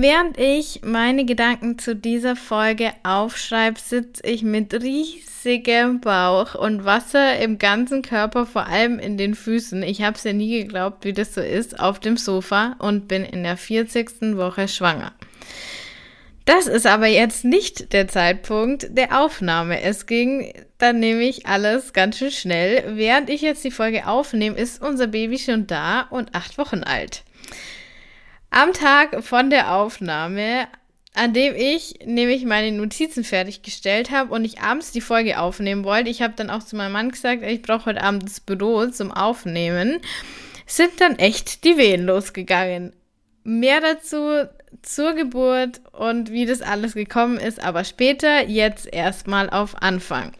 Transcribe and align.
Während 0.00 0.38
ich 0.38 0.82
meine 0.84 1.24
Gedanken 1.24 1.76
zu 1.76 1.96
dieser 1.96 2.36
Folge 2.36 2.92
aufschreibe, 3.02 3.80
sitze 3.80 4.22
ich 4.24 4.44
mit 4.44 4.72
riesigem 4.72 6.00
Bauch 6.00 6.54
und 6.54 6.84
Wasser 6.84 7.36
im 7.40 7.58
ganzen 7.58 8.02
Körper, 8.02 8.46
vor 8.46 8.68
allem 8.68 9.00
in 9.00 9.18
den 9.18 9.34
Füßen. 9.34 9.82
Ich 9.82 10.02
habe 10.02 10.16
es 10.16 10.22
ja 10.22 10.32
nie 10.32 10.62
geglaubt, 10.62 11.04
wie 11.04 11.12
das 11.12 11.34
so 11.34 11.40
ist, 11.40 11.80
auf 11.80 11.98
dem 11.98 12.16
Sofa 12.16 12.76
und 12.78 13.08
bin 13.08 13.24
in 13.24 13.42
der 13.42 13.56
40. 13.56 14.36
Woche 14.36 14.68
schwanger. 14.68 15.14
Das 16.44 16.68
ist 16.68 16.86
aber 16.86 17.08
jetzt 17.08 17.44
nicht 17.44 17.92
der 17.92 18.06
Zeitpunkt 18.06 18.96
der 18.96 19.20
Aufnahme. 19.20 19.80
Es 19.82 20.06
ging 20.06 20.52
dann 20.78 21.00
nämlich 21.00 21.46
alles 21.46 21.92
ganz 21.92 22.18
schön 22.18 22.30
schnell. 22.30 22.84
Während 22.96 23.30
ich 23.30 23.40
jetzt 23.40 23.64
die 23.64 23.72
Folge 23.72 24.06
aufnehme, 24.06 24.56
ist 24.56 24.80
unser 24.80 25.08
Baby 25.08 25.40
schon 25.40 25.66
da 25.66 26.02
und 26.02 26.36
acht 26.36 26.56
Wochen 26.56 26.84
alt. 26.84 27.24
Am 28.50 28.72
Tag 28.72 29.22
von 29.22 29.50
der 29.50 29.74
Aufnahme, 29.74 30.66
an 31.14 31.34
dem 31.34 31.54
ich 31.54 31.98
nämlich 32.04 32.44
meine 32.44 32.72
Notizen 32.72 33.22
fertiggestellt 33.24 34.10
habe 34.10 34.32
und 34.32 34.44
ich 34.44 34.60
abends 34.60 34.90
die 34.90 35.00
Folge 35.00 35.38
aufnehmen 35.38 35.84
wollte, 35.84 36.10
ich 36.10 36.22
habe 36.22 36.34
dann 36.34 36.50
auch 36.50 36.62
zu 36.62 36.76
meinem 36.76 36.92
Mann 36.92 37.10
gesagt, 37.10 37.42
ich 37.42 37.62
brauche 37.62 37.86
heute 37.86 38.02
Abend 38.02 38.24
das 38.24 38.40
Büro 38.40 38.86
zum 38.86 39.12
Aufnehmen, 39.12 40.00
sind 40.66 41.00
dann 41.00 41.18
echt 41.18 41.64
die 41.64 41.76
Wehen 41.76 42.06
losgegangen. 42.06 42.94
Mehr 43.44 43.80
dazu 43.80 44.48
zur 44.82 45.14
Geburt 45.14 45.80
und 45.92 46.30
wie 46.30 46.46
das 46.46 46.62
alles 46.62 46.94
gekommen 46.94 47.38
ist, 47.38 47.62
aber 47.62 47.84
später, 47.84 48.46
jetzt 48.46 48.86
erstmal 48.92 49.50
auf 49.50 49.82
Anfang. 49.82 50.32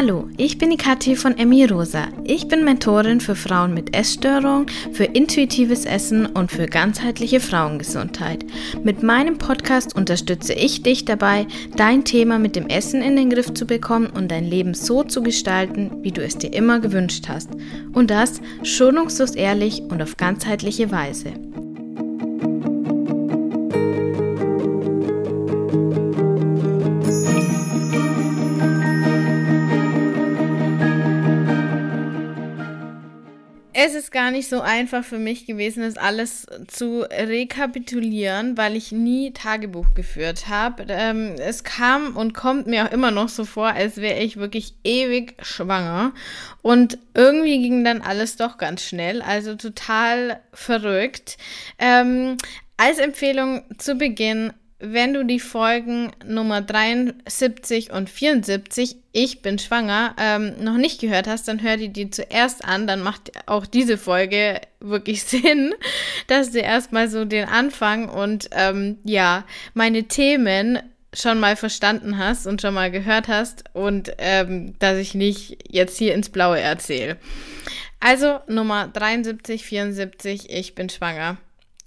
Hallo, 0.00 0.28
ich 0.36 0.58
bin 0.58 0.70
die 0.70 0.76
Kathi 0.76 1.16
von 1.16 1.36
Emmy 1.36 1.64
Rosa. 1.64 2.06
Ich 2.22 2.46
bin 2.46 2.64
Mentorin 2.64 3.20
für 3.20 3.34
Frauen 3.34 3.74
mit 3.74 3.96
Essstörung, 3.96 4.66
für 4.92 5.02
intuitives 5.02 5.84
Essen 5.84 6.24
und 6.24 6.52
für 6.52 6.66
ganzheitliche 6.66 7.40
Frauengesundheit. 7.40 8.46
Mit 8.84 9.02
meinem 9.02 9.38
Podcast 9.38 9.96
unterstütze 9.96 10.52
ich 10.52 10.84
dich 10.84 11.04
dabei, 11.04 11.48
dein 11.74 12.04
Thema 12.04 12.38
mit 12.38 12.54
dem 12.54 12.68
Essen 12.68 13.02
in 13.02 13.16
den 13.16 13.28
Griff 13.28 13.52
zu 13.54 13.66
bekommen 13.66 14.06
und 14.06 14.30
dein 14.30 14.44
Leben 14.44 14.72
so 14.72 15.02
zu 15.02 15.20
gestalten, 15.20 15.90
wie 16.02 16.12
du 16.12 16.22
es 16.22 16.38
dir 16.38 16.52
immer 16.52 16.78
gewünscht 16.78 17.24
hast. 17.26 17.50
Und 17.92 18.12
das 18.12 18.40
schonungslos 18.62 19.34
ehrlich 19.34 19.82
und 19.82 20.00
auf 20.00 20.16
ganzheitliche 20.16 20.92
Weise. 20.92 21.32
Es 33.80 33.94
ist 33.94 34.10
gar 34.10 34.32
nicht 34.32 34.48
so 34.48 34.60
einfach 34.60 35.04
für 35.04 35.20
mich 35.20 35.46
gewesen, 35.46 35.84
das 35.84 35.96
alles 35.96 36.46
zu 36.66 37.02
rekapitulieren, 37.02 38.56
weil 38.56 38.74
ich 38.74 38.90
nie 38.90 39.32
Tagebuch 39.32 39.94
geführt 39.94 40.48
habe. 40.48 40.86
Ähm, 40.88 41.36
es 41.38 41.62
kam 41.62 42.16
und 42.16 42.34
kommt 42.34 42.66
mir 42.66 42.86
auch 42.86 42.90
immer 42.90 43.12
noch 43.12 43.28
so 43.28 43.44
vor, 43.44 43.68
als 43.68 43.98
wäre 43.98 44.18
ich 44.18 44.36
wirklich 44.36 44.74
ewig 44.82 45.36
schwanger. 45.42 46.12
Und 46.60 46.98
irgendwie 47.14 47.60
ging 47.60 47.84
dann 47.84 48.02
alles 48.02 48.34
doch 48.34 48.58
ganz 48.58 48.82
schnell, 48.82 49.22
also 49.22 49.54
total 49.54 50.40
verrückt. 50.52 51.38
Ähm, 51.78 52.36
als 52.76 52.98
Empfehlung 52.98 53.62
zu 53.78 53.94
Beginn 53.94 54.52
wenn 54.80 55.12
du 55.12 55.24
die 55.24 55.40
Folgen 55.40 56.12
Nummer 56.24 56.60
73 56.60 57.90
und 57.92 58.08
74, 58.08 58.96
ich 59.10 59.42
bin 59.42 59.58
schwanger, 59.58 60.14
ähm, 60.18 60.54
noch 60.62 60.76
nicht 60.76 61.00
gehört 61.00 61.26
hast, 61.26 61.48
dann 61.48 61.62
hör 61.62 61.76
die 61.76 61.92
dir 61.92 62.12
zuerst 62.12 62.64
an. 62.64 62.86
Dann 62.86 63.02
macht 63.02 63.32
auch 63.46 63.66
diese 63.66 63.98
Folge 63.98 64.60
wirklich 64.78 65.22
Sinn, 65.24 65.74
dass 66.28 66.52
du 66.52 66.60
erstmal 66.60 67.08
so 67.08 67.24
den 67.24 67.48
Anfang 67.48 68.08
und 68.08 68.50
ähm, 68.52 68.98
ja, 69.02 69.44
meine 69.74 70.04
Themen 70.04 70.78
schon 71.12 71.40
mal 71.40 71.56
verstanden 71.56 72.18
hast 72.18 72.46
und 72.46 72.62
schon 72.62 72.74
mal 72.74 72.90
gehört 72.90 73.26
hast 73.26 73.64
und 73.72 74.12
ähm, 74.18 74.78
dass 74.78 74.98
ich 74.98 75.14
nicht 75.14 75.58
jetzt 75.68 75.98
hier 75.98 76.14
ins 76.14 76.28
Blaue 76.28 76.60
erzähle. 76.60 77.16
Also 77.98 78.38
Nummer 78.46 78.86
73, 78.86 79.64
74, 79.64 80.50
ich 80.50 80.76
bin 80.76 80.88
schwanger. 80.88 81.38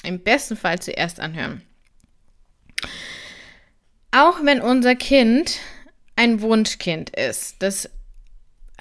Im 0.04 0.20
besten 0.20 0.58
Fall 0.58 0.80
zuerst 0.80 1.20
anhören. 1.20 1.62
Auch 4.12 4.44
wenn 4.44 4.62
unser 4.62 4.96
Kind 4.96 5.60
ein 6.16 6.42
Wunschkind 6.42 7.10
ist, 7.12 7.56
das 7.60 7.90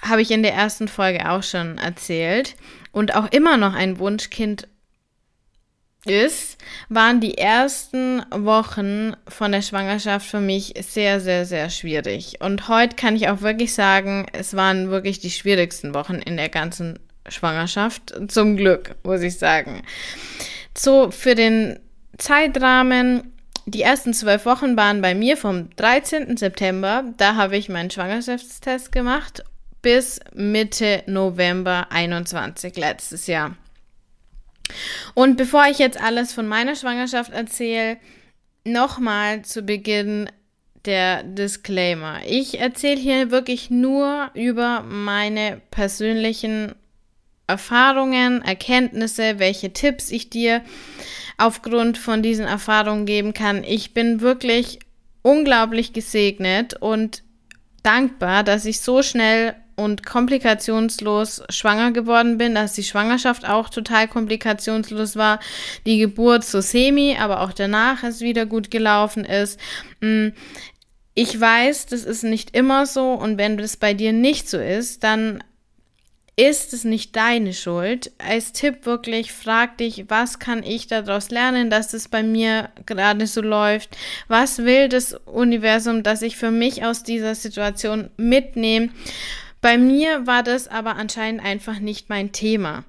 habe 0.02 0.22
ich 0.22 0.30
in 0.30 0.42
der 0.42 0.54
ersten 0.54 0.88
Folge 0.88 1.30
auch 1.30 1.42
schon 1.42 1.78
erzählt, 1.78 2.56
und 2.92 3.14
auch 3.14 3.30
immer 3.30 3.56
noch 3.56 3.74
ein 3.74 3.98
Wunschkind 3.98 4.66
ist, 6.06 6.56
waren 6.88 7.20
die 7.20 7.36
ersten 7.36 8.22
Wochen 8.30 9.14
von 9.28 9.52
der 9.52 9.62
Schwangerschaft 9.62 10.26
für 10.26 10.40
mich 10.40 10.74
sehr, 10.80 11.20
sehr, 11.20 11.44
sehr 11.44 11.70
schwierig. 11.70 12.40
Und 12.40 12.69
heute 12.69 12.96
kann 12.96 13.16
ich 13.16 13.28
auch 13.28 13.42
wirklich 13.42 13.74
sagen, 13.74 14.26
es 14.32 14.56
waren 14.56 14.90
wirklich 14.90 15.20
die 15.20 15.30
schwierigsten 15.30 15.94
Wochen 15.94 16.14
in 16.14 16.36
der 16.36 16.48
ganzen 16.48 16.98
Schwangerschaft. 17.28 18.14
Zum 18.28 18.56
Glück, 18.56 18.96
muss 19.02 19.20
ich 19.20 19.38
sagen. 19.38 19.82
So, 20.76 21.10
für 21.10 21.34
den 21.34 21.78
Zeitrahmen 22.16 23.32
die 23.70 23.82
ersten 23.82 24.12
zwölf 24.12 24.47
Wochen 24.47 24.76
waren 24.76 25.00
bei 25.00 25.14
mir 25.14 25.36
vom 25.36 25.70
13. 25.76 26.36
September, 26.36 27.04
da 27.16 27.36
habe 27.36 27.56
ich 27.56 27.69
meinen 27.69 27.91
Schwangerschaftstest 27.91 28.92
gemacht, 28.92 29.44
bis 29.82 30.20
Mitte 30.34 31.03
November 31.06 31.86
21 31.91 32.76
letztes 32.76 33.26
Jahr. 33.26 33.56
Und 35.14 35.36
bevor 35.36 35.66
ich 35.66 35.78
jetzt 35.78 36.00
alles 36.00 36.32
von 36.32 36.47
meiner 36.47 36.76
Schwangerschaft 36.76 37.32
erzähle, 37.32 37.98
nochmal 38.64 39.42
zu 39.42 39.62
Beginn 39.62 40.31
der 40.84 41.22
Disclaimer. 41.22 42.20
Ich 42.26 42.60
erzähle 42.60 43.00
hier 43.00 43.31
wirklich 43.31 43.70
nur 43.70 44.31
über 44.34 44.82
meine 44.82 45.60
persönlichen 45.70 46.75
Erfahrungen, 47.47 48.42
Erkenntnisse, 48.42 49.38
welche 49.38 49.72
Tipps 49.72 50.10
ich 50.10 50.31
dir 50.31 50.62
aufgrund 51.40 51.98
von 51.98 52.22
diesen 52.22 52.46
Erfahrungen 52.46 53.06
geben 53.06 53.34
kann. 53.34 53.64
Ich 53.64 53.94
bin 53.94 54.20
wirklich 54.20 54.78
unglaublich 55.22 55.92
gesegnet 55.92 56.74
und 56.74 57.22
dankbar, 57.82 58.44
dass 58.44 58.64
ich 58.64 58.80
so 58.80 59.02
schnell 59.02 59.54
und 59.76 60.04
komplikationslos 60.04 61.42
schwanger 61.48 61.92
geworden 61.92 62.36
bin, 62.36 62.54
dass 62.54 62.74
die 62.74 62.82
Schwangerschaft 62.82 63.48
auch 63.48 63.70
total 63.70 64.08
komplikationslos 64.08 65.16
war, 65.16 65.40
die 65.86 65.98
Geburt 65.98 66.44
so 66.44 66.60
semi, 66.60 67.16
aber 67.18 67.40
auch 67.40 67.52
danach 67.52 68.02
es 68.02 68.20
wieder 68.20 68.44
gut 68.44 68.70
gelaufen 68.70 69.24
ist. 69.24 69.58
Mm, 70.00 70.28
ich 71.14 71.40
weiß, 71.40 71.86
das 71.86 72.04
ist 72.04 72.24
nicht 72.24 72.54
immer 72.54 72.84
so 72.84 73.12
und 73.14 73.38
wenn 73.38 73.56
das 73.56 73.78
bei 73.78 73.94
dir 73.94 74.12
nicht 74.12 74.48
so 74.48 74.58
ist, 74.58 75.02
dann 75.02 75.42
ist 76.40 76.72
es 76.72 76.84
nicht 76.84 77.16
deine 77.16 77.52
Schuld. 77.52 78.12
Als 78.16 78.52
Tipp 78.52 78.86
wirklich, 78.86 79.30
frag 79.30 79.76
dich, 79.76 80.06
was 80.08 80.38
kann 80.38 80.62
ich 80.62 80.86
daraus 80.86 81.30
lernen, 81.30 81.68
dass 81.68 81.92
es 81.92 82.08
bei 82.08 82.22
mir 82.22 82.70
gerade 82.86 83.26
so 83.26 83.42
läuft? 83.42 83.94
Was 84.26 84.58
will 84.64 84.88
das 84.88 85.12
Universum, 85.26 86.02
dass 86.02 86.22
ich 86.22 86.38
für 86.38 86.50
mich 86.50 86.82
aus 86.82 87.02
dieser 87.02 87.34
Situation 87.34 88.08
mitnehme? 88.16 88.88
Bei 89.60 89.76
mir 89.76 90.26
war 90.26 90.42
das 90.42 90.66
aber 90.66 90.96
anscheinend 90.96 91.44
einfach 91.44 91.78
nicht 91.78 92.08
mein 92.08 92.32
Thema. 92.32 92.84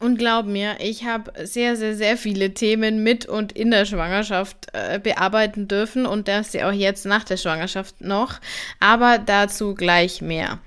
Und 0.00 0.18
glaub 0.18 0.44
mir, 0.44 0.76
ich 0.80 1.06
habe 1.06 1.32
sehr, 1.46 1.76
sehr, 1.76 1.94
sehr 1.94 2.18
viele 2.18 2.52
Themen 2.52 3.02
mit 3.02 3.24
und 3.24 3.52
in 3.52 3.70
der 3.70 3.86
Schwangerschaft 3.86 4.66
äh, 4.74 4.98
bearbeiten 4.98 5.66
dürfen 5.66 6.04
und 6.04 6.28
das 6.28 6.52
ja 6.52 6.68
auch 6.68 6.74
jetzt 6.74 7.06
nach 7.06 7.24
der 7.24 7.38
Schwangerschaft 7.38 8.02
noch. 8.02 8.38
Aber 8.80 9.16
dazu 9.16 9.74
gleich 9.74 10.20
mehr 10.20 10.58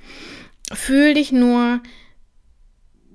fühl 0.73 1.13
dich 1.13 1.31
nur 1.31 1.81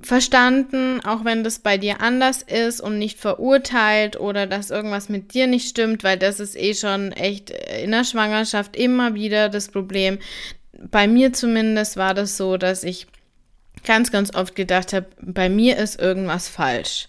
verstanden, 0.03 1.01
auch 1.05 1.25
wenn 1.25 1.45
das 1.45 1.61
bei 1.61 1.79
dir 1.79 2.01
anders 2.01 2.43
ist 2.43 2.81
und 2.81 2.99
nicht 2.99 3.19
verurteilt 3.19 4.19
oder 4.19 4.47
dass 4.47 4.71
irgendwas 4.71 5.09
mit 5.09 5.33
dir 5.33 5.47
nicht 5.47 5.69
stimmt, 5.69 6.03
weil 6.03 6.19
das 6.19 6.41
ist 6.41 6.57
eh 6.57 6.75
schon 6.75 7.13
echt 7.13 7.51
in 7.51 7.93
der 7.93 8.05
Schwangerschaft 8.05 8.77
immer 8.77 9.15
wieder 9.15 9.49
das 9.49 9.69
Problem. 9.69 10.19
Bei 10.91 11.07
mir 11.07 11.33
zumindest 11.33 11.97
war 11.97 12.15
das 12.15 12.37
so, 12.37 12.57
dass 12.57 12.83
ich 12.83 13.07
ganz, 13.85 14.11
ganz 14.11 14.35
oft 14.35 14.55
gedacht 14.55 14.93
habe, 14.93 15.07
bei 15.21 15.49
mir 15.49 15.77
ist 15.77 16.01
irgendwas 16.01 16.49
falsch. 16.49 17.09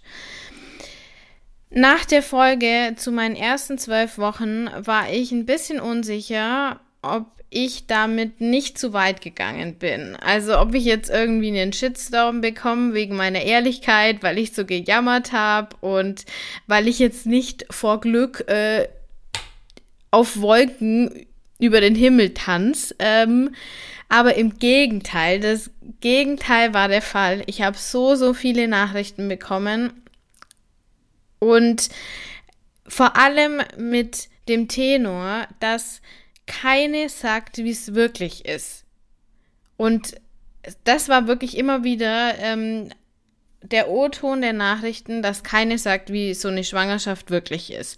Nach 1.69 2.05
der 2.05 2.21
Folge 2.21 2.93
zu 2.97 3.11
meinen 3.11 3.35
ersten 3.35 3.79
zwölf 3.79 4.19
Wochen 4.19 4.67
war 4.77 5.11
ich 5.11 5.31
ein 5.31 5.47
bisschen 5.47 5.79
unsicher, 5.79 6.79
ob 7.01 7.25
ich 7.53 7.87
damit 7.87 8.41
nicht 8.41 8.77
zu 8.77 8.93
weit 8.93 9.21
gegangen 9.21 9.75
bin. 9.75 10.15
Also 10.15 10.59
ob 10.59 10.73
ich 10.73 10.85
jetzt 10.85 11.09
irgendwie 11.09 11.49
einen 11.49 11.73
Shitstorm 11.73 12.41
bekomme 12.41 12.93
wegen 12.93 13.15
meiner 13.15 13.41
Ehrlichkeit, 13.41 14.23
weil 14.23 14.37
ich 14.37 14.53
so 14.53 14.65
gejammert 14.65 15.31
habe 15.31 15.75
und 15.81 16.25
weil 16.67 16.87
ich 16.87 16.99
jetzt 16.99 17.25
nicht 17.25 17.65
vor 17.69 18.01
Glück 18.01 18.47
äh, 18.47 18.87
auf 20.11 20.41
Wolken 20.41 21.25
über 21.59 21.81
den 21.81 21.95
Himmel 21.95 22.33
tanz. 22.33 22.93
Ähm, 22.99 23.55
aber 24.09 24.35
im 24.35 24.59
Gegenteil, 24.59 25.39
das 25.39 25.71
Gegenteil 26.01 26.73
war 26.73 26.87
der 26.87 27.01
Fall. 27.01 27.43
Ich 27.47 27.61
habe 27.61 27.77
so, 27.77 28.15
so 28.15 28.33
viele 28.33 28.67
Nachrichten 28.67 29.27
bekommen 29.27 29.93
und 31.39 31.89
vor 32.87 33.17
allem 33.17 33.61
mit 33.77 34.29
dem 34.47 34.67
Tenor, 34.67 35.47
dass 35.59 36.01
keine 36.45 37.09
sagt, 37.09 37.57
wie 37.57 37.71
es 37.71 37.93
wirklich 37.93 38.45
ist. 38.45 38.85
Und 39.77 40.15
das 40.83 41.09
war 41.09 41.27
wirklich 41.27 41.57
immer 41.57 41.83
wieder 41.83 42.37
ähm, 42.39 42.89
der 43.61 43.89
O-Ton 43.89 44.41
der 44.41 44.53
Nachrichten, 44.53 45.21
dass 45.21 45.43
keine 45.43 45.77
sagt, 45.77 46.11
wie 46.11 46.33
so 46.33 46.49
eine 46.49 46.63
Schwangerschaft 46.63 47.31
wirklich 47.31 47.71
ist. 47.71 47.97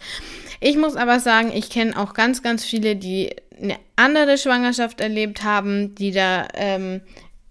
Ich 0.60 0.78
muss 0.78 0.96
aber 0.96 1.20
sagen, 1.20 1.52
ich 1.54 1.70
kenne 1.70 1.98
auch 1.98 2.14
ganz, 2.14 2.44
ganz 2.44 2.64
viele, 2.64 2.96
die 2.96 3.36
eine 3.62 3.78
andere 3.96 4.38
Schwangerschaft 4.38 5.02
erlebt 5.02 5.44
haben, 5.44 5.96
die 5.96 6.12
da, 6.12 6.48
ähm, 6.54 7.02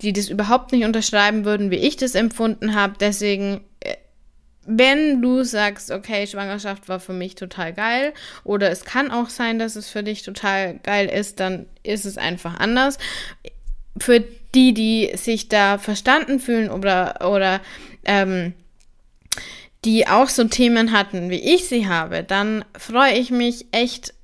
die 0.00 0.12
das 0.12 0.29
überhaupt 0.29 0.73
nicht 0.73 0.85
unterschreiben 0.85 1.44
würden, 1.44 1.70
wie 1.70 1.76
ich 1.76 1.96
das 1.96 2.14
empfunden 2.14 2.75
habe. 2.75 2.94
Deswegen, 3.00 3.62
wenn 4.66 5.22
du 5.22 5.44
sagst, 5.44 5.90
okay, 5.90 6.26
Schwangerschaft 6.26 6.88
war 6.88 7.00
für 7.00 7.12
mich 7.12 7.34
total 7.34 7.72
geil, 7.72 8.12
oder 8.44 8.70
es 8.70 8.84
kann 8.84 9.11
auch 9.11 9.28
sein, 9.28 9.58
dass 9.58 9.76
es 9.76 9.88
für 9.88 10.02
dich 10.02 10.22
total 10.22 10.78
geil 10.78 11.08
ist, 11.08 11.40
dann 11.40 11.66
ist 11.82 12.05
es 12.05 12.19
einfach 12.19 12.58
anders. 12.58 12.99
Für 13.99 14.25
die, 14.55 14.75
die 14.75 15.12
sich 15.16 15.49
da 15.49 15.78
verstanden 15.78 16.40
fühlen 16.40 16.70
oder, 16.70 17.28
oder 17.31 17.61
ähm, 18.05 18.55
die 19.84 20.08
auch 20.08 20.28
so 20.28 20.44
Themen 20.44 20.93
hatten, 20.93 21.31
wie 21.31 21.55
ich 21.55 21.69
sie 21.69 21.87
habe, 21.87 22.22
dann 22.22 22.64
freue 22.76 23.14
ich 23.14 23.31
mich 23.31 23.67
echt 23.72 24.14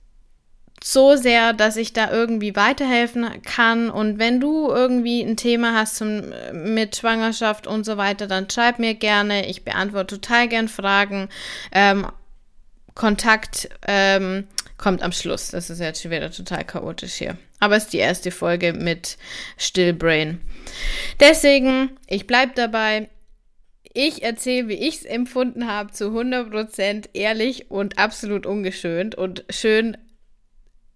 so 0.83 1.17
sehr, 1.17 1.53
dass 1.53 1.77
ich 1.77 1.93
da 1.93 2.11
irgendwie 2.11 2.57
weiterhelfen 2.57 3.43
kann. 3.43 3.91
Und 3.91 4.19
wenn 4.19 4.41
du 4.41 4.69
irgendwie 4.69 5.21
ein 5.21 5.37
Thema 5.37 5.75
hast 5.75 5.97
zum, 5.97 6.33
mit 6.53 6.97
Schwangerschaft 6.97 7.67
und 7.67 7.85
so 7.85 7.97
weiter, 7.97 8.27
dann 8.27 8.49
schreib 8.49 8.79
mir 8.79 8.95
gerne. 8.95 9.47
Ich 9.47 9.65
beantworte 9.65 10.21
total 10.21 10.49
gern 10.49 10.69
Fragen. 10.69 11.29
Ähm, 11.73 12.07
Kontakt 12.95 13.69
ähm, 13.87 14.47
kommt 14.79 15.03
am 15.03 15.13
Schluss. 15.13 15.51
Das 15.51 15.71
ist 15.71 15.81
jetzt 15.81 16.03
schon 16.03 16.11
wieder 16.11 16.31
total 16.31 16.65
chaotisch 16.65 17.15
hier. 17.15 17.37
Aber 17.61 17.77
es 17.77 17.85
ist 17.85 17.93
die 17.93 17.99
erste 17.99 18.31
Folge 18.31 18.73
mit 18.73 19.19
Stillbrain. 19.59 20.41
Deswegen, 21.21 21.91
ich 22.07 22.27
bleibe 22.27 22.53
dabei. 22.55 23.11
Ich 23.93 24.23
erzähle, 24.23 24.69
wie 24.69 24.75
ich 24.75 24.97
es 24.97 25.05
empfunden 25.05 25.67
habe, 25.67 25.93
zu 25.93 26.07
100% 26.07 27.11
ehrlich 27.13 27.71
und 27.71 27.99
absolut 27.99 28.47
ungeschönt. 28.47 29.15
Und 29.15 29.45
schön 29.51 29.99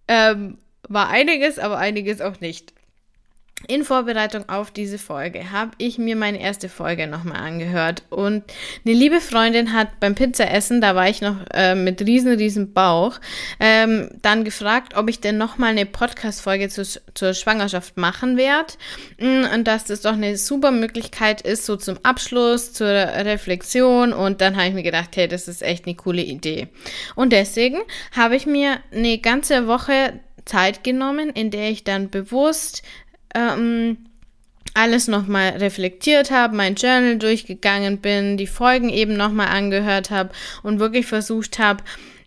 ähm, 0.07 0.59
war 0.87 1.09
einiges, 1.09 1.59
aber 1.59 1.77
einiges 1.77 2.21
auch 2.21 2.39
nicht. 2.39 2.74
In 3.67 3.83
Vorbereitung 3.83 4.47
auf 4.47 4.69
diese 4.69 4.99
Folge 4.99 5.51
habe 5.51 5.71
ich 5.79 5.97
mir 5.97 6.15
meine 6.15 6.39
erste 6.39 6.69
Folge 6.69 7.07
nochmal 7.07 7.37
angehört. 7.37 8.03
Und 8.09 8.43
eine 8.85 8.95
liebe 8.95 9.21
Freundin 9.21 9.73
hat 9.73 9.99
beim 9.99 10.13
Pizzaessen, 10.13 10.81
da 10.81 10.93
war 10.93 11.09
ich 11.09 11.21
noch 11.21 11.37
äh, 11.51 11.73
mit 11.73 12.01
riesen, 12.01 12.33
riesen 12.33 12.73
Bauch, 12.73 13.19
ähm, 13.59 14.09
dann 14.21 14.43
gefragt, 14.43 14.95
ob 14.95 15.09
ich 15.09 15.19
denn 15.19 15.37
nochmal 15.37 15.71
eine 15.71 15.85
Podcast-Folge 15.85 16.69
zu, 16.69 16.83
zur 16.83 17.33
Schwangerschaft 17.33 17.97
machen 17.97 18.37
werde 18.37 18.73
mm, 19.19 19.53
und 19.53 19.63
dass 19.65 19.85
das 19.85 20.01
doch 20.01 20.13
eine 20.13 20.37
super 20.37 20.71
Möglichkeit 20.71 21.41
ist, 21.41 21.65
so 21.65 21.75
zum 21.75 21.97
Abschluss, 22.03 22.73
zur 22.73 22.87
Reflexion. 22.87 24.13
Und 24.13 24.41
dann 24.41 24.57
habe 24.57 24.67
ich 24.67 24.73
mir 24.75 24.83
gedacht, 24.83 25.15
hey, 25.15 25.27
das 25.27 25.47
ist 25.47 25.63
echt 25.63 25.85
eine 25.85 25.95
coole 25.95 26.21
Idee. 26.21 26.67
Und 27.15 27.33
deswegen 27.33 27.79
habe 28.15 28.35
ich 28.35 28.45
mir 28.45 28.79
eine 28.91 29.17
ganze 29.17 29.67
Woche 29.67 30.13
Zeit 30.45 30.83
genommen, 30.83 31.29
in 31.31 31.49
der 31.49 31.71
ich 31.71 31.83
dann 31.83 32.09
bewusst 32.09 32.83
ähm, 33.33 33.97
alles 34.73 35.07
nochmal 35.07 35.51
reflektiert 35.51 36.31
habe, 36.31 36.55
mein 36.55 36.75
Journal 36.75 37.17
durchgegangen 37.17 37.99
bin, 37.99 38.37
die 38.37 38.47
Folgen 38.47 38.89
eben 38.89 39.15
nochmal 39.15 39.47
angehört 39.47 40.11
habe 40.11 40.31
und 40.63 40.79
wirklich 40.79 41.05
versucht 41.05 41.59
habe, 41.59 41.83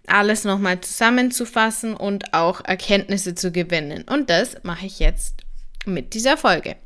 alles 0.06 0.44
nochmal 0.44 0.80
zusammenzufassen 0.80 1.94
und 1.94 2.32
auch 2.32 2.64
Erkenntnisse 2.64 3.34
zu 3.34 3.52
gewinnen. 3.52 4.04
Und 4.04 4.30
das 4.30 4.56
mache 4.64 4.86
ich 4.86 4.98
jetzt 4.98 5.42
mit 5.84 6.14
dieser 6.14 6.36
Folge. 6.36 6.76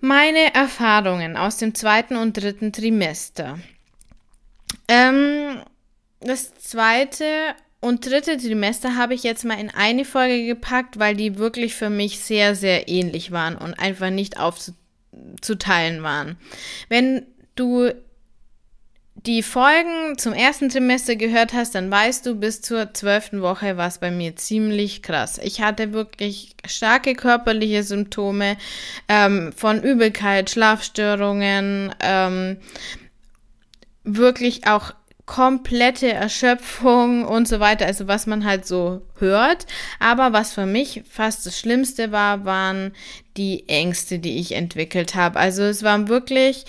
Meine 0.00 0.54
Erfahrungen 0.54 1.36
aus 1.36 1.58
dem 1.58 1.74
zweiten 1.74 2.16
und 2.16 2.32
dritten 2.36 2.72
Trimester. 2.72 3.58
Ähm, 4.88 5.62
das 6.20 6.54
zweite 6.54 7.24
und 7.82 8.06
dritte 8.06 8.36
Trimester 8.36 8.96
habe 8.96 9.12
ich 9.12 9.24
jetzt 9.24 9.44
mal 9.44 9.58
in 9.58 9.68
eine 9.68 10.04
Folge 10.04 10.46
gepackt, 10.46 11.00
weil 11.00 11.16
die 11.16 11.36
wirklich 11.36 11.74
für 11.74 11.90
mich 11.90 12.20
sehr, 12.20 12.54
sehr 12.54 12.88
ähnlich 12.88 13.32
waren 13.32 13.56
und 13.56 13.74
einfach 13.74 14.10
nicht 14.10 14.38
aufzuteilen 14.38 16.04
waren. 16.04 16.36
Wenn 16.88 17.26
du 17.56 17.90
die 19.14 19.42
Folgen 19.42 20.16
zum 20.16 20.32
ersten 20.32 20.68
Trimester 20.68 21.16
gehört 21.16 21.54
hast, 21.54 21.74
dann 21.74 21.90
weißt 21.90 22.24
du, 22.24 22.36
bis 22.36 22.62
zur 22.62 22.94
zwölften 22.94 23.42
Woche 23.42 23.76
war 23.76 23.88
es 23.88 23.98
bei 23.98 24.12
mir 24.12 24.36
ziemlich 24.36 25.02
krass. 25.02 25.38
Ich 25.42 25.60
hatte 25.60 25.92
wirklich 25.92 26.54
starke 26.64 27.14
körperliche 27.14 27.82
Symptome 27.82 28.56
ähm, 29.08 29.52
von 29.56 29.82
Übelkeit, 29.82 30.50
Schlafstörungen, 30.50 31.92
ähm, 32.00 32.58
wirklich 34.04 34.68
auch 34.68 34.94
komplette 35.26 36.12
Erschöpfung 36.12 37.24
und 37.24 37.46
so 37.46 37.60
weiter, 37.60 37.86
also 37.86 38.08
was 38.08 38.26
man 38.26 38.44
halt 38.44 38.66
so 38.66 39.02
hört. 39.18 39.66
Aber 39.98 40.32
was 40.32 40.52
für 40.52 40.66
mich 40.66 41.02
fast 41.08 41.46
das 41.46 41.58
Schlimmste 41.58 42.12
war, 42.12 42.44
waren 42.44 42.92
die 43.36 43.68
Ängste, 43.68 44.18
die 44.18 44.38
ich 44.38 44.52
entwickelt 44.52 45.14
habe. 45.14 45.38
Also 45.38 45.62
es 45.62 45.82
waren 45.82 46.08
wirklich 46.08 46.64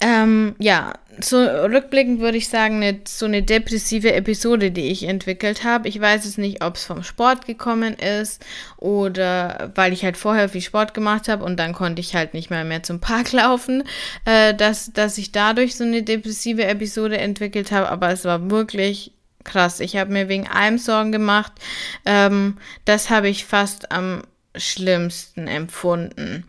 ähm, 0.00 0.54
ja, 0.58 0.92
so 1.20 1.38
rückblickend 1.38 2.20
würde 2.20 2.38
ich 2.38 2.48
sagen, 2.48 2.76
eine, 2.76 3.00
so 3.06 3.26
eine 3.26 3.42
depressive 3.42 4.12
Episode, 4.12 4.70
die 4.70 4.90
ich 4.90 5.04
entwickelt 5.04 5.64
habe. 5.64 5.88
Ich 5.88 6.00
weiß 6.00 6.24
es 6.24 6.38
nicht, 6.38 6.62
ob 6.62 6.76
es 6.76 6.84
vom 6.84 7.02
Sport 7.02 7.46
gekommen 7.46 7.94
ist 7.94 8.44
oder 8.76 9.72
weil 9.74 9.92
ich 9.92 10.04
halt 10.04 10.16
vorher 10.16 10.48
viel 10.48 10.60
Sport 10.60 10.94
gemacht 10.94 11.28
habe 11.28 11.44
und 11.44 11.56
dann 11.56 11.72
konnte 11.72 12.00
ich 12.00 12.14
halt 12.14 12.34
nicht 12.34 12.50
mehr 12.50 12.64
mehr 12.64 12.84
zum 12.84 13.00
Park 13.00 13.32
laufen, 13.32 13.82
äh, 14.24 14.54
dass, 14.54 14.92
dass 14.92 15.18
ich 15.18 15.32
dadurch 15.32 15.74
so 15.74 15.84
eine 15.84 16.02
depressive 16.02 16.64
Episode 16.64 17.18
entwickelt 17.18 17.72
habe. 17.72 17.88
Aber 17.88 18.10
es 18.10 18.24
war 18.24 18.50
wirklich 18.50 19.12
krass. 19.42 19.80
Ich 19.80 19.96
habe 19.96 20.12
mir 20.12 20.28
wegen 20.28 20.46
allem 20.46 20.78
Sorgen 20.78 21.10
gemacht. 21.10 21.52
Ähm, 22.04 22.58
das 22.84 23.10
habe 23.10 23.28
ich 23.28 23.44
fast 23.44 23.90
am 23.90 24.22
schlimmsten 24.54 25.46
empfunden. 25.46 26.44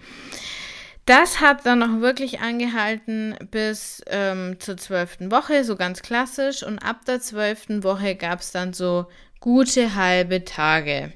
Das 1.09 1.41
hat 1.41 1.65
dann 1.65 1.79
noch 1.79 2.01
wirklich 2.01 2.39
angehalten 2.39 3.33
bis 3.49 4.03
ähm, 4.05 4.57
zur 4.59 4.77
zwölften 4.77 5.31
Woche, 5.31 5.63
so 5.63 5.75
ganz 5.75 6.03
klassisch. 6.03 6.61
Und 6.61 6.77
ab 6.77 7.03
der 7.05 7.19
zwölften 7.19 7.83
Woche 7.83 8.13
gab 8.13 8.41
es 8.41 8.51
dann 8.51 8.73
so 8.73 9.07
gute 9.39 9.95
halbe 9.95 10.45
Tage. 10.45 11.11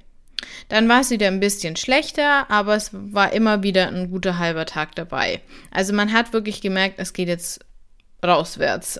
Dann 0.68 0.90
war 0.90 1.02
es 1.02 1.12
wieder 1.12 1.28
ein 1.28 1.40
bisschen 1.40 1.76
schlechter, 1.76 2.50
aber 2.50 2.76
es 2.76 2.90
war 2.92 3.34
immer 3.34 3.62
wieder 3.62 3.88
ein 3.88 4.10
guter 4.10 4.40
halber 4.40 4.66
Tag 4.66 4.96
dabei. 4.96 5.42
Also 5.70 5.94
man 5.94 6.12
hat 6.12 6.34
wirklich 6.34 6.62
gemerkt, 6.62 6.96
es 6.98 7.14
geht 7.14 7.28
jetzt 7.28 7.64
rauswärts. 8.24 9.00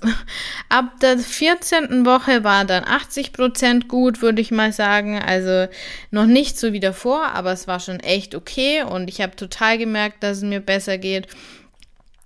Ab 0.70 1.00
der 1.02 1.18
14. 1.18 2.06
Woche 2.06 2.44
war 2.44 2.66
dann 2.66 2.84
80 2.84 3.34
Prozent 3.34 3.88
gut, 3.88 4.22
würde 4.22 4.42
ich 4.42 4.52
mal 4.52 4.72
sagen. 4.74 5.20
Also 5.20 5.68
noch 6.12 6.26
nicht 6.26 6.60
so 6.60 6.74
wie 6.74 6.80
davor, 6.80 7.26
aber 7.28 7.52
es 7.52 7.68
war 7.68 7.80
schon 7.80 8.00
echt 8.00 8.36
okay 8.36 8.84
und 8.84 9.10
ich 9.10 9.22
habe 9.22 9.36
total 9.36 9.78
gemerkt, 9.78 10.24
dass 10.24 10.38
es 10.38 10.44
mir 10.44 10.60
besser 10.60 10.98
geht. 10.98 11.28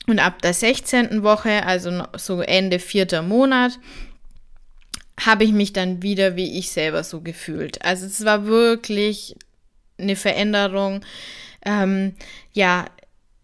Und 0.07 0.19
ab 0.19 0.41
der 0.41 0.53
16. 0.53 1.21
Woche, 1.23 1.65
also 1.65 2.03
so 2.15 2.41
Ende 2.41 2.79
vierter 2.79 3.21
Monat, 3.21 3.77
habe 5.19 5.43
ich 5.43 5.51
mich 5.51 5.73
dann 5.73 6.01
wieder 6.01 6.35
wie 6.35 6.57
ich 6.57 6.71
selber 6.71 7.03
so 7.03 7.21
gefühlt. 7.21 7.83
Also 7.83 8.05
es 8.05 8.23
war 8.23 8.45
wirklich 8.45 9.35
eine 9.97 10.15
Veränderung. 10.15 11.01
Ähm, 11.65 12.15
ja, 12.53 12.85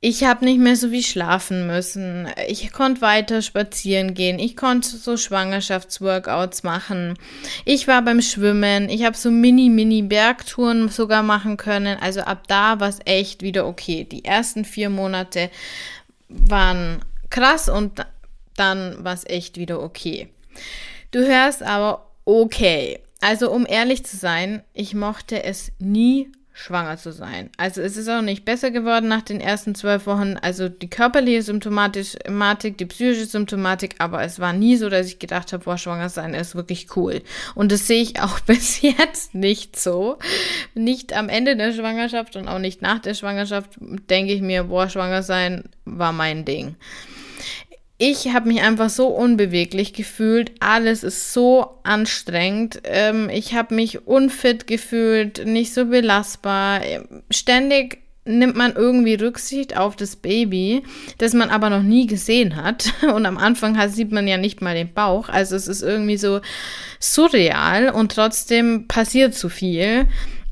ich 0.05 0.25
habe 0.25 0.43
nicht 0.43 0.59
mehr 0.59 0.75
so 0.75 0.91
wie 0.91 1.01
schlafen 1.01 1.65
müssen. 1.65 2.27
Ich 2.49 2.73
konnte 2.73 2.99
weiter 2.99 3.41
spazieren 3.41 4.13
gehen. 4.13 4.37
Ich 4.37 4.57
konnte 4.57 4.89
so 4.89 5.15
Schwangerschaftsworkouts 5.15 6.63
machen. 6.63 7.17
Ich 7.63 7.87
war 7.87 8.01
beim 8.01 8.21
Schwimmen. 8.21 8.89
Ich 8.89 9.05
habe 9.05 9.15
so 9.15 9.31
Mini-Mini-Bergtouren 9.31 10.89
sogar 10.89 11.23
machen 11.23 11.55
können. 11.55 11.97
Also 12.01 12.19
ab 12.19 12.49
da 12.49 12.81
war 12.81 12.89
es 12.89 12.99
echt 13.05 13.43
wieder 13.43 13.65
okay. 13.65 14.03
Die 14.03 14.25
ersten 14.25 14.65
vier 14.65 14.89
Monate 14.89 15.49
waren 16.27 16.99
krass 17.29 17.69
und 17.69 18.05
dann 18.57 19.05
war 19.05 19.13
es 19.13 19.25
echt 19.25 19.57
wieder 19.57 19.81
okay. 19.81 20.27
Du 21.11 21.19
hörst 21.25 21.63
aber 21.63 22.09
okay. 22.25 22.99
Also 23.21 23.49
um 23.49 23.65
ehrlich 23.65 24.05
zu 24.05 24.17
sein, 24.17 24.63
ich 24.73 24.95
mochte 24.95 25.45
es 25.45 25.71
nie 25.79 26.29
schwanger 26.53 26.97
zu 26.97 27.11
sein. 27.11 27.49
Also 27.57 27.81
es 27.81 27.97
ist 27.97 28.07
auch 28.07 28.21
nicht 28.21 28.45
besser 28.45 28.69
geworden 28.69 29.07
nach 29.07 29.23
den 29.23 29.41
ersten 29.41 29.73
zwölf 29.73 30.05
Wochen. 30.05 30.37
Also 30.37 30.69
die 30.69 30.89
körperliche 30.89 31.41
Symptomatik, 31.41 32.77
die 32.77 32.85
psychische 32.85 33.25
Symptomatik, 33.25 33.95
aber 33.97 34.21
es 34.21 34.39
war 34.39 34.53
nie 34.53 34.77
so, 34.77 34.89
dass 34.89 35.07
ich 35.07 35.19
gedacht 35.19 35.51
habe, 35.51 35.63
boah, 35.63 35.77
schwanger 35.77 36.09
sein 36.09 36.35
ist 36.35 36.55
wirklich 36.55 36.95
cool. 36.95 37.21
Und 37.55 37.71
das 37.71 37.87
sehe 37.87 38.01
ich 38.01 38.21
auch 38.21 38.39
bis 38.45 38.81
jetzt 38.81 39.33
nicht 39.33 39.79
so. 39.79 40.19
Nicht 40.75 41.13
am 41.13 41.27
Ende 41.27 41.57
der 41.57 41.73
Schwangerschaft 41.73 42.35
und 42.35 42.47
auch 42.47 42.59
nicht 42.59 42.81
nach 42.81 42.99
der 42.99 43.15
Schwangerschaft 43.15 43.71
denke 44.09 44.33
ich 44.33 44.41
mir, 44.41 44.65
boah, 44.65 44.89
schwanger 44.89 45.23
sein 45.23 45.63
war 45.85 46.13
mein 46.13 46.45
Ding 46.45 46.75
ich 48.05 48.33
habe 48.33 48.49
mich 48.49 48.61
einfach 48.61 48.89
so 48.89 49.07
unbeweglich 49.07 49.93
gefühlt. 49.93 50.51
Alles 50.59 51.05
ist 51.05 51.31
so 51.31 51.79
anstrengend. 51.83 52.81
Ähm, 52.83 53.29
ich 53.29 53.53
habe 53.53 53.73
mich 53.73 54.05
unfit 54.05 54.67
gefühlt, 54.67 55.45
nicht 55.45 55.73
so 55.73 55.85
belastbar. 55.85 56.81
Ständig 57.31 57.99
nimmt 58.25 58.57
man 58.57 58.73
irgendwie 58.75 59.13
Rücksicht 59.13 59.77
auf 59.77 59.95
das 59.95 60.17
Baby, 60.17 60.83
das 61.17 61.33
man 61.33 61.49
aber 61.49 61.69
noch 61.69 61.81
nie 61.81 62.05
gesehen 62.05 62.57
hat. 62.57 62.93
Und 63.15 63.25
am 63.25 63.37
Anfang 63.37 63.79
sieht 63.87 64.11
man 64.11 64.27
ja 64.27 64.35
nicht 64.35 64.61
mal 64.61 64.75
den 64.75 64.93
Bauch. 64.93 65.29
Also 65.29 65.55
es 65.55 65.69
ist 65.69 65.81
irgendwie 65.81 66.17
so 66.17 66.41
surreal 66.99 67.89
und 67.89 68.11
trotzdem 68.11 68.89
passiert 68.89 69.33
zu 69.33 69.47
viel. 69.47 70.07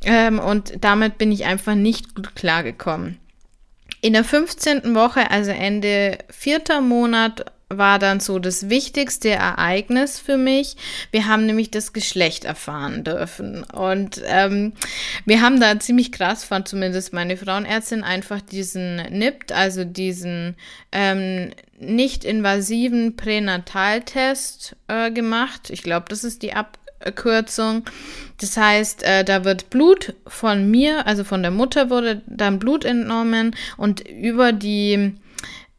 Ähm, 0.05 0.39
und 0.39 0.74
damit 0.79 1.17
bin 1.17 1.31
ich 1.34 1.46
einfach 1.46 1.75
nicht 1.75 2.15
gut 2.15 2.34
klargekommen. 2.36 3.17
In 4.01 4.13
der 4.13 4.24
15. 4.24 4.96
Woche, 4.96 5.29
also 5.29 5.51
Ende 5.51 6.17
vierter 6.29 6.81
Monat, 6.81 7.46
war 7.77 8.00
dann 8.00 8.20
so 8.20 8.39
das 8.39 8.70
wichtigste 8.70 9.29
Ereignis 9.29 10.20
für 10.20 10.38
mich. 10.38 10.75
Wir 11.12 11.27
haben 11.27 11.46
nämlich 11.46 11.72
das 11.72 11.93
Geschlecht 11.93 12.43
erfahren 12.43 13.03
dürfen. 13.03 13.63
Und 13.63 14.22
ähm, 14.25 14.74
wir 15.25 15.41
haben 15.41 15.60
da 15.60 15.79
ziemlich 15.79 16.12
krass, 16.12 16.43
fand 16.43 16.67
zumindest 16.67 17.13
meine 17.13 17.38
Frauenärztin, 17.38 18.03
einfach 18.03 18.41
diesen 18.41 18.98
NIPT, 18.98 19.51
also 19.51 19.84
diesen 19.84 20.55
ähm, 20.91 21.51
nicht 21.79 22.25
invasiven 22.25 23.15
Pränataltest 23.15 24.75
äh, 24.88 25.12
gemacht. 25.12 25.70
Ich 25.70 25.81
glaube, 25.84 26.08
das 26.10 26.24
ist 26.24 26.41
die 26.41 26.53
Ab 26.53 26.77
Abkürzung. 27.05 27.84
Das 28.39 28.58
heißt, 28.58 29.03
äh, 29.03 29.24
da 29.24 29.46
wird 29.46 29.70
Blut 29.70 30.15
von 30.27 30.70
mir, 30.70 31.05
also 31.05 31.24
von 31.24 31.41
der 31.41 31.51
Mutter 31.51 31.89
wurde 31.89 32.22
dann 32.27 32.60
Blut 32.60 32.86
entnommen 32.86 33.55
und 33.77 34.08
über 34.08 34.51
die 34.51 35.15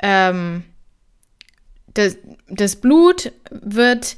ähm, 0.03 0.65
das, 1.95 2.17
das 2.49 2.77
Blut 2.77 3.33
wird 3.51 4.17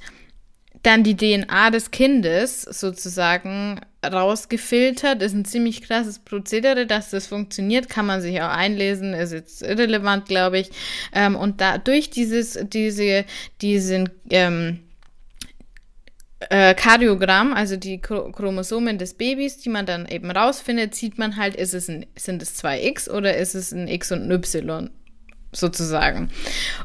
dann 0.83 1.03
die 1.03 1.17
DNA 1.17 1.71
des 1.71 1.91
Kindes 1.91 2.63
sozusagen 2.63 3.81
rausgefiltert. 4.05 5.23
Ist 5.23 5.35
ein 5.35 5.47
ziemlich 5.47 5.83
krasses 5.83 6.19
Prozedere, 6.19 6.87
dass 6.87 7.11
das 7.11 7.27
funktioniert, 7.27 7.89
kann 7.89 8.07
man 8.07 8.21
sich 8.21 8.41
auch 8.43 8.51
einlesen, 8.51 9.15
ist 9.15 9.33
jetzt 9.33 9.63
irrelevant, 9.63 10.27
glaube 10.27 10.59
ich. 10.59 10.71
Ähm, 11.13 11.37
und 11.37 11.61
da 11.61 11.79
durch 11.79 12.11
dieses, 12.11 12.59
diese, 12.71 13.25
diesen 13.63 14.11
ähm, 14.31 14.81
äh, 16.51 16.75
Kardiogramm, 16.75 17.53
also 17.53 17.77
die 17.77 18.01
Chromosomen 18.01 18.99
des 18.99 19.15
Babys, 19.15 19.59
die 19.59 19.69
man 19.69 19.87
dann 19.87 20.07
eben 20.07 20.31
rausfindet, 20.31 20.95
sieht 20.95 21.19
man 21.19 21.37
halt, 21.37 21.55
ist 21.57 21.75
es 21.75 21.89
ein, 21.89 22.07
sind 22.17 22.43
es 22.43 22.55
zwei 22.55 22.83
X 22.83 23.09
oder 23.09 23.37
ist 23.37 23.55
es 23.55 23.73
ein 23.73 23.89
X 23.89 24.13
und 24.13 24.23
ein 24.23 24.31
Y 24.31 24.91
sozusagen. 25.53 26.31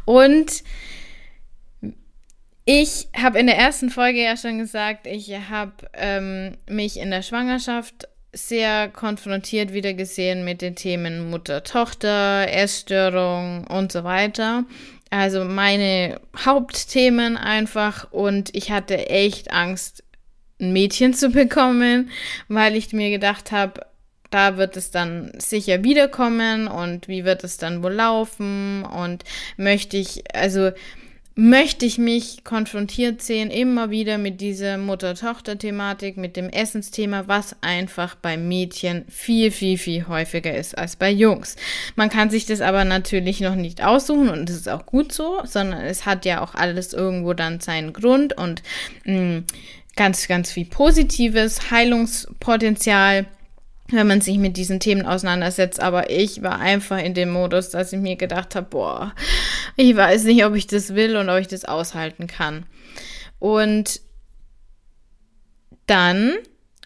Und 0.05 0.63
ich 2.65 3.09
habe 3.17 3.39
in 3.39 3.47
der 3.47 3.57
ersten 3.57 3.89
Folge 3.89 4.23
ja 4.23 4.37
schon 4.37 4.59
gesagt, 4.59 5.07
ich 5.07 5.31
habe 5.49 5.73
ähm, 5.93 6.55
mich 6.67 6.99
in 6.99 7.09
der 7.09 7.23
Schwangerschaft 7.23 8.07
sehr 8.31 8.89
konfrontiert 8.89 9.73
wieder 9.73 9.95
gesehen 9.95 10.45
mit 10.45 10.61
den 10.61 10.75
Themen 10.75 11.31
Mutter, 11.31 11.63
Tochter, 11.63 12.47
Essstörung 12.47 13.65
und 13.65 13.91
so 13.91 14.03
weiter. 14.03 14.65
Also 15.09 15.43
meine 15.43 16.21
Hauptthemen 16.37 17.35
einfach 17.35 18.11
und 18.11 18.55
ich 18.55 18.71
hatte 18.71 19.09
echt 19.09 19.51
Angst, 19.51 20.03
ein 20.61 20.73
Mädchen 20.73 21.13
zu 21.13 21.29
bekommen, 21.29 22.11
weil 22.47 22.75
ich 22.75 22.93
mir 22.93 23.09
gedacht 23.09 23.51
habe, 23.51 23.85
da 24.29 24.57
wird 24.57 24.77
es 24.77 24.91
dann 24.91 25.31
sicher 25.39 25.83
wiederkommen 25.83 26.67
und 26.67 27.07
wie 27.07 27.25
wird 27.25 27.43
es 27.43 27.57
dann 27.57 27.81
wohl 27.81 27.93
laufen 27.93 28.83
und 28.83 29.23
möchte 29.57 29.97
ich, 29.97 30.23
also 30.35 30.71
möchte 31.39 31.85
ich 31.85 31.97
mich 31.97 32.43
konfrontiert 32.43 33.21
sehen, 33.21 33.49
immer 33.49 33.89
wieder 33.89 34.17
mit 34.17 34.41
dieser 34.41 34.77
Mutter-Tochter-Thematik, 34.77 36.17
mit 36.17 36.35
dem 36.35 36.49
Essensthema, 36.49 37.29
was 37.29 37.55
einfach 37.61 38.15
bei 38.15 38.35
Mädchen 38.35 39.05
viel, 39.07 39.49
viel, 39.49 39.77
viel 39.77 40.05
häufiger 40.09 40.53
ist 40.53 40.77
als 40.77 40.97
bei 40.97 41.09
Jungs. 41.09 41.55
Man 41.95 42.09
kann 42.09 42.29
sich 42.29 42.45
das 42.45 42.59
aber 42.59 42.83
natürlich 42.83 43.39
noch 43.39 43.55
nicht 43.55 43.81
aussuchen 43.81 44.27
und 44.27 44.49
das 44.49 44.57
ist 44.57 44.67
auch 44.67 44.85
gut 44.85 45.13
so, 45.13 45.39
sondern 45.45 45.79
es 45.79 46.05
hat 46.05 46.25
ja 46.25 46.41
auch 46.41 46.55
alles 46.55 46.91
irgendwo 46.91 47.33
dann 47.33 47.61
seinen 47.61 47.93
Grund 47.93 48.37
und 48.37 48.61
mh, 49.05 49.21
mm, 49.21 49.43
ganz, 49.95 50.27
ganz 50.27 50.51
viel 50.51 50.65
positives 50.65 51.71
Heilungspotenzial 51.71 53.27
wenn 53.91 54.07
man 54.07 54.21
sich 54.21 54.37
mit 54.37 54.57
diesen 54.57 54.79
Themen 54.79 55.05
auseinandersetzt. 55.05 55.79
Aber 55.79 56.09
ich 56.09 56.41
war 56.41 56.59
einfach 56.59 56.99
in 56.99 57.13
dem 57.13 57.29
Modus, 57.29 57.69
dass 57.69 57.93
ich 57.93 57.99
mir 57.99 58.15
gedacht 58.15 58.55
habe, 58.55 58.67
boah, 58.69 59.13
ich 59.75 59.95
weiß 59.95 60.25
nicht, 60.25 60.45
ob 60.45 60.55
ich 60.55 60.67
das 60.67 60.95
will 60.95 61.17
und 61.17 61.29
ob 61.29 61.39
ich 61.39 61.47
das 61.47 61.65
aushalten 61.65 62.27
kann. 62.27 62.65
Und 63.39 64.01
dann 65.87 66.35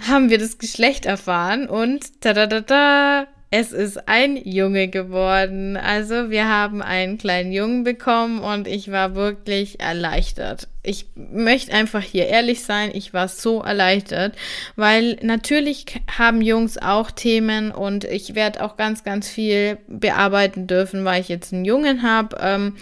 haben 0.01 0.29
wir 0.29 0.38
das 0.38 0.57
Geschlecht 0.57 1.05
erfahren 1.05 1.67
und 1.67 2.22
ta 2.22 2.33
da 2.33 2.48
da 2.48 2.62
da 2.62 3.27
es 3.55 3.72
ist 3.72 4.07
ein 4.07 4.36
Junge 4.36 4.88
geworden. 4.88 5.77
Also 5.77 6.31
wir 6.31 6.50
haben 6.50 6.81
einen 6.81 7.19
kleinen 7.19 7.51
Jungen 7.51 7.83
bekommen 7.83 8.39
und 8.39 8.67
ich 8.67 8.89
war 8.89 9.13
wirklich 9.13 9.79
erleichtert. 9.79 10.67
Ich 10.81 11.05
möchte 11.15 11.72
einfach 11.72 12.01
hier 12.01 12.25
ehrlich 12.25 12.63
sein, 12.63 12.89
ich 12.91 13.13
war 13.13 13.27
so 13.27 13.62
erleichtert, 13.62 14.36
weil 14.75 15.19
natürlich 15.22 16.01
haben 16.17 16.41
Jungs 16.41 16.79
auch 16.79 17.12
Themen 17.12 17.69
und 17.69 18.05
ich 18.05 18.33
werde 18.33 18.63
auch 18.63 18.75
ganz, 18.75 19.03
ganz 19.03 19.29
viel 19.29 19.77
bearbeiten 19.88 20.65
dürfen, 20.65 21.05
weil 21.05 21.22
ich 21.22 21.29
jetzt 21.29 21.53
einen 21.53 21.63
Jungen 21.63 22.01
habe. 22.01 22.36
Ähm, 22.41 22.75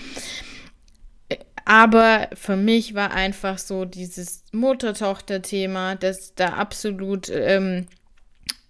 aber 1.65 2.29
für 2.33 2.55
mich 2.55 2.95
war 2.95 3.11
einfach 3.11 3.57
so 3.57 3.83
dieses 3.83 4.45
Mutter-Tochter-Thema, 4.53 5.95
das 5.95 6.33
da 6.33 6.53
absolut 6.53 7.29
ähm, 7.29 7.87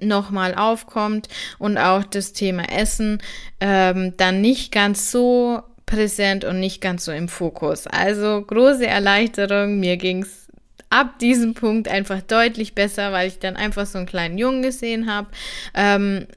nochmal 0.01 0.55
aufkommt 0.55 1.27
und 1.60 1.77
auch 1.77 2.03
das 2.03 2.34
Thema 2.34 2.70
Essen 2.72 3.22
ähm, 3.60 4.13
dann 4.17 4.41
nicht 4.41 4.72
ganz 4.72 5.12
so 5.12 5.62
präsent 5.86 6.46
und 6.46 6.60
nicht 6.60 6.81
ganz 6.81 7.05
so 7.05 7.12
im 7.12 7.27
Fokus. 7.27 7.88
Also 7.88 8.41
große 8.41 8.88
Erleichterung, 8.88 9.79
mir 9.79 9.98
ging 9.98 10.24
es 10.24 10.48
ab 10.89 11.20
diesem 11.20 11.53
Punkt 11.53 11.88
einfach 11.88 12.22
deutlich 12.22 12.75
besser, 12.75 13.12
weil 13.12 13.27
ich 13.27 13.39
dann 13.39 13.55
einfach 13.55 13.86
so 13.86 13.98
einen 13.98 14.08
kleinen 14.08 14.38
Jungen 14.38 14.62
gesehen 14.62 15.10
habe, 15.12 15.27
ähm, 15.74 16.27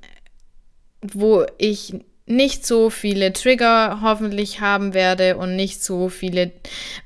wo 1.03 1.45
ich 1.59 1.95
nicht 2.27 2.67
so 2.67 2.89
viele 2.89 3.33
Trigger 3.33 4.01
hoffentlich 4.01 4.61
haben 4.61 4.95
werde 4.95 5.37
und 5.37 5.57
nicht 5.57 5.83
so 5.83 6.09
viele 6.09 6.53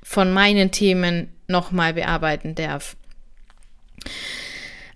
von 0.02 0.32
meinen 0.32 0.70
Themen 0.70 1.32
nochmal 1.48 1.94
bearbeiten 1.94 2.54
darf. 2.54 2.96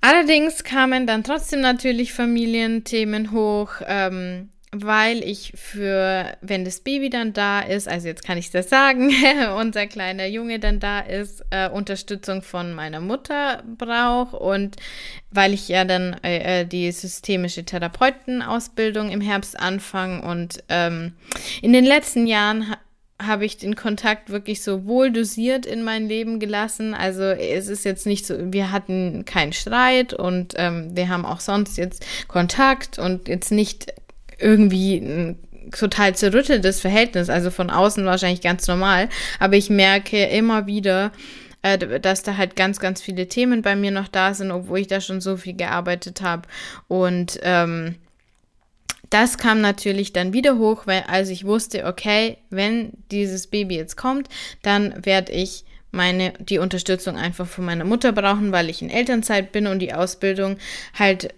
Allerdings 0.05 0.65
kamen 0.65 1.07
dann 1.07 1.23
trotzdem 1.23 1.61
natürlich 1.61 2.13
Familienthemen 2.13 3.31
hoch, 3.31 3.71
ähm, 3.87 4.49
weil 4.73 5.23
ich 5.23 5.53
für, 5.55 6.37
wenn 6.41 6.65
das 6.65 6.81
Baby 6.81 7.09
dann 7.09 7.33
da 7.33 7.61
ist, 7.61 7.87
also 7.87 8.09
jetzt 8.09 8.25
kann 8.25 8.37
ich 8.37 8.51
das 8.51 8.69
sagen, 8.69 9.13
unser 9.61 9.87
kleiner 9.87 10.27
Junge 10.27 10.59
dann 10.59 10.81
da 10.81 10.99
ist, 10.99 11.45
äh, 11.51 11.69
Unterstützung 11.69 12.43
von 12.43 12.73
meiner 12.73 12.99
Mutter 12.99 13.63
brauche 13.79 14.37
und 14.37 14.75
weil 15.31 15.55
ich 15.55 15.69
ja 15.69 15.85
dann 15.85 16.17
äh, 16.25 16.63
äh 16.63 16.65
die 16.65 16.91
systemische 16.91 17.65
Therapeutenausbildung 17.65 19.09
im 19.09 19.21
Herbst 19.21 19.61
anfange 19.61 20.23
und 20.23 20.65
ähm, 20.69 21.13
in 21.61 21.73
den 21.73 21.85
letzten 21.85 22.27
Jahren 22.27 22.75
habe 23.27 23.45
ich 23.45 23.57
den 23.57 23.77
Kontakt 23.77 24.31
wirklich 24.31 24.63
so 24.63 24.85
wohl 24.85 25.11
dosiert 25.11 25.67
in 25.67 25.83
mein 25.83 26.09
Leben 26.09 26.41
gelassen. 26.41 26.95
Also 26.95 27.23
es 27.23 27.69
ist 27.69 27.85
jetzt 27.85 28.07
nicht 28.07 28.27
so, 28.27 28.53
wir 28.53 28.71
hatten 28.71 29.25
keinen 29.25 29.53
Streit 29.53 30.15
und 30.15 30.55
ähm, 30.57 30.91
wir 30.95 31.09
haben 31.09 31.25
auch 31.25 31.41
sonst 31.41 31.77
jetzt 31.79 32.05
Kontakt 32.29 32.99
und 32.99 33.29
jetzt 33.29 33.53
nicht 33.53 33.93
irgendwie 34.39 34.97
ein 34.97 35.39
total 35.71 36.15
zerrütteltes 36.15 36.81
Verhältnis, 36.81 37.31
also 37.31 37.51
von 37.51 37.71
außen 37.71 38.05
wahrscheinlich 38.05 38.43
ganz 38.43 38.67
normal. 38.67 39.09
Aber 39.39 39.57
ich 39.57 39.71
merke 39.71 40.25
immer 40.25 40.67
wieder, 40.67 41.13
äh, 41.63 41.79
dass 42.01 42.23
da 42.23 42.37
halt 42.37 42.57
ganz, 42.57 42.81
ganz 42.81 43.01
viele 43.01 43.29
Themen 43.29 43.63
bei 43.63 43.77
mir 43.77 43.91
noch 43.91 44.09
da 44.09 44.35
sind, 44.35 44.51
obwohl 44.51 44.81
ich 44.81 44.89
da 44.89 45.01
schon 45.01 45.21
so 45.21 45.37
viel 45.37 45.55
gearbeitet 45.55 46.21
habe. 46.21 46.43
Und 46.89 47.39
ähm, 47.43 47.97
das 49.13 49.37
kam 49.37 49.61
natürlich 49.61 50.13
dann 50.13 50.33
wieder 50.33 50.57
hoch, 50.57 50.87
weil 50.87 51.05
als 51.07 51.29
ich 51.29 51.45
wusste, 51.45 51.87
okay, 51.87 52.39
wenn 52.51 52.93
dieses 53.11 53.47
Baby 53.47 53.77
jetzt 53.77 53.97
kommt, 53.97 54.29
dann 54.63 54.95
werde 55.05 55.33
ich 55.33 55.65
meine 55.91 56.33
die 56.39 56.59
Unterstützung 56.59 57.17
einfach 57.17 57.47
von 57.47 57.67
meiner 57.67 57.85
Mutter 57.85 58.13
brauchen, 58.13 58.53
weil 58.53 58.71
ich 58.71 58.81
in 58.81 58.89
Elternzeit 58.89 59.53
bin 59.53 59.67
und 59.67 59.81
die 59.81 59.93
Ausbildung 59.93 60.57
halt 60.99 61.35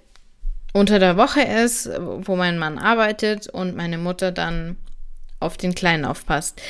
unter 0.73 0.99
der 1.01 1.17
Woche 1.17 1.43
ist, 1.43 1.91
wo 1.99 2.37
mein 2.37 2.59
Mann 2.59 2.79
arbeitet 2.79 3.49
und 3.49 3.77
meine 3.77 3.99
Mutter 3.99 4.31
dann 4.31 4.77
auf 5.41 5.57
den 5.57 5.75
Kleinen 5.75 6.05
aufpasst. 6.05 6.61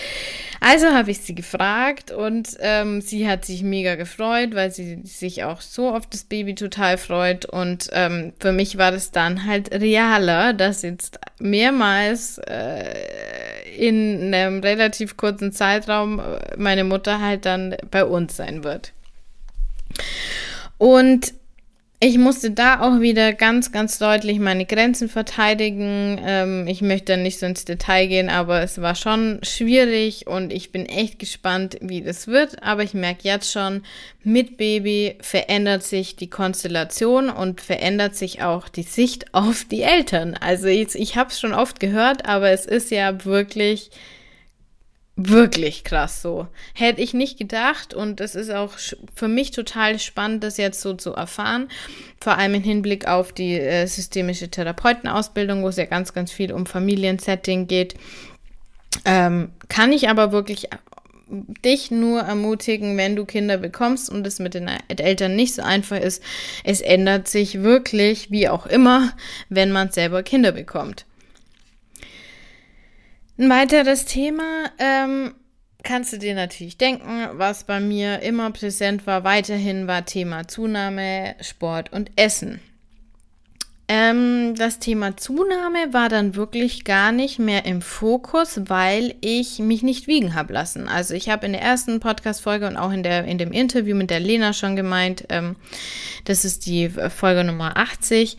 Also 0.60 0.88
habe 0.88 1.10
ich 1.10 1.20
sie 1.20 1.34
gefragt 1.34 2.10
und 2.10 2.56
ähm, 2.60 3.00
sie 3.00 3.28
hat 3.28 3.44
sich 3.44 3.62
mega 3.62 3.96
gefreut, 3.96 4.54
weil 4.54 4.70
sie 4.70 5.00
sich 5.04 5.44
auch 5.44 5.60
so 5.60 5.90
auf 5.94 6.06
das 6.06 6.24
Baby 6.24 6.54
total 6.54 6.96
freut. 6.96 7.44
Und 7.44 7.90
ähm, 7.92 8.32
für 8.40 8.52
mich 8.52 8.78
war 8.78 8.90
das 8.90 9.10
dann 9.10 9.46
halt 9.46 9.72
realer, 9.72 10.54
dass 10.54 10.82
jetzt 10.82 11.18
mehrmals 11.38 12.38
äh, 12.38 12.94
in 13.76 14.32
einem 14.34 14.60
relativ 14.60 15.16
kurzen 15.16 15.52
Zeitraum 15.52 16.18
äh, 16.18 16.56
meine 16.56 16.84
Mutter 16.84 17.20
halt 17.20 17.44
dann 17.44 17.76
bei 17.90 18.04
uns 18.04 18.36
sein 18.36 18.64
wird. 18.64 18.92
Und 20.78 21.34
ich 22.00 22.18
musste 22.18 22.50
da 22.50 22.80
auch 22.80 23.00
wieder 23.00 23.32
ganz, 23.32 23.72
ganz 23.72 23.98
deutlich 23.98 24.38
meine 24.38 24.66
Grenzen 24.66 25.08
verteidigen. 25.08 26.20
Ähm, 26.22 26.66
ich 26.66 26.82
möchte 26.82 27.16
nicht 27.16 27.38
so 27.38 27.46
ins 27.46 27.64
Detail 27.64 28.08
gehen, 28.08 28.28
aber 28.28 28.62
es 28.62 28.80
war 28.80 28.94
schon 28.94 29.38
schwierig 29.42 30.26
und 30.26 30.52
ich 30.52 30.70
bin 30.70 30.86
echt 30.86 31.18
gespannt, 31.18 31.78
wie 31.80 32.02
das 32.02 32.26
wird. 32.26 32.62
Aber 32.62 32.82
ich 32.82 32.92
merke 32.92 33.22
jetzt 33.22 33.50
schon, 33.50 33.84
mit 34.22 34.58
Baby 34.58 35.16
verändert 35.20 35.82
sich 35.82 36.16
die 36.16 36.28
Konstellation 36.28 37.30
und 37.30 37.60
verändert 37.62 38.16
sich 38.16 38.42
auch 38.42 38.68
die 38.68 38.82
Sicht 38.82 39.32
auf 39.32 39.64
die 39.64 39.82
Eltern. 39.82 40.34
Also 40.38 40.66
ich, 40.66 40.94
ich 40.94 41.16
habe 41.16 41.30
es 41.30 41.40
schon 41.40 41.54
oft 41.54 41.80
gehört, 41.80 42.26
aber 42.26 42.50
es 42.50 42.66
ist 42.66 42.90
ja 42.90 43.24
wirklich 43.24 43.90
wirklich 45.16 45.84
krass 45.84 46.22
so. 46.22 46.48
Hätte 46.74 47.00
ich 47.00 47.14
nicht 47.14 47.38
gedacht 47.38 47.94
und 47.94 48.20
es 48.20 48.34
ist 48.34 48.50
auch 48.50 48.72
für 49.14 49.28
mich 49.28 49.52
total 49.52 49.98
spannend, 49.98 50.42
das 50.42 50.56
jetzt 50.56 50.80
so 50.80 50.94
zu 50.94 51.12
erfahren. 51.12 51.68
Vor 52.20 52.36
allem 52.36 52.54
im 52.54 52.62
Hinblick 52.62 53.06
auf 53.06 53.32
die 53.32 53.54
äh, 53.54 53.86
systemische 53.86 54.48
Therapeutenausbildung, 54.48 55.62
wo 55.62 55.68
es 55.68 55.76
ja 55.76 55.84
ganz, 55.84 56.14
ganz 56.14 56.32
viel 56.32 56.52
um 56.52 56.66
Familiensetting 56.66 57.68
geht. 57.68 57.94
Ähm, 59.04 59.50
kann 59.68 59.92
ich 59.92 60.08
aber 60.08 60.32
wirklich 60.32 60.68
dich 61.64 61.90
nur 61.90 62.20
ermutigen, 62.20 62.96
wenn 62.96 63.16
du 63.16 63.24
Kinder 63.24 63.56
bekommst 63.56 64.10
und 64.10 64.26
es 64.26 64.38
mit 64.38 64.54
den 64.54 64.68
Eltern 64.68 65.36
nicht 65.36 65.54
so 65.54 65.62
einfach 65.62 65.98
ist. 65.98 66.22
Es 66.64 66.80
ändert 66.80 67.28
sich 67.28 67.62
wirklich, 67.62 68.30
wie 68.30 68.48
auch 68.48 68.66
immer, 68.66 69.12
wenn 69.48 69.72
man 69.72 69.90
selber 69.90 70.22
Kinder 70.22 70.52
bekommt. 70.52 71.06
Ein 73.36 73.50
weiteres 73.50 74.04
Thema 74.04 74.70
ähm, 74.78 75.34
kannst 75.82 76.12
du 76.12 76.18
dir 76.18 76.36
natürlich 76.36 76.78
denken, 76.78 77.28
was 77.32 77.64
bei 77.64 77.80
mir 77.80 78.20
immer 78.20 78.52
präsent 78.52 79.08
war, 79.08 79.24
weiterhin 79.24 79.88
war 79.88 80.06
Thema 80.06 80.46
Zunahme, 80.46 81.34
Sport 81.40 81.92
und 81.92 82.12
Essen. 82.14 82.60
Ähm, 83.86 84.54
das 84.56 84.78
Thema 84.78 85.16
Zunahme 85.16 85.92
war 85.92 86.08
dann 86.08 86.36
wirklich 86.36 86.84
gar 86.84 87.12
nicht 87.12 87.38
mehr 87.38 87.66
im 87.66 87.82
Fokus, 87.82 88.60
weil 88.66 89.14
ich 89.20 89.58
mich 89.58 89.82
nicht 89.82 90.06
wiegen 90.06 90.34
habe 90.34 90.54
lassen. 90.54 90.88
Also 90.88 91.12
ich 91.12 91.28
habe 91.28 91.44
in 91.44 91.52
der 91.52 91.60
ersten 91.60 92.00
Podcast-Folge 92.00 92.66
und 92.66 92.78
auch 92.78 92.92
in, 92.92 93.02
der, 93.02 93.24
in 93.24 93.36
dem 93.36 93.52
Interview 93.52 93.94
mit 93.94 94.08
der 94.08 94.20
Lena 94.20 94.54
schon 94.54 94.74
gemeint, 94.74 95.26
ähm, 95.28 95.56
das 96.24 96.46
ist 96.46 96.64
die 96.64 96.88
Folge 96.88 97.44
Nummer 97.44 97.76
80, 97.76 98.38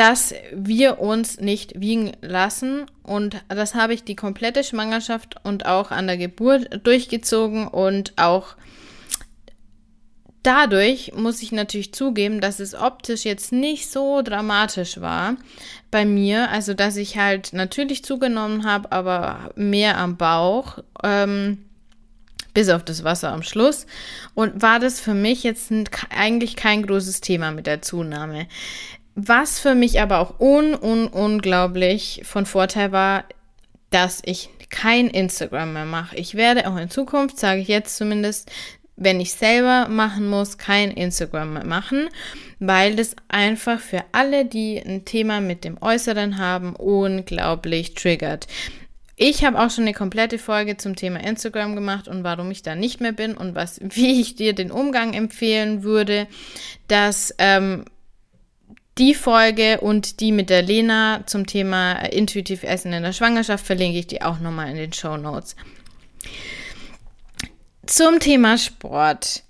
dass 0.00 0.32
wir 0.50 0.98
uns 0.98 1.40
nicht 1.40 1.78
wiegen 1.78 2.12
lassen. 2.22 2.86
Und 3.02 3.44
das 3.48 3.74
habe 3.74 3.92
ich 3.92 4.02
die 4.02 4.16
komplette 4.16 4.64
Schwangerschaft 4.64 5.34
und 5.42 5.66
auch 5.66 5.90
an 5.90 6.06
der 6.06 6.16
Geburt 6.16 6.86
durchgezogen 6.86 7.68
und 7.68 8.14
auch 8.16 8.56
dadurch 10.42 11.12
muss 11.14 11.42
ich 11.42 11.52
natürlich 11.52 11.92
zugeben, 11.92 12.40
dass 12.40 12.60
es 12.60 12.74
optisch 12.74 13.26
jetzt 13.26 13.52
nicht 13.52 13.90
so 13.90 14.22
dramatisch 14.22 15.02
war 15.02 15.36
bei 15.90 16.06
mir. 16.06 16.50
Also, 16.50 16.72
dass 16.72 16.96
ich 16.96 17.18
halt 17.18 17.52
natürlich 17.52 18.02
zugenommen 18.02 18.64
habe, 18.64 18.92
aber 18.92 19.50
mehr 19.54 19.98
am 19.98 20.16
Bauch. 20.16 20.78
Ähm, 21.04 21.66
bis 22.54 22.68
auf 22.68 22.84
das 22.84 23.04
Wasser 23.04 23.32
am 23.32 23.42
Schluss. 23.42 23.86
Und 24.34 24.60
war 24.60 24.80
das 24.80 24.98
für 25.00 25.14
mich 25.14 25.44
jetzt 25.44 25.70
eigentlich 26.10 26.56
kein 26.56 26.84
großes 26.84 27.20
Thema 27.20 27.52
mit 27.52 27.66
der 27.66 27.80
Zunahme. 27.80 28.48
Was 29.14 29.58
für 29.58 29.74
mich 29.74 30.00
aber 30.00 30.18
auch 30.18 30.40
un, 30.40 30.74
un, 30.74 31.08
unglaublich 31.08 32.22
von 32.24 32.46
Vorteil 32.46 32.92
war, 32.92 33.24
dass 33.90 34.22
ich 34.24 34.50
kein 34.70 35.08
Instagram 35.08 35.72
mehr 35.72 35.84
mache. 35.84 36.16
Ich 36.16 36.34
werde 36.34 36.70
auch 36.70 36.76
in 36.76 36.90
Zukunft, 36.90 37.38
sage 37.38 37.60
ich 37.60 37.68
jetzt 37.68 37.96
zumindest, 37.96 38.50
wenn 38.96 39.18
ich 39.18 39.32
selber 39.32 39.88
machen 39.88 40.28
muss, 40.28 40.58
kein 40.58 40.90
Instagram 40.90 41.54
mehr 41.54 41.64
machen, 41.64 42.08
weil 42.58 42.94
das 42.94 43.16
einfach 43.28 43.80
für 43.80 44.04
alle, 44.12 44.44
die 44.44 44.78
ein 44.78 45.04
Thema 45.04 45.40
mit 45.40 45.64
dem 45.64 45.78
Äußeren 45.80 46.38
haben, 46.38 46.76
unglaublich 46.76 47.94
triggert. 47.94 48.46
Ich 49.16 49.44
habe 49.44 49.58
auch 49.58 49.70
schon 49.70 49.84
eine 49.84 49.92
komplette 49.92 50.38
Folge 50.38 50.76
zum 50.76 50.96
Thema 50.96 51.20
Instagram 51.20 51.74
gemacht 51.74 52.08
und 52.08 52.24
warum 52.24 52.50
ich 52.50 52.62
da 52.62 52.74
nicht 52.74 53.00
mehr 53.00 53.12
bin 53.12 53.36
und 53.36 53.54
was, 53.54 53.80
wie 53.82 54.20
ich 54.20 54.36
dir 54.36 54.54
den 54.54 54.70
Umgang 54.70 55.14
empfehlen 55.14 55.82
würde, 55.82 56.26
dass 56.86 57.34
ähm, 57.38 57.86
die 59.00 59.14
Folge 59.14 59.80
und 59.80 60.20
die 60.20 60.30
mit 60.30 60.50
der 60.50 60.60
Lena 60.60 61.22
zum 61.26 61.46
Thema 61.46 61.94
intuitiv 61.94 62.62
Essen 62.62 62.92
in 62.92 63.02
der 63.02 63.14
Schwangerschaft 63.14 63.66
verlinke 63.66 63.98
ich 63.98 64.06
dir 64.06 64.26
auch 64.26 64.40
nochmal 64.40 64.68
in 64.68 64.76
den 64.76 64.92
Show 64.92 65.16
Notes. 65.16 65.56
Zum 67.86 68.20
Thema 68.20 68.58
Sport. 68.58 69.42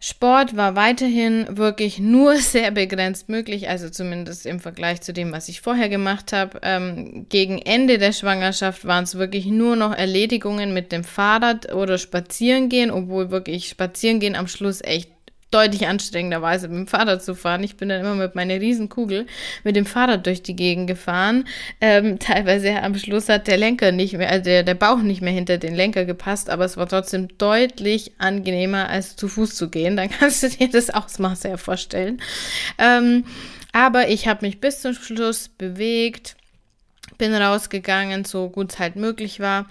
Sport 0.00 0.56
war 0.56 0.76
weiterhin 0.76 1.56
wirklich 1.56 1.98
nur 1.98 2.36
sehr 2.36 2.70
begrenzt 2.70 3.28
möglich, 3.28 3.68
also 3.68 3.90
zumindest 3.90 4.46
im 4.46 4.60
Vergleich 4.60 5.00
zu 5.00 5.12
dem, 5.12 5.32
was 5.32 5.48
ich 5.48 5.60
vorher 5.60 5.88
gemacht 5.88 6.32
habe. 6.32 6.60
Ähm, 6.62 7.26
gegen 7.28 7.58
Ende 7.58 7.98
der 7.98 8.12
Schwangerschaft 8.12 8.84
waren 8.84 9.02
es 9.02 9.16
wirklich 9.16 9.46
nur 9.46 9.74
noch 9.74 9.92
Erledigungen 9.92 10.72
mit 10.72 10.92
dem 10.92 11.02
Fahrrad 11.02 11.74
oder 11.74 11.98
Spazierengehen, 11.98 12.92
obwohl 12.92 13.32
wirklich 13.32 13.68
Spazierengehen 13.68 14.36
am 14.36 14.46
Schluss 14.46 14.80
echt 14.84 15.10
deutlich 15.50 15.86
anstrengenderweise 15.86 16.68
mit 16.68 16.76
dem 16.76 16.86
Fahrrad 16.86 17.22
zu 17.22 17.34
fahren. 17.34 17.62
Ich 17.62 17.76
bin 17.76 17.88
dann 17.88 18.00
immer 18.00 18.14
mit 18.14 18.34
meiner 18.34 18.60
Riesenkugel 18.60 19.26
mit 19.64 19.76
dem 19.76 19.86
Fahrrad 19.86 20.26
durch 20.26 20.42
die 20.42 20.56
Gegend 20.56 20.86
gefahren. 20.86 21.44
Ähm, 21.80 22.18
teilweise 22.20 22.82
am 22.82 22.94
Schluss 22.96 23.28
hat 23.28 23.46
der 23.46 23.56
Lenker 23.56 23.92
nicht 23.92 24.14
mehr, 24.14 24.30
also 24.30 24.44
der, 24.44 24.62
der 24.62 24.74
Bauch 24.74 24.98
nicht 24.98 25.22
mehr 25.22 25.32
hinter 25.32 25.58
den 25.58 25.74
Lenker 25.74 26.04
gepasst, 26.04 26.50
aber 26.50 26.64
es 26.64 26.76
war 26.76 26.88
trotzdem 26.88 27.28
deutlich 27.38 28.12
angenehmer, 28.18 28.88
als 28.88 29.16
zu 29.16 29.28
Fuß 29.28 29.54
zu 29.54 29.70
gehen. 29.70 29.96
Dann 29.96 30.10
kannst 30.18 30.42
du 30.42 30.50
dir 30.50 30.68
das 30.68 30.90
Ausmaß 30.90 31.44
ja 31.44 31.56
vorstellen. 31.56 32.20
Ähm, 32.78 33.24
aber 33.72 34.08
ich 34.08 34.28
habe 34.28 34.46
mich 34.46 34.60
bis 34.60 34.80
zum 34.82 34.94
Schluss 34.94 35.48
bewegt 35.48 36.36
bin 37.16 37.34
rausgegangen, 37.34 38.24
so 38.24 38.48
gut 38.48 38.72
es 38.72 38.78
halt 38.78 38.96
möglich 38.96 39.40
war. 39.40 39.66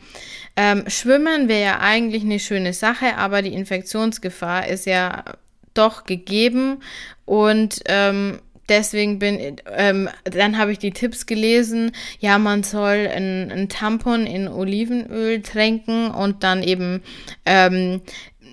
Ähm, 0.56 0.84
Schwimmen 0.88 1.48
wäre 1.48 1.64
ja 1.64 1.80
eigentlich 1.80 2.24
eine 2.24 2.40
schöne 2.40 2.74
Sache, 2.74 3.16
aber 3.18 3.42
die 3.42 3.54
Infektionsgefahr 3.54 4.68
ist 4.68 4.86
ja 4.86 5.24
doch 5.78 6.06
gegeben. 6.06 6.82
Und 7.26 7.82
ähm, 7.86 8.40
deswegen 8.70 9.20
bin, 9.20 9.58
ähm, 9.76 10.10
dann 10.24 10.58
habe 10.58 10.72
ich 10.72 10.80
die 10.80 10.92
Tipps 10.92 11.26
gelesen, 11.26 11.92
ja, 12.20 12.38
man 12.38 12.64
soll 12.64 13.08
ein, 13.08 13.68
Tampon 13.70 14.26
in 14.26 14.48
Olivenöl 14.48 15.42
tränken 15.42 16.12
und 16.12 16.44
dann 16.44 16.64
eben 16.64 17.02
ähm, 17.46 18.02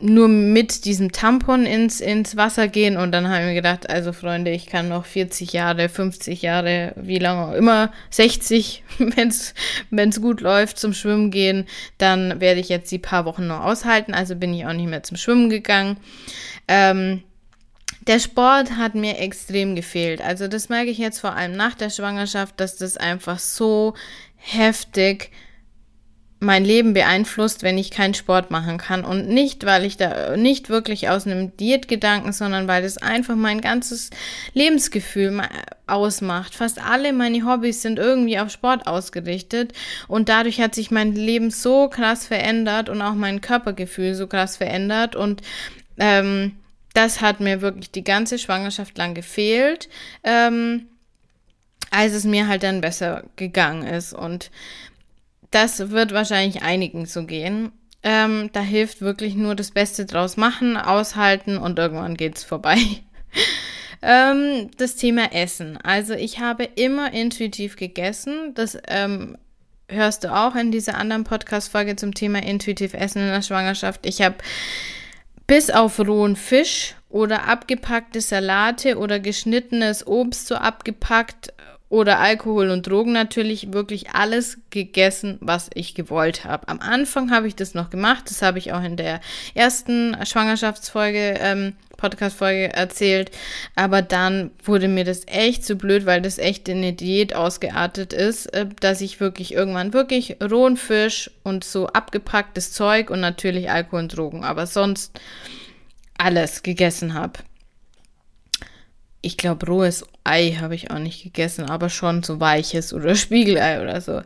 nur 0.00 0.28
mit 0.28 0.84
diesem 0.84 1.12
Tampon 1.12 1.66
ins, 1.66 2.00
ins 2.00 2.36
Wasser 2.36 2.68
gehen 2.68 2.96
und 2.96 3.12
dann 3.12 3.28
habe 3.28 3.40
ich 3.40 3.46
mir 3.48 3.54
gedacht, 3.54 3.88
also 3.88 4.12
Freunde, 4.12 4.50
ich 4.50 4.66
kann 4.66 4.88
noch 4.88 5.04
40 5.04 5.52
Jahre, 5.52 5.88
50 5.88 6.42
Jahre, 6.42 6.92
wie 6.96 7.18
lange 7.18 7.46
auch 7.46 7.52
immer, 7.52 7.92
60, 8.10 8.82
wenn 8.98 9.28
es 10.08 10.20
gut 10.20 10.40
läuft, 10.40 10.78
zum 10.78 10.92
Schwimmen 10.92 11.30
gehen, 11.30 11.66
dann 11.98 12.40
werde 12.40 12.60
ich 12.60 12.68
jetzt 12.68 12.90
die 12.92 12.98
paar 12.98 13.24
Wochen 13.24 13.46
noch 13.46 13.60
aushalten, 13.64 14.14
also 14.14 14.36
bin 14.36 14.54
ich 14.54 14.66
auch 14.66 14.72
nicht 14.72 14.88
mehr 14.88 15.02
zum 15.02 15.16
Schwimmen 15.16 15.50
gegangen. 15.50 15.96
Ähm, 16.68 17.22
der 18.06 18.20
Sport 18.20 18.76
hat 18.76 18.94
mir 18.94 19.18
extrem 19.18 19.74
gefehlt. 19.74 20.20
Also 20.20 20.46
das 20.46 20.68
merke 20.68 20.90
ich 20.90 20.98
jetzt 20.98 21.20
vor 21.20 21.34
allem 21.34 21.56
nach 21.56 21.74
der 21.74 21.90
Schwangerschaft, 21.90 22.60
dass 22.60 22.76
das 22.76 22.96
einfach 22.96 23.38
so 23.38 23.94
heftig 24.36 25.30
mein 26.44 26.64
Leben 26.64 26.94
beeinflusst, 26.94 27.62
wenn 27.62 27.78
ich 27.78 27.90
keinen 27.90 28.14
Sport 28.14 28.50
machen 28.50 28.78
kann. 28.78 29.04
Und 29.04 29.28
nicht, 29.28 29.66
weil 29.66 29.84
ich 29.84 29.96
da 29.96 30.36
nicht 30.36 30.68
wirklich 30.68 31.08
aus 31.08 31.26
einem 31.26 31.56
Diätgedanken, 31.56 32.32
sondern 32.32 32.68
weil 32.68 32.82
das 32.82 32.98
einfach 32.98 33.34
mein 33.34 33.60
ganzes 33.60 34.10
Lebensgefühl 34.52 35.42
ausmacht. 35.86 36.54
Fast 36.54 36.80
alle 36.84 37.12
meine 37.12 37.44
Hobbys 37.44 37.82
sind 37.82 37.98
irgendwie 37.98 38.38
auf 38.38 38.50
Sport 38.50 38.86
ausgerichtet. 38.86 39.72
Und 40.08 40.28
dadurch 40.28 40.60
hat 40.60 40.74
sich 40.74 40.90
mein 40.90 41.14
Leben 41.14 41.50
so 41.50 41.88
krass 41.88 42.26
verändert 42.26 42.88
und 42.88 43.02
auch 43.02 43.14
mein 43.14 43.40
Körpergefühl 43.40 44.14
so 44.14 44.26
krass 44.26 44.56
verändert. 44.56 45.16
Und 45.16 45.42
ähm, 45.98 46.52
das 46.94 47.20
hat 47.20 47.40
mir 47.40 47.60
wirklich 47.60 47.90
die 47.90 48.04
ganze 48.04 48.38
Schwangerschaft 48.38 48.96
lang 48.96 49.14
gefehlt, 49.14 49.88
ähm, 50.22 50.86
als 51.90 52.12
es 52.12 52.24
mir 52.24 52.48
halt 52.48 52.62
dann 52.62 52.80
besser 52.80 53.24
gegangen 53.36 53.86
ist. 53.86 54.12
Und 54.12 54.50
das 55.54 55.90
wird 55.90 56.12
wahrscheinlich 56.12 56.62
einigen 56.62 57.06
so 57.06 57.24
gehen. 57.24 57.72
Ähm, 58.02 58.50
da 58.52 58.60
hilft 58.60 59.00
wirklich 59.00 59.34
nur 59.34 59.54
das 59.54 59.70
Beste 59.70 60.04
draus 60.04 60.36
machen, 60.36 60.76
aushalten 60.76 61.56
und 61.56 61.78
irgendwann 61.78 62.16
geht's 62.16 62.44
vorbei. 62.44 62.78
Ähm, 64.06 64.70
das 64.76 64.96
Thema 64.96 65.32
Essen. 65.32 65.78
Also 65.78 66.12
ich 66.12 66.38
habe 66.38 66.64
immer 66.64 67.14
intuitiv 67.14 67.76
gegessen. 67.76 68.52
Das 68.54 68.76
ähm, 68.86 69.38
hörst 69.88 70.24
du 70.24 70.34
auch 70.34 70.54
in 70.56 70.70
dieser 70.70 70.96
anderen 70.98 71.24
Podcast-Folge 71.24 71.96
zum 71.96 72.12
Thema 72.12 72.42
intuitiv 72.42 72.92
Essen 72.92 73.22
in 73.22 73.28
der 73.28 73.40
Schwangerschaft. 73.40 74.04
Ich 74.04 74.20
habe 74.20 74.34
bis 75.46 75.70
auf 75.70 75.98
rohen 76.00 76.36
Fisch 76.36 76.96
oder 77.08 77.48
abgepackte 77.48 78.20
Salate 78.20 78.98
oder 78.98 79.20
geschnittenes 79.20 80.06
Obst 80.06 80.48
so 80.48 80.56
abgepackt 80.56 81.54
oder 81.94 82.18
Alkohol 82.18 82.70
und 82.70 82.88
Drogen 82.88 83.12
natürlich 83.12 83.72
wirklich 83.72 84.10
alles 84.10 84.58
gegessen, 84.70 85.38
was 85.40 85.70
ich 85.74 85.94
gewollt 85.94 86.44
habe. 86.44 86.66
Am 86.66 86.80
Anfang 86.80 87.30
habe 87.30 87.46
ich 87.46 87.54
das 87.54 87.74
noch 87.74 87.88
gemacht, 87.88 88.24
das 88.28 88.42
habe 88.42 88.58
ich 88.58 88.72
auch 88.72 88.82
in 88.82 88.96
der 88.96 89.20
ersten 89.54 90.16
Schwangerschaftsfolge, 90.26 91.36
ähm, 91.38 91.74
Podcast-Folge 91.96 92.72
erzählt, 92.72 93.30
aber 93.76 94.02
dann 94.02 94.50
wurde 94.64 94.88
mir 94.88 95.04
das 95.04 95.22
echt 95.28 95.64
zu 95.64 95.76
blöd, 95.76 96.04
weil 96.04 96.20
das 96.20 96.38
echt 96.38 96.68
in 96.68 96.78
eine 96.78 96.94
Diät 96.94 97.36
ausgeartet 97.36 98.12
ist, 98.12 98.46
äh, 98.46 98.66
dass 98.80 99.00
ich 99.00 99.20
wirklich 99.20 99.54
irgendwann 99.54 99.92
wirklich 99.92 100.38
rohen 100.42 100.76
Fisch 100.76 101.30
und 101.44 101.62
so 101.62 101.86
abgepacktes 101.86 102.72
Zeug 102.72 103.08
und 103.08 103.20
natürlich 103.20 103.70
Alkohol 103.70 104.00
und 104.00 104.16
Drogen, 104.16 104.42
aber 104.42 104.66
sonst 104.66 105.20
alles 106.18 106.64
gegessen 106.64 107.14
habe 107.14 107.38
ich 109.24 109.38
glaube, 109.38 109.66
rohes 109.66 110.04
Ei 110.26 110.56
habe 110.58 110.74
ich 110.74 110.90
auch 110.90 110.98
nicht 110.98 111.22
gegessen, 111.22 111.68
aber 111.68 111.90
schon 111.90 112.22
so 112.22 112.40
weiches 112.40 112.94
oder 112.94 113.14
Spiegelei 113.14 113.82
oder 113.82 114.00
so. 114.00 114.22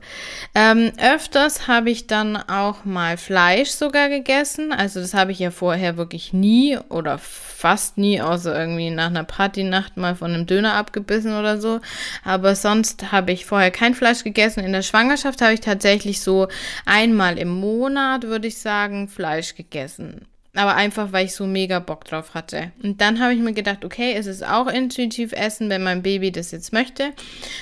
Ähm, 0.55 0.93
öfters 0.97 1.67
habe 1.67 1.91
ich 1.91 2.07
dann 2.07 2.37
auch 2.37 2.85
mal 2.85 3.17
Fleisch 3.17 3.71
sogar 3.71 4.09
gegessen. 4.09 4.73
Also 4.73 5.01
das 5.01 5.13
habe 5.13 5.33
ich 5.33 5.41
ja 5.41 5.51
vorher 5.51 5.97
wirklich 5.97 6.33
nie 6.33 6.79
oder 6.89 7.19
fast 7.19 7.99
nie, 7.99 8.23
außer 8.23 8.59
irgendwie 8.59 8.91
nach 8.91 9.09
einer 9.09 9.25
Partynacht 9.25 9.97
mal 9.97 10.15
von 10.15 10.33
einem 10.33 10.47
Döner 10.47 10.75
abgebissen 10.75 11.37
oder 11.37 11.61
so. 11.61 11.81
Aber 12.23 12.55
sonst 12.55 13.11
habe 13.11 13.33
ich 13.33 13.45
vorher 13.45 13.73
kein 13.73 13.97
Fleisch 13.97 14.23
gegessen. 14.23 14.63
In 14.63 14.73
der 14.73 14.83
Schwangerschaft 14.83 15.43
habe 15.43 15.55
ich 15.55 15.61
tatsächlich 15.61 16.21
so 16.21 16.47
einmal 16.87 17.39
im 17.39 17.49
Monat, 17.49 18.23
würde 18.23 18.47
ich 18.47 18.59
sagen, 18.59 19.09
Fleisch 19.09 19.57
gegessen. 19.57 20.29
Aber 20.59 20.75
einfach, 20.75 21.13
weil 21.13 21.27
ich 21.27 21.37
so 21.37 21.47
mega 21.47 21.79
Bock 21.79 22.05
drauf 22.05 22.35
hatte. 22.35 22.73
Und 22.83 23.01
dann 23.01 23.21
habe 23.21 23.33
ich 23.33 23.39
mir 23.39 23.53
gedacht, 23.53 23.85
okay, 23.85 24.15
es 24.17 24.27
ist 24.27 24.45
auch 24.45 24.67
intuitiv 24.67 25.33
Essen, 25.33 25.71
wenn 25.71 25.85
mein 25.85 26.03
Baby 26.03 26.33
das 26.33 26.51
jetzt 26.51 26.73
möchte. 26.73 27.13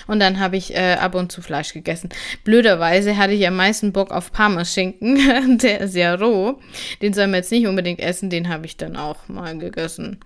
Und 0.07 0.19
dann 0.19 0.41
habe 0.41 0.57
ich 0.57 0.75
äh, 0.75 0.95
ab 0.95 1.15
und 1.15 1.31
zu 1.31 1.43
Fleisch 1.43 1.75
gegessen. 1.75 2.09
Blöderweise 2.43 3.19
hatte 3.19 3.35
ich 3.35 3.47
am 3.47 3.57
meisten 3.57 3.93
Bock 3.93 4.13
auf 4.13 4.33
Parmaschinken. 4.33 5.59
Der 5.59 5.83
ist 5.83 5.95
ja 5.95 6.15
roh. 6.15 6.59
Den 7.03 7.13
soll 7.13 7.27
man 7.27 7.35
jetzt 7.35 7.53
nicht 7.53 7.67
unbedingt 7.67 8.01
essen. 8.01 8.31
Den 8.31 8.49
habe 8.49 8.65
ich 8.65 8.79
dann 8.79 8.97
auch 8.97 9.29
mal 9.29 9.59
gegessen. 9.59 10.19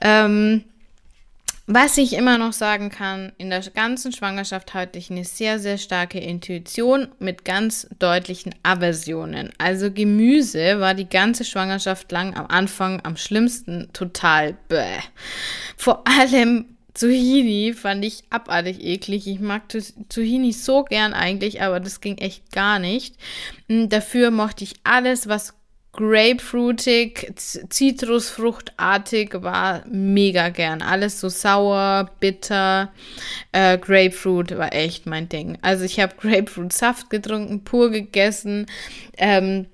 Ähm, 0.00 0.64
was 1.66 1.96
ich 1.96 2.14
immer 2.14 2.38
noch 2.38 2.52
sagen 2.52 2.90
kann, 2.90 3.32
in 3.38 3.50
der 3.50 3.60
ganzen 3.60 4.12
Schwangerschaft 4.12 4.74
hatte 4.74 4.98
ich 4.98 5.10
eine 5.10 5.24
sehr, 5.24 5.58
sehr 5.58 5.78
starke 5.78 6.18
Intuition 6.18 7.08
mit 7.18 7.44
ganz 7.44 7.86
deutlichen 7.98 8.54
Aversionen. 8.62 9.50
Also 9.58 9.90
Gemüse 9.90 10.80
war 10.80 10.94
die 10.94 11.08
ganze 11.08 11.44
Schwangerschaft 11.44 12.10
lang 12.10 12.36
am 12.36 12.46
Anfang 12.46 13.00
am 13.04 13.16
schlimmsten 13.16 13.88
total 13.92 14.56
bäh. 14.68 14.98
Vor 15.76 16.02
allem 16.06 16.66
Zucchini 16.94 17.72
fand 17.72 18.04
ich 18.04 18.24
abartig 18.28 18.84
eklig. 18.84 19.26
Ich 19.26 19.40
mag 19.40 19.62
Zucchini 19.70 20.52
so 20.52 20.84
gern 20.84 21.14
eigentlich, 21.14 21.62
aber 21.62 21.80
das 21.80 22.00
ging 22.00 22.18
echt 22.18 22.52
gar 22.52 22.78
nicht. 22.78 23.16
Hm, 23.68 23.88
dafür 23.88 24.30
mochte 24.30 24.64
ich 24.64 24.74
alles, 24.84 25.26
was 25.26 25.54
grapefruitig, 25.92 27.32
zitrusfruchtartig 27.36 29.42
war 29.42 29.84
mega 29.86 30.48
gern. 30.48 30.80
Alles 30.80 31.20
so 31.20 31.28
sauer, 31.28 32.10
bitter. 32.18 32.90
Äh, 33.52 33.78
Grapefruit 33.78 34.56
war 34.56 34.72
echt 34.72 35.06
mein 35.06 35.28
Ding. 35.28 35.58
Also 35.60 35.84
ich 35.84 36.00
habe 36.00 36.14
Grapefruit-Saft 36.16 37.10
getrunken, 37.10 37.64
pur 37.64 37.90
gegessen. 37.90 38.66
Ähm, 39.18 39.66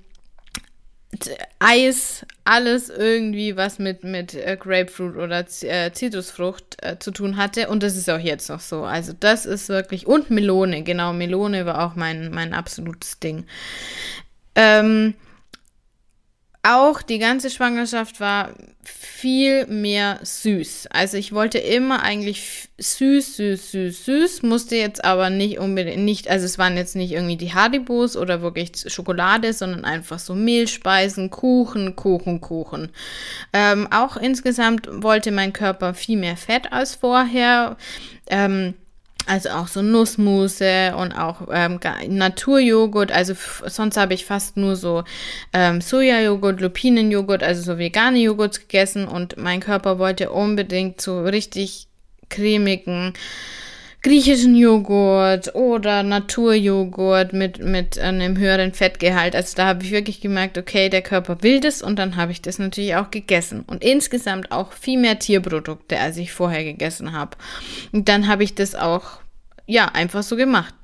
Eis, 1.58 2.26
alles 2.44 2.90
irgendwie, 2.90 3.56
was 3.56 3.78
mit, 3.78 4.04
mit 4.04 4.34
äh, 4.34 4.56
Grapefruit 4.58 5.16
oder 5.16 5.46
äh, 5.62 5.92
Zitrusfrucht 5.92 6.76
äh, 6.82 6.98
zu 6.98 7.12
tun 7.12 7.36
hatte. 7.36 7.68
Und 7.68 7.82
das 7.82 7.96
ist 7.96 8.10
auch 8.10 8.18
jetzt 8.18 8.50
noch 8.50 8.60
so. 8.60 8.82
Also 8.82 9.12
das 9.18 9.46
ist 9.46 9.68
wirklich. 9.68 10.06
Und 10.06 10.30
Melone, 10.30 10.82
genau. 10.82 11.12
Melone 11.12 11.64
war 11.64 11.86
auch 11.86 11.94
mein, 11.94 12.30
mein 12.30 12.52
absolutes 12.52 13.20
Ding. 13.20 13.46
Ähm, 14.54 15.14
auch 16.76 17.02
die 17.02 17.18
ganze 17.18 17.50
Schwangerschaft 17.50 18.20
war 18.20 18.50
viel 18.82 19.66
mehr 19.66 20.20
süß. 20.22 20.88
Also 20.90 21.16
ich 21.16 21.32
wollte 21.32 21.58
immer 21.58 22.02
eigentlich 22.02 22.68
süß, 22.78 23.36
süß, 23.36 23.72
süß, 23.72 24.04
süß, 24.04 24.42
musste 24.42 24.76
jetzt 24.76 25.04
aber 25.04 25.30
nicht 25.30 25.58
unbedingt, 25.58 26.04
nicht, 26.04 26.28
also 26.28 26.44
es 26.46 26.58
waren 26.58 26.76
jetzt 26.76 26.94
nicht 26.96 27.12
irgendwie 27.12 27.36
die 27.36 27.52
Haribos 27.52 28.16
oder 28.16 28.42
wirklich 28.42 28.72
Schokolade, 28.86 29.52
sondern 29.52 29.84
einfach 29.84 30.18
so 30.18 30.34
Mehlspeisen, 30.34 31.30
Kuchen, 31.30 31.96
Kuchen, 31.96 32.40
Kuchen. 32.40 32.90
Ähm, 33.52 33.88
auch 33.90 34.16
insgesamt 34.16 34.88
wollte 34.90 35.32
mein 35.32 35.52
Körper 35.52 35.94
viel 35.94 36.18
mehr 36.18 36.36
Fett 36.36 36.72
als 36.72 36.94
vorher. 36.94 37.76
Ähm, 38.30 38.74
also 39.28 39.50
auch 39.50 39.68
so 39.68 39.82
Nussmusse 39.82 40.94
und 40.96 41.12
auch 41.12 41.48
ähm, 41.52 41.78
Naturjoghurt. 42.08 43.12
Also 43.12 43.34
sonst 43.66 43.96
habe 43.96 44.14
ich 44.14 44.24
fast 44.24 44.56
nur 44.56 44.76
so 44.76 45.04
ähm, 45.52 45.80
Sojajoghurt, 45.80 46.60
Lupinenjoghurt, 46.60 47.42
also 47.42 47.62
so 47.62 47.78
vegane 47.78 48.18
Joghurt 48.18 48.60
gegessen. 48.60 49.06
Und 49.06 49.36
mein 49.36 49.60
Körper 49.60 49.98
wollte 49.98 50.30
unbedingt 50.30 51.00
so 51.00 51.22
richtig 51.22 51.88
cremigen 52.30 53.14
griechischen 54.02 54.54
Joghurt 54.54 55.54
oder 55.54 56.02
Naturjoghurt 56.02 57.32
mit, 57.32 57.58
mit 57.58 57.98
einem 57.98 58.38
höheren 58.38 58.72
Fettgehalt. 58.72 59.34
Also 59.34 59.56
da 59.56 59.66
habe 59.66 59.82
ich 59.84 59.90
wirklich 59.90 60.20
gemerkt, 60.20 60.56
okay, 60.56 60.88
der 60.88 61.02
Körper 61.02 61.42
will 61.42 61.60
das 61.60 61.82
und 61.82 61.98
dann 61.98 62.16
habe 62.16 62.32
ich 62.32 62.40
das 62.40 62.58
natürlich 62.58 62.94
auch 62.94 63.10
gegessen. 63.10 63.64
Und 63.66 63.82
insgesamt 63.82 64.52
auch 64.52 64.72
viel 64.72 64.98
mehr 64.98 65.18
Tierprodukte, 65.18 65.98
als 65.98 66.16
ich 66.16 66.32
vorher 66.32 66.62
gegessen 66.64 67.12
habe. 67.12 67.36
Und 67.92 68.08
dann 68.08 68.28
habe 68.28 68.44
ich 68.44 68.54
das 68.54 68.74
auch, 68.74 69.20
ja, 69.66 69.86
einfach 69.86 70.22
so 70.22 70.36
gemacht. 70.36 70.74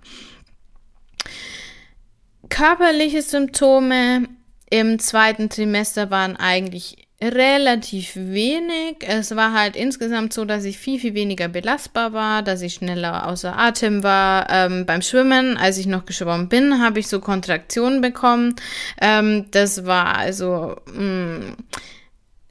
Körperliche 2.49 3.23
Symptome 3.23 4.29
im 4.71 4.99
zweiten 4.99 5.49
Trimester 5.49 6.11
waren 6.11 6.37
eigentlich 6.37 7.04
relativ 7.25 8.13
wenig. 8.15 8.97
Es 9.01 9.35
war 9.35 9.53
halt 9.53 9.77
insgesamt 9.77 10.33
so, 10.33 10.45
dass 10.45 10.65
ich 10.65 10.79
viel, 10.79 11.01
viel 11.01 11.15
weniger 11.15 11.49
belastbar 11.49 12.13
war, 12.13 12.43
dass 12.43 12.63
ich 12.63 12.75
schneller 12.75 13.27
außer 13.29 13.59
Atem 13.59 14.03
war. 14.03 14.49
Ähm, 14.51 14.87
beim 14.87 15.03
Schwimmen, 15.03 15.57
als 15.57 15.79
ich 15.79 15.87
noch 15.87 16.05
geschwommen 16.05 16.49
bin, 16.49 16.83
habe 16.83 17.01
ich 17.01 17.09
so 17.09 17.21
Kontraktionen 17.21 18.01
bekommen. 18.01 18.55
Ähm, 19.01 19.47
das 19.51 19.87
war 19.87 20.17
also 20.17 20.77
mh, 20.87 21.03
mm, 21.03 21.57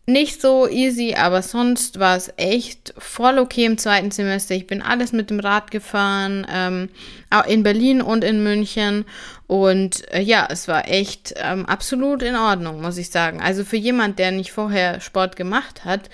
nicht 0.06 0.42
so 0.42 0.68
easy, 0.68 1.16
aber 1.16 1.42
sonst 1.42 1.98
war 1.98 2.18
es 2.18 2.34
echt 2.36 2.94
voll 2.98 3.40
okay 3.40 3.64
im 3.64 3.78
zweiten 3.78 4.12
Semester. 4.12 4.54
Ich 4.54 4.68
bin 4.68 4.82
alles 4.82 5.14
mit 5.14 5.30
dem 5.30 5.40
Rad 5.40 5.72
gefahren, 5.72 6.46
ähm, 6.52 6.90
auch 7.30 7.46
in 7.46 7.64
Berlin 7.64 8.02
und 8.02 8.24
in 8.24 8.44
München. 8.44 9.06
Und 9.54 10.12
äh, 10.12 10.20
ja, 10.20 10.48
es 10.50 10.68
war 10.68 10.88
echt 10.88 11.36
ähm, 11.38 11.68
absolut 11.68 12.24
in 12.24 12.36
Ordnung, 12.36 12.82
muss 12.82 12.98
ich 12.98 13.12
sagen. 13.12 13.40
Also 13.40 13.64
für 13.64 13.78
jemand, 13.78 14.18
der 14.18 14.32
nicht 14.32 14.52
vorher 14.52 15.00
Sport 15.00 15.36
gemacht 15.36 15.86
hat, 15.86 16.10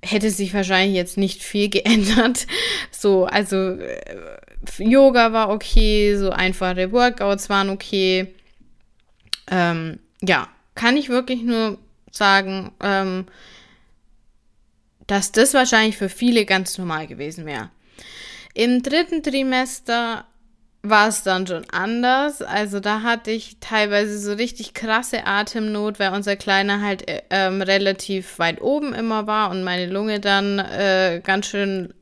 hätte 0.00 0.30
sich 0.30 0.54
wahrscheinlich 0.54 0.94
jetzt 0.94 1.18
nicht 1.18 1.42
viel 1.42 1.68
geändert. 1.70 2.46
So, 2.92 3.24
also 3.24 3.56
äh, 3.56 4.28
Yoga 4.78 5.32
war 5.32 5.48
okay, 5.48 6.14
so 6.14 6.30
einfache 6.30 6.92
Workouts 6.92 7.50
waren 7.50 7.70
okay. 7.70 8.32
Ähm, 9.50 9.98
ja, 10.22 10.46
kann 10.76 10.96
ich 10.96 11.08
wirklich 11.08 11.42
nur 11.42 11.78
sagen, 12.12 12.70
ähm, 12.80 13.26
dass 15.08 15.32
das 15.32 15.52
wahrscheinlich 15.52 15.96
für 15.96 16.08
viele 16.08 16.44
ganz 16.44 16.78
normal 16.78 17.08
gewesen 17.08 17.44
wäre. 17.44 17.70
Im 18.54 18.84
dritten 18.84 19.24
Trimester 19.24 20.28
war 20.84 21.08
es 21.08 21.22
dann 21.22 21.46
schon 21.46 21.64
anders. 21.70 22.42
Also 22.42 22.78
da 22.78 23.02
hatte 23.02 23.30
ich 23.30 23.56
teilweise 23.58 24.18
so 24.18 24.34
richtig 24.34 24.74
krasse 24.74 25.26
Atemnot, 25.26 25.98
weil 25.98 26.12
unser 26.12 26.36
Kleiner 26.36 26.82
halt 26.82 27.08
äh, 27.08 27.22
ähm, 27.30 27.62
relativ 27.62 28.38
weit 28.38 28.60
oben 28.60 28.94
immer 28.94 29.26
war 29.26 29.50
und 29.50 29.64
meine 29.64 29.86
Lunge 29.86 30.20
dann 30.20 30.58
äh, 30.58 31.22
ganz 31.24 31.46
schön 31.46 31.94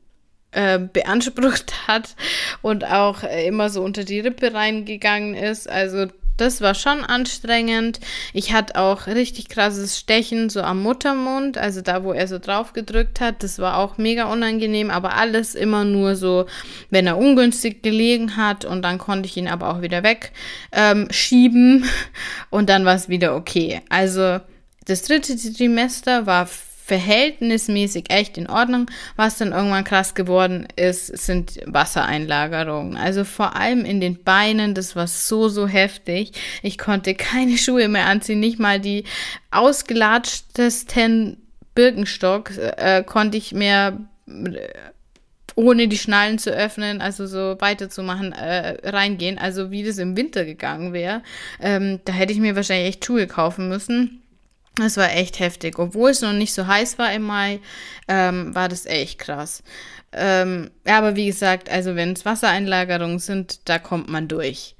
äh, 0.51 0.79
beansprucht 0.79 1.73
hat 1.87 2.15
und 2.61 2.85
auch 2.85 3.23
äh, 3.23 3.47
immer 3.47 3.69
so 3.69 3.81
unter 3.81 4.03
die 4.03 4.19
Rippe 4.19 4.53
reingegangen 4.53 5.33
ist. 5.33 5.69
Also 5.69 6.07
das 6.37 6.61
war 6.61 6.73
schon 6.75 7.03
anstrengend. 7.03 7.99
Ich 8.33 8.53
hatte 8.53 8.75
auch 8.75 9.07
richtig 9.07 9.49
krasses 9.49 9.99
Stechen 9.99 10.49
so 10.49 10.61
am 10.61 10.81
Muttermund, 10.81 11.57
also 11.57 11.81
da, 11.81 12.03
wo 12.03 12.11
er 12.11 12.27
so 12.27 12.39
drauf 12.39 12.73
gedrückt 12.73 13.19
hat. 13.21 13.43
Das 13.43 13.59
war 13.59 13.77
auch 13.77 13.97
mega 13.97 14.31
unangenehm, 14.31 14.89
aber 14.89 15.15
alles 15.15 15.55
immer 15.55 15.85
nur 15.85 16.15
so, 16.15 16.45
wenn 16.89 17.07
er 17.07 17.17
ungünstig 17.17 17.83
gelegen 17.83 18.37
hat 18.37 18.65
und 18.65 18.81
dann 18.81 18.97
konnte 18.97 19.27
ich 19.27 19.37
ihn 19.37 19.47
aber 19.47 19.69
auch 19.69 19.81
wieder 19.81 20.03
wegschieben 20.03 21.83
ähm, 21.83 21.89
und 22.49 22.69
dann 22.69 22.85
war 22.85 22.95
es 22.95 23.09
wieder 23.09 23.35
okay. 23.35 23.81
Also 23.89 24.39
das 24.85 25.03
dritte 25.03 25.37
Trimester 25.37 26.25
war 26.25 26.47
verhältnismäßig 26.85 28.09
echt 28.09 28.37
in 28.37 28.49
Ordnung. 28.49 28.87
Was 29.15 29.37
dann 29.37 29.53
irgendwann 29.53 29.85
krass 29.85 30.15
geworden 30.15 30.67
ist, 30.75 31.07
sind 31.17 31.59
Wassereinlagerungen. 31.65 32.97
Also 32.97 33.23
vor 33.23 33.55
allem 33.55 33.85
in 33.85 34.01
den 34.01 34.21
Beinen, 34.23 34.73
das 34.73 34.95
war 34.95 35.07
so, 35.07 35.47
so 35.47 35.67
heftig. 35.67 36.33
Ich 36.61 36.77
konnte 36.77 37.15
keine 37.15 37.57
Schuhe 37.57 37.87
mehr 37.87 38.07
anziehen, 38.07 38.39
nicht 38.41 38.59
mal 38.59 38.79
die 38.81 39.05
ausgelatschtesten 39.51 41.37
Birkenstock 41.73 42.51
äh, 42.57 43.03
konnte 43.03 43.37
ich 43.37 43.53
mehr 43.53 43.97
äh, 44.27 44.67
ohne 45.55 45.87
die 45.87 45.97
Schnallen 45.97 46.39
zu 46.39 46.49
öffnen, 46.49 46.99
also 47.01 47.27
so 47.27 47.55
weiterzumachen, 47.59 48.33
äh, 48.33 48.89
reingehen. 48.89 49.37
Also 49.37 49.71
wie 49.71 49.83
das 49.83 49.99
im 49.99 50.17
Winter 50.17 50.45
gegangen 50.45 50.93
wäre. 50.93 51.21
Ähm, 51.61 52.01
da 52.05 52.13
hätte 52.13 52.33
ich 52.33 52.39
mir 52.39 52.55
wahrscheinlich 52.55 52.89
echt 52.89 53.05
Schuhe 53.05 53.27
kaufen 53.27 53.69
müssen. 53.69 54.22
Das 54.75 54.97
war 54.97 55.11
echt 55.13 55.39
heftig. 55.39 55.77
Obwohl 55.77 56.11
es 56.11 56.21
noch 56.21 56.33
nicht 56.33 56.53
so 56.53 56.65
heiß 56.65 56.97
war 56.97 57.13
im 57.13 57.23
Mai, 57.23 57.59
ähm, 58.07 58.55
war 58.55 58.69
das 58.69 58.85
echt 58.85 59.19
krass. 59.19 59.63
Ähm, 60.11 60.71
ja, 60.85 60.97
aber 60.97 61.15
wie 61.15 61.27
gesagt, 61.27 61.69
also 61.69 61.95
wenn 61.95 62.13
es 62.13 62.25
Wassereinlagerungen 62.25 63.19
sind, 63.19 63.67
da 63.69 63.79
kommt 63.79 64.09
man 64.09 64.27
durch. 64.27 64.75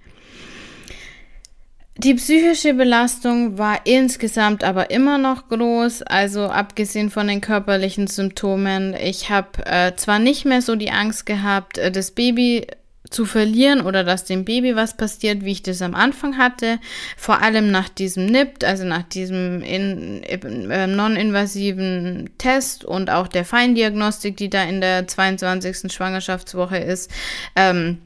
Die 1.98 2.16
psychische 2.16 2.74
Belastung 2.74 3.60
war 3.60 3.86
insgesamt 3.86 4.64
aber 4.64 4.90
immer 4.90 5.20
noch 5.20 5.48
groß, 5.50 6.02
also 6.02 6.48
abgesehen 6.48 7.12
von 7.12 7.28
den 7.28 7.40
körperlichen 7.40 8.08
Symptomen. 8.08 8.96
Ich 8.96 9.30
habe 9.30 9.64
äh, 9.66 9.96
zwar 9.96 10.18
nicht 10.18 10.44
mehr 10.44 10.64
so 10.64 10.76
die 10.76 10.90
Angst 10.90 11.28
gehabt, 11.28 11.78
äh, 11.78 11.92
das 11.92 12.10
Baby 12.10 12.66
zu 13.14 13.26
verlieren 13.26 13.82
oder 13.82 14.04
dass 14.04 14.26
dem 14.26 14.46
Baby 14.46 14.76
was 14.76 14.98
passiert, 14.98 15.44
wie 15.44 15.52
ich 15.52 15.64
das 15.64 15.82
am 15.82 15.96
Anfang 15.96 16.38
hatte. 16.38 16.80
Vor 17.18 17.42
allem 17.42 17.72
nach 17.72 17.90
diesem 17.90 18.26
NIPT, 18.26 18.64
also 18.64 18.86
nach 18.86 19.04
diesem 19.04 19.62
äh, 19.64 20.88
non-invasiven 20.88 22.30
Test 22.38 22.84
und 22.86 23.10
auch 23.10 23.28
der 23.28 23.46
Feindiagnostik, 23.46 24.38
die 24.38 24.50
da 24.50 24.64
in 24.64 24.82
der 24.82 25.08
22. 25.08 25.92
Schwangerschaftswoche 25.92 26.78
ist. 26.78 27.12
Ähm, 27.56 28.00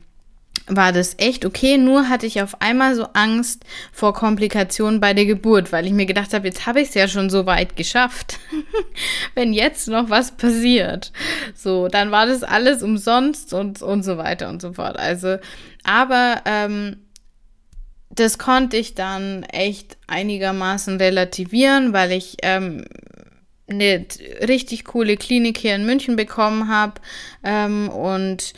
war 0.67 0.91
das 0.91 1.15
echt 1.17 1.45
okay, 1.45 1.77
nur 1.77 2.09
hatte 2.09 2.25
ich 2.25 2.41
auf 2.41 2.61
einmal 2.61 2.95
so 2.95 3.07
Angst 3.13 3.63
vor 3.91 4.13
Komplikationen 4.13 4.99
bei 4.99 5.13
der 5.13 5.25
Geburt, 5.25 5.71
weil 5.71 5.85
ich 5.85 5.93
mir 5.93 6.05
gedacht 6.05 6.33
habe, 6.33 6.47
jetzt 6.47 6.65
habe 6.65 6.81
ich 6.81 6.89
es 6.89 6.93
ja 6.93 7.07
schon 7.07 7.29
so 7.29 7.45
weit 7.45 7.75
geschafft. 7.75 8.39
Wenn 9.35 9.53
jetzt 9.53 9.87
noch 9.87 10.09
was 10.09 10.35
passiert, 10.35 11.11
so, 11.55 11.87
dann 11.87 12.11
war 12.11 12.25
das 12.25 12.43
alles 12.43 12.83
umsonst 12.83 13.53
und, 13.53 13.81
und 13.81 14.03
so 14.03 14.17
weiter 14.17 14.49
und 14.49 14.61
so 14.61 14.73
fort. 14.73 14.97
Also, 14.97 15.37
aber 15.83 16.41
ähm, 16.45 16.97
das 18.09 18.37
konnte 18.37 18.77
ich 18.77 18.95
dann 18.95 19.43
echt 19.43 19.97
einigermaßen 20.07 20.97
relativieren, 20.97 21.93
weil 21.93 22.11
ich 22.11 22.37
ähm, 22.41 22.83
eine 23.69 24.05
richtig 24.47 24.85
coole 24.85 25.17
Klinik 25.17 25.57
hier 25.57 25.75
in 25.75 25.85
München 25.85 26.15
bekommen 26.15 26.69
habe 26.69 27.01
ähm, 27.43 27.89
und 27.89 28.53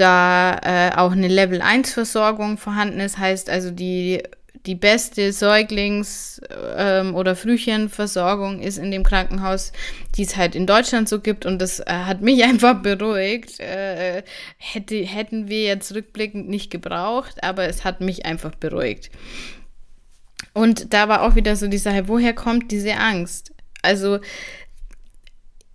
da 0.00 0.58
äh, 0.62 0.96
auch 0.96 1.12
eine 1.12 1.28
Level 1.28 1.62
1 1.62 1.92
Versorgung 1.92 2.58
vorhanden 2.58 3.00
ist, 3.00 3.18
heißt 3.18 3.50
also 3.50 3.70
die, 3.70 4.22
die 4.66 4.74
beste 4.74 5.32
Säuglings- 5.32 6.40
ähm, 6.76 7.14
oder 7.14 7.36
Frühchenversorgung 7.36 8.60
ist 8.60 8.78
in 8.78 8.90
dem 8.90 9.04
Krankenhaus, 9.04 9.72
die 10.16 10.22
es 10.22 10.36
halt 10.36 10.54
in 10.54 10.66
Deutschland 10.66 11.08
so 11.08 11.20
gibt 11.20 11.46
und 11.46 11.60
das 11.60 11.80
äh, 11.80 11.84
hat 11.86 12.20
mich 12.20 12.42
einfach 12.44 12.82
beruhigt. 12.82 13.60
Äh, 13.60 14.22
hätte, 14.56 14.96
hätten 14.96 15.48
wir 15.48 15.62
jetzt 15.62 15.94
rückblickend 15.94 16.48
nicht 16.48 16.70
gebraucht, 16.70 17.42
aber 17.42 17.68
es 17.68 17.84
hat 17.84 18.00
mich 18.00 18.26
einfach 18.26 18.54
beruhigt. 18.54 19.10
Und 20.52 20.92
da 20.92 21.08
war 21.08 21.22
auch 21.22 21.36
wieder 21.36 21.54
so 21.54 21.68
die 21.68 21.78
Sache, 21.78 22.08
woher 22.08 22.32
kommt 22.32 22.72
diese 22.72 22.96
Angst? 22.96 23.52
Also 23.82 24.18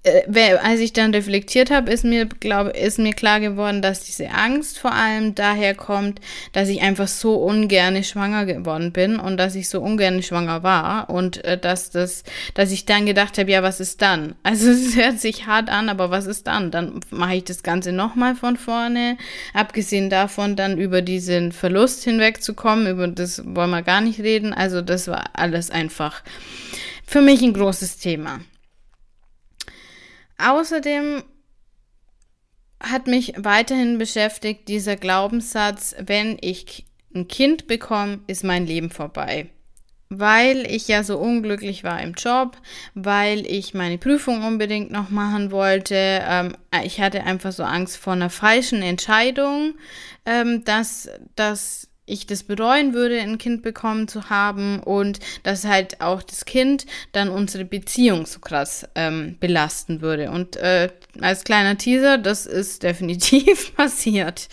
äh, 0.05 0.57
als 0.61 0.79
ich 0.79 0.93
dann 0.93 1.13
reflektiert 1.13 1.71
habe, 1.71 1.91
ist 1.91 2.05
mir, 2.05 2.25
glaube 2.25 2.69
ist 2.69 2.99
mir 2.99 3.13
klar 3.13 3.39
geworden, 3.39 3.81
dass 3.81 4.03
diese 4.03 4.29
Angst 4.29 4.77
vor 4.77 4.93
allem 4.93 5.35
daher 5.35 5.75
kommt, 5.75 6.21
dass 6.53 6.69
ich 6.69 6.81
einfach 6.81 7.07
so 7.07 7.35
ungerne 7.35 8.03
schwanger 8.03 8.45
geworden 8.45 8.91
bin 8.91 9.17
und 9.19 9.37
dass 9.37 9.55
ich 9.55 9.67
so 9.67 9.81
ungerne 9.81 10.21
schwanger 10.23 10.63
war 10.63 11.09
und 11.09 11.43
äh, 11.43 11.57
dass 11.57 11.89
das, 11.89 12.23
dass 12.53 12.71
ich 12.71 12.85
dann 12.85 13.05
gedacht 13.05 13.37
habe, 13.37 13.51
ja, 13.51 13.63
was 13.63 13.79
ist 13.79 14.01
dann? 14.01 14.35
Also 14.55 14.69
es 14.69 14.95
hört 14.95 15.19
sich 15.19 15.47
hart 15.47 15.69
an, 15.69 15.89
aber 15.89 16.11
was 16.11 16.27
ist 16.27 16.47
dann? 16.47 16.71
Dann 16.71 17.01
mache 17.09 17.35
ich 17.35 17.43
das 17.43 17.61
Ganze 17.61 17.91
nochmal 17.91 18.35
von 18.35 18.55
vorne. 18.57 19.17
Abgesehen 19.53 20.09
davon, 20.09 20.55
dann 20.55 20.77
über 20.77 21.01
diesen 21.01 21.51
Verlust 21.51 22.03
hinwegzukommen, 22.03 22.87
über 22.87 23.07
das 23.07 23.43
wollen 23.45 23.71
wir 23.71 23.81
gar 23.81 24.01
nicht 24.01 24.19
reden. 24.19 24.53
Also 24.53 24.81
das 24.81 25.07
war 25.07 25.31
alles 25.33 25.71
einfach 25.71 26.23
für 27.05 27.21
mich 27.21 27.41
ein 27.41 27.53
großes 27.53 27.97
Thema. 27.97 28.39
Außerdem 30.37 31.23
hat 32.81 33.07
mich 33.07 33.33
weiterhin 33.37 33.97
beschäftigt 33.97 34.67
dieser 34.67 34.95
Glaubenssatz, 34.95 35.95
wenn 35.99 36.37
ich 36.41 36.85
ein 37.13 37.27
Kind 37.27 37.67
bekomme, 37.67 38.19
ist 38.27 38.43
mein 38.43 38.67
Leben 38.67 38.89
vorbei. 38.89 39.49
Weil 40.09 40.69
ich 40.69 40.87
ja 40.87 41.03
so 41.03 41.17
unglücklich 41.17 41.83
war 41.83 42.01
im 42.01 42.13
Job, 42.13 42.57
weil 42.93 43.45
ich 43.47 43.73
meine 43.73 43.97
Prüfung 43.97 44.43
unbedingt 44.43 44.91
noch 44.91 45.09
machen 45.09 45.51
wollte. 45.51 45.95
Ähm, 45.95 46.55
ich 46.83 47.01
hatte 47.01 47.23
einfach 47.23 47.51
so 47.51 47.63
Angst 47.63 47.97
vor 47.97 48.13
einer 48.13 48.29
falschen 48.29 48.83
Entscheidung, 48.83 49.73
ähm, 50.25 50.63
dass, 50.63 51.09
dass 51.35 51.84
ich 52.05 52.27
das 52.27 52.43
bereuen 52.43 52.93
würde, 52.93 53.19
ein 53.19 53.37
Kind 53.37 53.61
bekommen 53.61 54.07
zu 54.07 54.29
haben 54.29 54.79
und 54.79 55.19
dass 55.43 55.65
halt 55.65 56.01
auch 56.01 56.21
das 56.21 56.45
Kind 56.45 56.85
dann 57.11 57.29
unsere 57.29 57.65
Beziehung 57.65 58.25
so 58.25 58.39
krass 58.39 58.87
ähm, 58.95 59.37
belasten 59.39 60.01
würde. 60.01 60.31
Und 60.31 60.55
äh, 60.57 60.89
als 61.21 61.43
kleiner 61.43 61.77
Teaser, 61.77 62.17
das 62.17 62.45
ist 62.45 62.83
definitiv 62.83 63.75
passiert. 63.75 64.47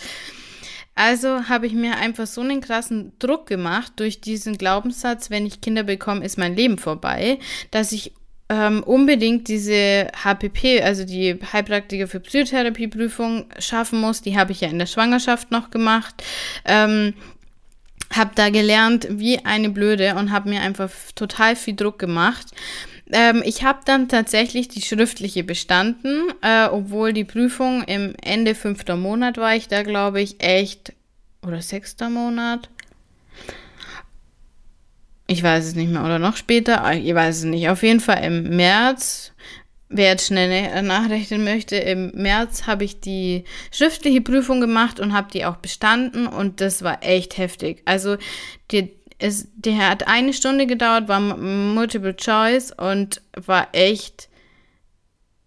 Also 0.95 1.49
habe 1.49 1.67
ich 1.67 1.73
mir 1.73 1.97
einfach 1.97 2.27
so 2.27 2.43
einen 2.43 2.61
krassen 2.61 3.13
Druck 3.19 3.47
gemacht 3.47 3.93
durch 3.97 4.21
diesen 4.21 4.59
Glaubenssatz, 4.59 5.31
wenn 5.31 5.47
ich 5.47 5.63
Kinder 5.63 5.85
bekomme, 5.85 6.25
ist 6.25 6.37
mein 6.37 6.55
Leben 6.55 6.77
vorbei, 6.77 7.39
dass 7.71 7.93
ich 7.93 8.13
ähm, 8.51 8.83
unbedingt 8.83 9.49
diese 9.49 10.09
HPP, 10.23 10.83
also 10.83 11.05
die 11.05 11.39
Heilpraktiker 11.53 12.07
für 12.07 12.21
Psychotherapieprüfung 12.21 13.47
schaffen 13.59 14.01
muss. 14.01 14.21
Die 14.21 14.37
habe 14.37 14.53
ich 14.53 14.61
ja 14.61 14.69
in 14.69 14.79
der 14.79 14.87
Schwangerschaft 14.87 15.51
noch 15.51 15.71
gemacht. 15.71 16.23
Ähm, 16.67 17.15
habe 18.15 18.33
da 18.35 18.51
gelernt 18.51 19.07
wie 19.11 19.45
eine 19.45 19.71
Blöde 19.71 20.15
und 20.15 20.31
habe 20.31 20.49
mir 20.49 20.61
einfach 20.61 20.91
total 21.15 21.57
viel 21.57 21.75
Druck 21.75 21.99
gemacht. 21.99 22.47
Ähm, 23.11 23.43
ich 23.45 23.63
habe 23.63 23.81
dann 23.85 24.09
tatsächlich 24.09 24.69
die 24.69 24.83
schriftliche 24.83 25.45
bestanden, 25.45 26.33
äh, 26.41 26.67
obwohl 26.67 27.13
die 27.13 27.25
Prüfung 27.25 27.85
im 27.85 28.15
Ende 28.23 28.55
fünfter 28.55 28.97
Monat 28.97 29.37
war 29.37 29.55
ich 29.55 29.69
da, 29.69 29.83
glaube 29.83 30.21
ich, 30.21 30.43
echt, 30.43 30.93
oder 31.47 31.61
sechster 31.61 32.09
Monat. 32.09 32.71
Ich 35.27 35.43
weiß 35.43 35.67
es 35.67 35.75
nicht 35.75 35.91
mehr, 35.91 36.05
oder 36.05 36.19
noch 36.19 36.37
später, 36.37 36.93
ich 36.93 37.15
weiß 37.15 37.39
es 37.39 37.45
nicht. 37.45 37.69
Auf 37.69 37.83
jeden 37.83 38.01
Fall 38.01 38.25
im 38.25 38.57
März 38.57 39.33
wer 39.93 40.09
jetzt 40.11 40.27
schnell 40.27 40.83
nachrechnen 40.83 41.45
möchte, 41.45 41.77
im 41.77 42.11
März 42.15 42.67
habe 42.67 42.85
ich 42.85 43.01
die 43.01 43.45
schriftliche 43.71 44.21
Prüfung 44.21 44.61
gemacht 44.61 44.99
und 44.99 45.13
habe 45.13 45.29
die 45.33 45.45
auch 45.45 45.57
bestanden 45.57 46.27
und 46.27 46.61
das 46.61 46.83
war 46.83 47.03
echt 47.03 47.39
heftig. 47.39 47.83
Also 47.85 48.17
die, 48.71 48.91
es, 49.19 49.49
der 49.55 49.91
hat 49.91 50.09
eine 50.09 50.33
Stunde 50.33 50.67
gedauert, 50.67 51.09
war 51.09 51.21
Multiple 51.21 52.17
Choice 52.17 52.73
und 52.73 53.21
war 53.47 53.69
echt 53.73 54.29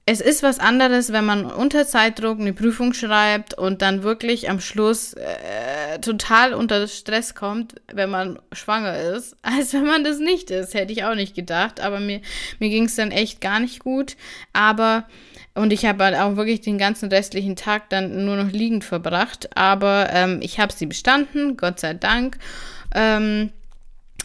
es 0.07 0.21
ist 0.21 0.43
was 0.43 0.59
anderes, 0.59 1.11
wenn 1.11 1.25
man 1.25 1.45
unter 1.45 1.87
Zeitdruck 1.87 2.39
eine 2.39 2.53
Prüfung 2.53 2.93
schreibt 2.93 3.55
und 3.55 3.81
dann 3.81 4.03
wirklich 4.03 4.51
am 4.51 4.59
Schluss 4.59 5.13
äh, 5.13 5.97
total 5.99 6.53
unter 6.53 6.87
Stress 6.87 7.33
kommt, 7.33 7.73
wenn 7.91 8.11
man 8.11 8.37
schwanger 8.51 8.99
ist, 8.99 9.35
als 9.41 9.73
wenn 9.73 9.85
man 9.85 10.03
das 10.03 10.19
nicht 10.19 10.51
ist. 10.51 10.75
Hätte 10.75 10.93
ich 10.93 11.05
auch 11.05 11.15
nicht 11.15 11.35
gedacht. 11.35 11.79
Aber 11.81 11.99
mir, 11.99 12.21
mir 12.59 12.69
ging 12.69 12.85
es 12.85 12.95
dann 12.95 13.09
echt 13.09 13.41
gar 13.41 13.59
nicht 13.59 13.79
gut. 13.79 14.15
Aber, 14.53 15.07
und 15.55 15.73
ich 15.73 15.87
habe 15.87 16.03
halt 16.03 16.15
auch 16.15 16.35
wirklich 16.35 16.61
den 16.61 16.77
ganzen 16.77 17.09
restlichen 17.09 17.55
Tag 17.55 17.89
dann 17.89 18.25
nur 18.25 18.35
noch 18.35 18.51
liegend 18.51 18.83
verbracht. 18.83 19.57
Aber 19.57 20.09
ähm, 20.11 20.39
ich 20.43 20.59
habe 20.59 20.71
sie 20.71 20.85
bestanden, 20.85 21.57
Gott 21.57 21.79
sei 21.79 21.95
Dank. 21.95 22.37
Ähm, 22.93 23.49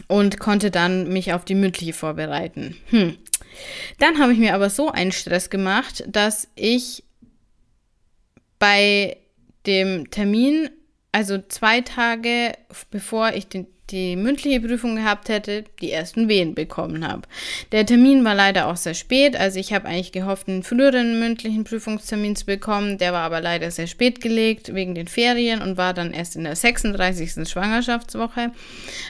und 0.07 0.39
konnte 0.39 0.69
dann 0.69 1.11
mich 1.11 1.33
auf 1.33 1.43
die 1.43 1.55
mündliche 1.55 1.93
vorbereiten. 1.93 2.77
Hm. 2.91 3.17
Dann 3.99 4.19
habe 4.19 4.33
ich 4.33 4.39
mir 4.39 4.53
aber 4.53 4.69
so 4.69 4.89
einen 4.89 5.11
Stress 5.11 5.49
gemacht, 5.49 6.03
dass 6.07 6.47
ich 6.55 7.03
bei 8.59 9.17
dem 9.65 10.09
Termin, 10.11 10.69
also 11.11 11.39
zwei 11.49 11.81
Tage 11.81 12.53
bevor 12.89 13.33
ich 13.33 13.47
den, 13.47 13.67
die 13.89 14.15
mündliche 14.15 14.61
Prüfung 14.61 14.95
gehabt 14.95 15.29
hätte, 15.29 15.65
die 15.81 15.91
ersten 15.91 16.29
Wehen 16.29 16.55
bekommen 16.55 17.05
habe. 17.05 17.23
Der 17.71 17.85
Termin 17.85 18.23
war 18.23 18.35
leider 18.35 18.67
auch 18.67 18.77
sehr 18.77 18.93
spät, 18.93 19.35
also 19.35 19.59
ich 19.59 19.73
habe 19.73 19.87
eigentlich 19.87 20.11
gehofft, 20.11 20.47
einen 20.47 20.63
früheren 20.63 21.19
mündlichen 21.19 21.63
Prüfungstermin 21.63 22.35
zu 22.35 22.45
bekommen, 22.45 22.97
der 22.97 23.13
war 23.13 23.23
aber 23.23 23.41
leider 23.41 23.71
sehr 23.71 23.87
spät 23.87 24.21
gelegt 24.21 24.73
wegen 24.73 24.95
den 24.95 25.07
Ferien 25.07 25.61
und 25.61 25.77
war 25.77 25.93
dann 25.93 26.13
erst 26.13 26.35
in 26.35 26.43
der 26.43 26.55
36. 26.55 27.49
Schwangerschaftswoche, 27.49 28.51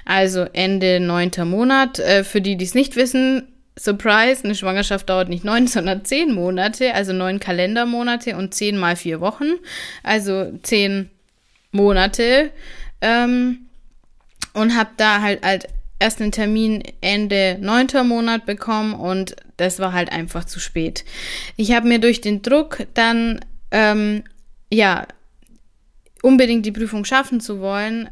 also 0.06 0.48
Ende 0.54 1.00
neunter 1.00 1.46
Monat. 1.46 2.00
Äh, 2.00 2.24
für 2.24 2.42
die, 2.42 2.56
die 2.56 2.66
es 2.66 2.74
nicht 2.74 2.96
wissen, 2.96 3.48
Surprise, 3.78 4.44
eine 4.44 4.56
Schwangerschaft 4.56 5.10
dauert 5.10 5.30
nicht 5.30 5.44
neun, 5.44 5.68
sondern 5.68 6.06
zehn 6.06 6.34
Monate, 6.34 6.94
also 6.94 7.14
neun 7.14 7.40
Kalendermonate 7.40 8.36
und 8.36 8.54
zehn 8.54 8.78
mal 8.78 8.96
vier 8.96 9.22
Wochen, 9.22 9.54
also 10.04 10.52
zehn 10.64 11.10
Monate. 11.72 12.52
Ähm, 13.02 13.68
und 14.54 14.76
habe 14.76 14.90
da 14.98 15.22
halt, 15.22 15.46
halt 15.46 15.68
erst 16.00 16.22
einen 16.22 16.32
Termin 16.32 16.84
Ende 17.00 17.58
neunter 17.62 18.04
Monat 18.04 18.46
bekommen 18.46 18.94
und 18.94 19.36
das 19.58 19.80
war 19.80 19.94
halt 19.94 20.12
einfach 20.12 20.46
zu 20.46 20.60
spät. 20.60 21.06
Ich 21.56 21.72
habe 21.72 21.88
mir 21.88 22.00
durch 22.00 22.22
den 22.22 22.42
Druck 22.42 22.88
dann, 22.96 23.40
ähm, 23.70 24.24
ja, 24.72 25.08
unbedingt 26.24 26.66
die 26.66 26.72
Prüfung 26.72 27.06
schaffen 27.06 27.40
zu 27.40 27.62
wollen, 27.62 28.10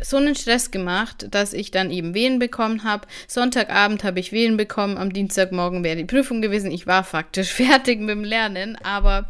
so 0.00 0.16
einen 0.16 0.34
Stress 0.34 0.70
gemacht, 0.70 1.26
dass 1.30 1.52
ich 1.52 1.70
dann 1.70 1.90
eben 1.90 2.14
Wehen 2.14 2.38
bekommen 2.38 2.84
habe. 2.84 3.06
Sonntagabend 3.26 4.04
habe 4.04 4.20
ich 4.20 4.32
Wehen 4.32 4.56
bekommen, 4.56 4.96
am 4.96 5.12
Dienstagmorgen 5.12 5.84
wäre 5.84 5.96
die 5.96 6.04
Prüfung 6.04 6.40
gewesen. 6.40 6.70
Ich 6.70 6.86
war 6.86 7.04
faktisch 7.04 7.52
fertig 7.52 8.00
mit 8.00 8.10
dem 8.10 8.24
Lernen, 8.24 8.76
aber 8.82 9.26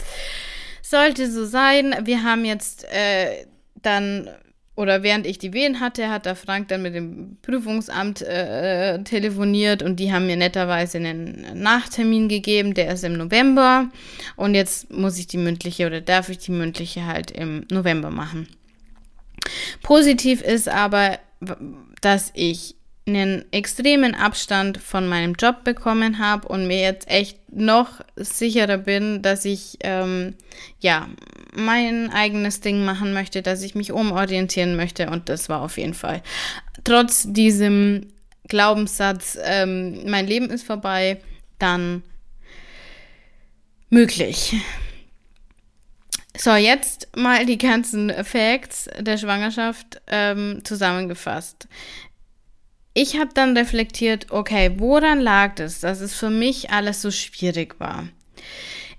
sollte 0.82 1.30
so 1.30 1.44
sein. 1.44 1.94
Wir 2.04 2.22
haben 2.22 2.44
jetzt 2.44 2.84
äh, 2.84 3.46
dann 3.82 4.28
oder 4.78 5.02
während 5.02 5.26
ich 5.26 5.40
die 5.40 5.52
Wehen 5.52 5.80
hatte, 5.80 6.08
hat 6.08 6.24
der 6.24 6.36
Frank 6.36 6.68
dann 6.68 6.82
mit 6.82 6.94
dem 6.94 7.36
Prüfungsamt 7.42 8.22
äh, 8.22 9.02
telefoniert 9.02 9.82
und 9.82 9.96
die 9.96 10.12
haben 10.12 10.26
mir 10.26 10.36
netterweise 10.36 10.98
einen 10.98 11.44
Nachtermin 11.60 12.28
gegeben, 12.28 12.74
der 12.74 12.92
ist 12.92 13.02
im 13.02 13.14
November 13.14 13.88
und 14.36 14.54
jetzt 14.54 14.88
muss 14.92 15.18
ich 15.18 15.26
die 15.26 15.36
mündliche 15.36 15.84
oder 15.84 16.00
darf 16.00 16.28
ich 16.28 16.38
die 16.38 16.52
mündliche 16.52 17.06
halt 17.06 17.32
im 17.32 17.66
November 17.72 18.10
machen. 18.10 18.46
Positiv 19.82 20.42
ist 20.42 20.68
aber, 20.68 21.18
dass 22.00 22.30
ich 22.34 22.74
einen 23.06 23.50
extremen 23.52 24.14
Abstand 24.14 24.76
von 24.76 25.08
meinem 25.08 25.34
Job 25.34 25.64
bekommen 25.64 26.18
habe 26.18 26.46
und 26.48 26.66
mir 26.66 26.80
jetzt 26.80 27.08
echt 27.08 27.38
noch 27.50 28.02
sicherer 28.16 28.76
bin, 28.76 29.22
dass 29.22 29.46
ich 29.46 29.78
ähm, 29.80 30.34
ja 30.80 31.08
mein 31.54 32.10
eigenes 32.10 32.60
Ding 32.60 32.84
machen 32.84 33.14
möchte, 33.14 33.40
dass 33.40 33.62
ich 33.62 33.74
mich 33.74 33.92
umorientieren 33.92 34.76
möchte 34.76 35.08
und 35.08 35.30
das 35.30 35.48
war 35.48 35.62
auf 35.62 35.78
jeden 35.78 35.94
Fall 35.94 36.22
trotz 36.84 37.24
diesem 37.26 38.08
Glaubenssatz, 38.48 39.38
ähm, 39.42 40.08
mein 40.10 40.26
Leben 40.26 40.50
ist 40.50 40.64
vorbei, 40.64 41.20
dann 41.58 42.02
möglich. 43.90 44.54
So, 46.40 46.54
jetzt 46.54 47.08
mal 47.16 47.44
die 47.46 47.58
ganzen 47.58 48.12
Facts 48.24 48.88
der 48.96 49.18
Schwangerschaft 49.18 50.00
ähm, 50.06 50.60
zusammengefasst. 50.62 51.66
Ich 52.94 53.18
habe 53.18 53.30
dann 53.34 53.56
reflektiert, 53.56 54.30
okay, 54.30 54.72
woran 54.76 55.20
lag 55.20 55.58
es, 55.58 55.80
dass 55.80 56.00
es 56.00 56.14
für 56.14 56.30
mich 56.30 56.70
alles 56.70 57.02
so 57.02 57.10
schwierig 57.10 57.80
war? 57.80 58.08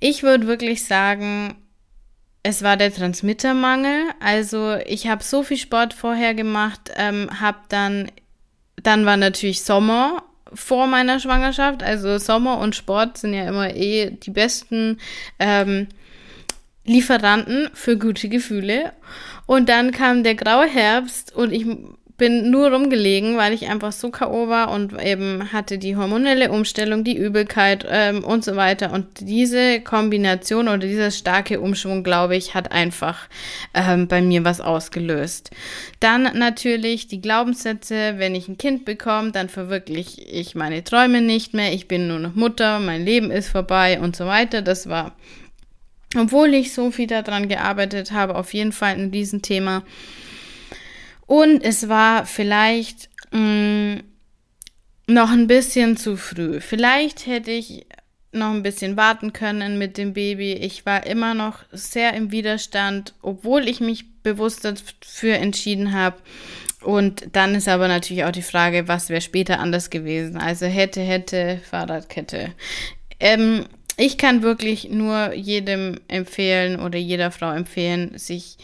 Ich 0.02 0.22
würde 0.22 0.48
wirklich 0.48 0.84
sagen, 0.84 1.56
es 2.44 2.62
war 2.62 2.76
der 2.76 2.94
Transmittermangel. 2.94 4.10
Also 4.20 4.76
ich 4.86 5.08
habe 5.08 5.24
so 5.24 5.42
viel 5.42 5.58
Sport 5.58 5.94
vorher 5.94 6.34
gemacht, 6.34 6.92
ähm, 6.98 7.30
habe 7.40 7.60
dann, 7.70 8.12
dann 8.84 9.06
war 9.06 9.16
natürlich 9.16 9.64
Sommer 9.64 10.24
vor 10.54 10.88
meiner 10.88 11.22
Schwangerschaft. 11.22 11.84
Also 11.84 12.18
Sommer 12.18 12.60
und 12.60 12.76
Sport 12.76 13.18
sind 13.18 13.34
ja 13.34 13.48
immer 13.48 13.74
eh 13.74 14.10
die 14.10 14.32
besten 14.32 15.00
ähm, 15.40 15.88
Lieferanten 16.90 17.70
für 17.74 17.98
gute 17.98 18.30
Gefühle. 18.30 18.94
Und 19.46 19.70
dann 19.70 19.92
kam 19.92 20.24
der 20.24 20.34
graue 20.36 20.68
Herbst 20.68 21.36
und 21.36 21.52
ich 21.54 21.66
bin 22.18 22.50
nur 22.52 22.72
rumgelegen, 22.72 23.38
weil 23.38 23.54
ich 23.54 23.70
einfach 23.70 23.92
so 23.92 24.10
K.O. 24.10 24.50
war 24.50 24.72
und 24.72 25.02
eben 25.02 25.54
hatte 25.54 25.78
die 25.78 25.96
hormonelle 25.96 26.52
Umstellung, 26.52 27.04
die 27.04 27.16
Übelkeit 27.16 27.88
ähm, 27.90 28.24
und 28.24 28.44
so 28.44 28.56
weiter. 28.56 28.92
Und 28.92 29.06
diese 29.22 29.80
Kombination 29.82 30.68
oder 30.68 30.80
dieser 30.80 31.12
starke 31.12 31.62
Umschwung, 31.62 32.04
glaube 32.04 32.36
ich, 32.36 32.56
hat 32.56 32.72
einfach 32.72 33.30
ähm, 33.74 34.08
bei 34.08 34.22
mir 34.22 34.44
was 34.44 34.60
ausgelöst. 34.60 35.52
Dann 36.00 36.24
natürlich 36.38 37.08
die 37.08 37.22
Glaubenssätze, 37.22 38.16
wenn 38.18 38.36
ich 38.36 38.48
ein 38.50 38.58
Kind 38.58 38.84
bekomme, 38.84 39.32
dann 39.32 39.48
verwirkliche 39.48 40.22
ich 40.22 40.56
meine 40.56 40.84
Träume 40.84 41.22
nicht 41.22 41.54
mehr. 41.54 41.72
Ich 41.72 41.88
bin 41.88 42.08
nur 42.08 42.20
noch 42.20 42.36
Mutter, 42.36 42.80
mein 42.80 43.06
Leben 43.06 43.32
ist 43.32 43.50
vorbei 43.50 44.00
und 44.02 44.16
so 44.16 44.26
weiter. 44.26 44.62
Das 44.62 44.90
war 44.90 45.14
obwohl 46.16 46.54
ich 46.54 46.74
so 46.74 46.92
viel 46.92 47.08
daran 47.08 47.48
gearbeitet 47.48 48.12
habe, 48.12 48.36
auf 48.36 48.54
jeden 48.54 48.72
Fall 48.72 48.98
in 49.00 49.12
diesem 49.12 49.42
Thema. 49.42 49.84
Und 51.26 51.64
es 51.64 51.88
war 51.88 52.26
vielleicht 52.26 53.10
mh, 53.32 53.40
mm, 53.40 54.04
noch 55.08 55.32
ein 55.32 55.48
bisschen 55.48 55.98
zu 55.98 56.18
früh. 56.18 56.60
Vielleicht 56.60 57.28
hätte 57.28 57.52
ich 57.52 57.86
noch 58.32 58.52
ein 58.52 58.64
bisschen 58.64 58.96
warten 58.96 59.34
können 59.34 59.78
mit 59.78 59.98
dem 59.98 60.14
Baby. 60.14 60.54
Ich 60.54 60.86
war 60.86 61.06
immer 61.06 61.34
noch 61.34 61.60
sehr 61.72 62.14
im 62.14 62.32
Widerstand, 62.32 63.14
obwohl 63.22 63.68
ich 63.68 63.80
mich 63.80 64.06
bewusst 64.22 64.66
dafür 64.66 65.36
entschieden 65.36 65.94
habe. 65.94 66.18
Und 66.82 67.36
dann 67.36 67.56
ist 67.56 67.68
aber 67.68 67.88
natürlich 67.88 68.24
auch 68.24 68.32
die 68.32 68.42
Frage, 68.42 68.88
was 68.88 69.10
wäre 69.10 69.22
später 69.22 69.60
anders 69.60 69.90
gewesen. 69.90 70.38
Also 70.38 70.66
hätte, 70.66 71.02
hätte, 71.02 71.60
Fahrradkette. 71.70 72.54
Ähm, 73.20 73.66
ich 74.00 74.18
kann 74.18 74.42
wirklich 74.42 74.90
nur 74.90 75.34
jedem 75.34 76.00
empfehlen 76.08 76.80
oder 76.80 76.98
jeder 76.98 77.32
Frau 77.32 77.52
empfehlen, 77.52 78.18
sich 78.18 78.58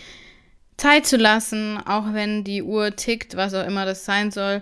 Zeit 0.77 1.05
zu 1.05 1.17
lassen, 1.17 1.77
auch 1.77 2.13
wenn 2.13 2.43
die 2.43 2.63
Uhr 2.63 2.95
tickt, 2.95 3.35
was 3.35 3.53
auch 3.53 3.65
immer 3.65 3.85
das 3.85 4.05
sein 4.05 4.31
soll. 4.31 4.61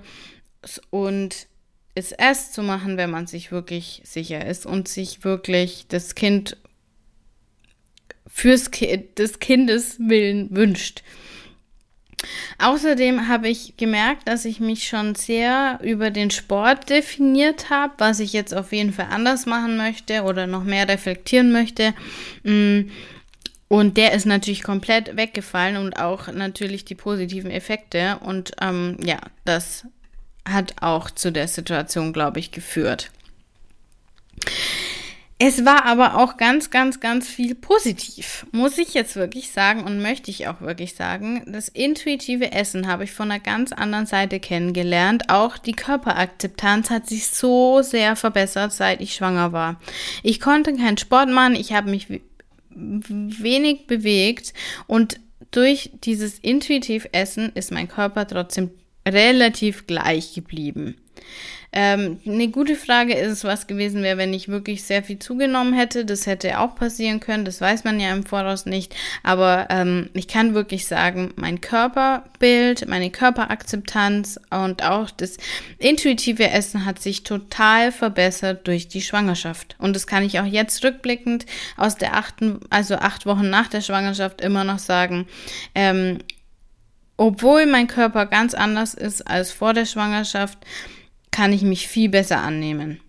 Und 0.89 1.47
es 1.95 2.12
erst 2.12 2.53
zu 2.53 2.63
machen, 2.63 2.97
wenn 2.97 3.12
man 3.12 3.27
sich 3.27 3.51
wirklich 3.51 4.01
sicher 4.03 4.45
ist 4.45 4.65
und 4.65 4.88
sich 4.88 5.23
wirklich 5.23 5.86
das 5.89 6.15
Kind 6.15 6.57
fürs 8.25 8.71
Ki 8.71 9.09
des 9.15 9.39
Kindes 9.39 9.97
willen 9.99 10.55
wünscht. 10.55 11.03
Außerdem 12.59 13.27
habe 13.27 13.49
ich 13.49 13.75
gemerkt, 13.77 14.27
dass 14.27 14.45
ich 14.45 14.59
mich 14.59 14.88
schon 14.88 15.15
sehr 15.15 15.79
über 15.83 16.09
den 16.09 16.31
Sport 16.31 16.89
definiert 16.89 17.69
habe, 17.69 17.93
was 17.97 18.19
ich 18.19 18.33
jetzt 18.33 18.53
auf 18.53 18.71
jeden 18.71 18.93
Fall 18.93 19.07
anders 19.09 19.45
machen 19.45 19.77
möchte 19.77 20.23
oder 20.23 20.47
noch 20.47 20.63
mehr 20.63 20.88
reflektieren 20.88 21.51
möchte. 21.51 21.93
Mm, 22.43 22.89
und 23.67 23.97
der 23.97 24.13
ist 24.13 24.25
natürlich 24.25 24.62
komplett 24.62 25.17
weggefallen 25.17 25.77
und 25.77 25.97
auch 25.99 26.27
natürlich 26.31 26.86
die 26.86 26.95
positiven 26.95 27.49
Effekte. 27.49 28.19
Und 28.19 28.51
ähm, 28.62 28.97
ja, 29.03 29.19
das 29.45 29.86
hat 30.47 30.75
auch 30.81 31.09
zu 31.09 31.31
der 31.31 31.47
Situation, 31.47 32.13
glaube 32.13 32.39
ich, 32.39 32.51
geführt. 32.51 33.12
Es 35.45 35.65
war 35.65 35.84
aber 35.84 36.15
auch 36.19 36.38
ganz, 36.38 36.69
ganz, 36.69 37.01
ganz 37.01 37.27
viel 37.27 37.53
positiv, 37.53 38.45
muss 38.53 38.77
ich 38.77 38.93
jetzt 38.93 39.17
wirklich 39.17 39.51
sagen 39.51 39.84
und 39.84 40.01
möchte 40.01 40.32
ich 40.32 40.47
auch 40.47 40.62
wirklich 40.62 40.95
sagen. 40.95 41.43
Das 41.45 41.67
intuitive 41.67 42.53
Essen 42.53 42.88
habe 42.88 43.03
ich 43.03 43.12
von 43.12 43.29
einer 43.29 43.41
ganz 43.41 43.73
anderen 43.73 44.06
Seite 44.06 44.39
kennengelernt. 44.39 45.23
Auch 45.27 45.58
die 45.58 45.73
Körperakzeptanz 45.73 46.89
hat 46.89 47.08
sich 47.08 47.27
so 47.27 47.82
sehr 47.82 48.15
verbessert, 48.15 48.71
seit 48.71 49.01
ich 49.01 49.15
schwanger 49.15 49.51
war. 49.51 49.82
Ich 50.21 50.39
konnte 50.39 50.77
keinen 50.77 50.97
Sport 50.97 51.27
machen, 51.27 51.56
ich 51.56 51.73
habe 51.73 51.91
mich 51.91 52.08
wenig 52.69 53.86
bewegt 53.86 54.53
und 54.88 55.19
durch 55.51 55.91
dieses 56.06 56.39
intuitiv 56.39 57.06
Essen 57.12 57.51
ist 57.53 57.69
mein 57.69 57.89
Körper 57.89 58.25
trotzdem 58.25 58.71
relativ 59.06 59.88
gleich 59.88 60.36
geblieben. 60.36 60.95
Ähm, 61.73 62.19
eine 62.25 62.49
gute 62.49 62.75
Frage 62.75 63.15
ist 63.15 63.43
was 63.43 63.65
gewesen 63.65 64.03
wäre, 64.03 64.17
wenn 64.17 64.33
ich 64.33 64.47
wirklich 64.47 64.83
sehr 64.83 65.03
viel 65.03 65.17
zugenommen 65.17 65.73
hätte. 65.73 66.05
Das 66.05 66.27
hätte 66.27 66.59
auch 66.59 66.75
passieren 66.75 67.19
können, 67.19 67.45
das 67.45 67.59
weiß 67.59 67.83
man 67.83 67.99
ja 67.99 68.12
im 68.13 68.23
Voraus 68.25 68.67
nicht. 68.67 68.95
Aber 69.23 69.67
ähm, 69.71 70.09
ich 70.13 70.27
kann 70.27 70.53
wirklich 70.53 70.86
sagen, 70.86 71.33
mein 71.36 71.62
Körperbild, 71.62 72.88
meine 72.88 73.09
Körperakzeptanz 73.09 74.39
und 74.51 74.83
auch 74.83 75.09
das 75.09 75.38
intuitive 75.79 76.49
Essen 76.49 76.86
hat 76.86 76.99
sich 76.99 77.23
total 77.23 77.91
verbessert 77.91 78.67
durch 78.67 78.88
die 78.88 79.01
Schwangerschaft. 79.01 79.75
Und 79.79 79.95
das 79.95 80.05
kann 80.05 80.23
ich 80.23 80.39
auch 80.39 80.45
jetzt 80.45 80.83
rückblickend 80.83 81.47
aus 81.75 81.95
der 81.95 82.15
achten, 82.15 82.59
also 82.69 82.95
acht 82.95 83.25
Wochen 83.25 83.49
nach 83.49 83.67
der 83.67 83.81
Schwangerschaft 83.81 84.41
immer 84.41 84.63
noch 84.63 84.79
sagen. 84.79 85.27
Ähm, 85.73 86.19
obwohl 87.17 87.65
mein 87.65 87.88
Körper 87.88 88.25
ganz 88.25 88.53
anders 88.53 88.93
ist 88.93 89.28
als 89.28 89.51
vor 89.51 89.74
der 89.74 89.86
Schwangerschaft, 89.86 90.57
kann 91.34 91.51
ich 91.51 91.63
mich 91.63 91.89
viel 91.89 92.07
besser 92.07 92.38
annehmen. 92.38 93.01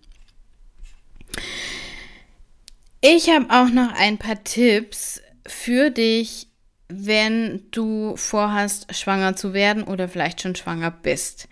Ich 2.99 3.29
habe 3.29 3.45
auch 3.49 3.69
noch 3.69 3.93
ein 3.93 4.17
paar 4.17 4.43
Tipps 4.43 5.21
für 5.47 5.91
dich, 5.91 6.47
wenn 6.89 7.61
du 7.71 8.17
vorhast, 8.17 8.93
schwanger 8.93 9.35
zu 9.35 9.53
werden 9.53 9.83
oder 9.83 10.09
vielleicht 10.09 10.41
schon 10.41 10.55
schwanger 10.55 10.91
bist. 10.91 11.47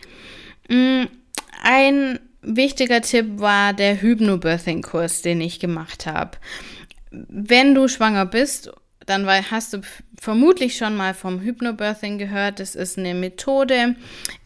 Mm, 0.68 1.04
ein 1.64 2.20
wichtiger 2.42 3.02
Tipp 3.02 3.40
war 3.40 3.74
der 3.74 4.02
Hypnobirthing-Kurs, 4.02 5.22
den 5.22 5.42
ich 5.42 5.60
gemacht 5.60 6.08
habe. 6.08 6.38
Wenn 7.12 7.76
du 7.76 7.88
schwanger 7.88 8.26
bist, 8.26 8.72
dann 9.06 9.28
hast 9.28 9.74
du 9.74 9.82
vermutlich 10.20 10.78
schon 10.78 10.96
mal 10.96 11.14
vom 11.14 11.42
Hypnobirthing 11.42 12.18
gehört. 12.18 12.60
Das 12.60 12.76
ist 12.76 12.98
eine 12.98 13.14
Methode, 13.14 13.96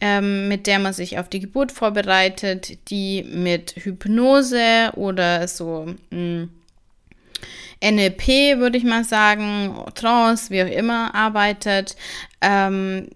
ähm, 0.00 0.48
mit 0.48 0.66
der 0.66 0.78
man 0.78 0.92
sich 0.92 1.18
auf 1.18 1.28
die 1.28 1.40
Geburt 1.40 1.72
vorbereitet, 1.72 2.90
die 2.90 3.22
mit 3.22 3.74
Hypnose 3.76 4.92
oder 4.96 5.46
so 5.46 5.94
mh, 6.10 6.16
hm, 6.16 6.50
NLP, 7.82 8.58
würde 8.58 8.76
ich 8.76 8.84
mal 8.84 9.04
sagen, 9.04 9.84
Trance, 9.94 10.50
wie 10.50 10.62
auch 10.62 10.66
immer, 10.66 11.14
arbeitet. 11.14 11.96
Ähm, 12.40 13.08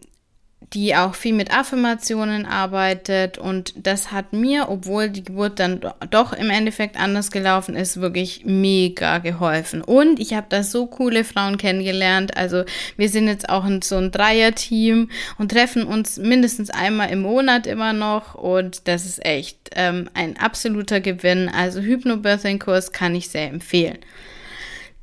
die 0.75 0.97
auch 0.97 1.15
viel 1.15 1.35
mit 1.35 1.55
Affirmationen 1.55 2.47
arbeitet 2.47 3.37
und 3.37 3.75
das 3.77 4.11
hat 4.11 4.33
mir, 4.33 4.69
obwohl 4.71 5.11
die 5.11 5.23
Geburt 5.23 5.59
dann 5.59 5.81
doch 6.11 6.33
im 6.33 6.49
Endeffekt 6.49 6.99
anders 6.99 7.31
gelaufen 7.31 7.77
ist, 7.77 8.01
wirklich 8.01 8.45
mega 8.47 9.19
geholfen. 9.19 9.83
Und 9.83 10.19
ich 10.19 10.33
habe 10.33 10.47
da 10.49 10.63
so 10.63 10.87
coole 10.87 11.25
Frauen 11.25 11.59
kennengelernt. 11.59 12.37
Also 12.37 12.65
wir 12.97 13.09
sind 13.11 13.29
jetzt 13.29 13.49
auch 13.51 13.67
in 13.67 13.83
so 13.83 13.97
ein 13.97 14.11
Dreier-Team 14.11 15.11
und 15.39 15.51
treffen 15.51 15.85
uns 15.85 16.17
mindestens 16.17 16.71
einmal 16.71 17.11
im 17.11 17.21
Monat 17.21 17.67
immer 17.67 17.93
noch 17.93 18.35
und 18.35 18.89
das 18.89 19.05
ist 19.05 19.25
echt 19.25 19.71
ähm, 19.77 20.09
ein 20.15 20.39
absoluter 20.39 21.01
Gewinn. 21.01 21.51
Also 21.51 21.81
Hypnobirthing-Kurs 21.81 22.93
kann 22.93 23.15
ich 23.15 23.29
sehr 23.29 23.49
empfehlen. 23.49 23.99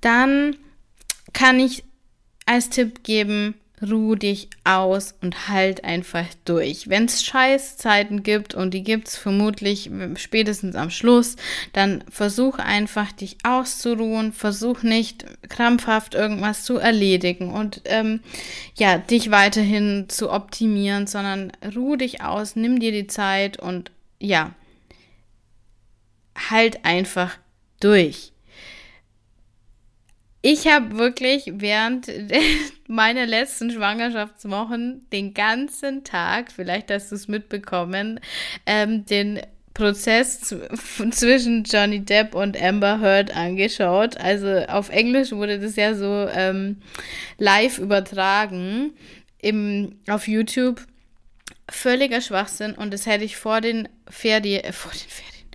Dann 0.01 0.55
kann 1.33 1.59
ich 1.59 1.83
als 2.45 2.69
Tipp 2.69 3.03
geben, 3.03 3.53
ruh 3.81 4.15
dich 4.15 4.49
aus 4.63 5.15
und 5.21 5.47
halt 5.47 5.83
einfach 5.83 6.25
durch. 6.45 6.89
Wenn 6.89 7.05
es 7.05 7.23
Scheißzeiten 7.23 8.23
gibt 8.23 8.53
und 8.53 8.73
die 8.73 8.83
gibt 8.83 9.07
es 9.07 9.17
vermutlich 9.17 9.89
spätestens 10.15 10.75
am 10.75 10.89
Schluss, 10.89 11.35
dann 11.73 12.03
versuch 12.09 12.57
einfach 12.59 13.11
dich 13.11 13.37
auszuruhen, 13.43 14.33
versuch 14.33 14.83
nicht 14.83 15.25
krampfhaft 15.49 16.15
irgendwas 16.15 16.63
zu 16.63 16.77
erledigen 16.77 17.53
und 17.53 17.81
ähm, 17.85 18.21
ja, 18.75 18.97
dich 18.97 19.31
weiterhin 19.31 20.05
zu 20.09 20.31
optimieren, 20.31 21.07
sondern 21.07 21.51
ruh 21.75 21.95
dich 21.95 22.21
aus, 22.21 22.55
nimm 22.55 22.79
dir 22.79 22.91
die 22.91 23.07
Zeit 23.07 23.59
und 23.59 23.91
ja, 24.19 24.53
halt 26.49 26.85
einfach 26.85 27.37
durch. 27.79 28.31
Ich 30.41 30.67
habe 30.67 30.97
wirklich 30.97 31.51
während 31.55 32.09
meiner 32.87 33.25
letzten 33.25 33.71
Schwangerschaftswochen 33.71 35.05
den 35.11 35.33
ganzen 35.33 36.03
Tag, 36.03 36.51
vielleicht 36.51 36.91
hast 36.91 37.11
du 37.11 37.15
es 37.15 37.27
mitbekommen, 37.27 38.19
ähm, 38.65 39.05
den 39.05 39.41
Prozess 39.73 40.41
zwischen 41.11 41.63
Johnny 41.63 41.99
Depp 41.99 42.35
und 42.35 42.61
Amber 42.61 42.99
Heard 42.99 43.35
angeschaut. 43.35 44.17
Also 44.17 44.65
auf 44.67 44.89
Englisch 44.89 45.31
wurde 45.31 45.59
das 45.59 45.75
ja 45.75 45.93
so 45.95 46.27
ähm, 46.33 46.81
live 47.37 47.77
übertragen 47.77 48.91
im, 49.39 49.95
auf 50.07 50.27
YouTube. 50.27 50.85
Völliger 51.69 52.19
Schwachsinn 52.19 52.73
und 52.73 52.91
das 52.91 53.05
hätte 53.05 53.23
ich 53.23 53.37
vor 53.37 53.61
den 53.61 53.87
Ferien, 54.09 54.63
äh, 54.63 54.73
vor 54.73 54.91
den 54.91 55.09
Ferien, 55.09 55.47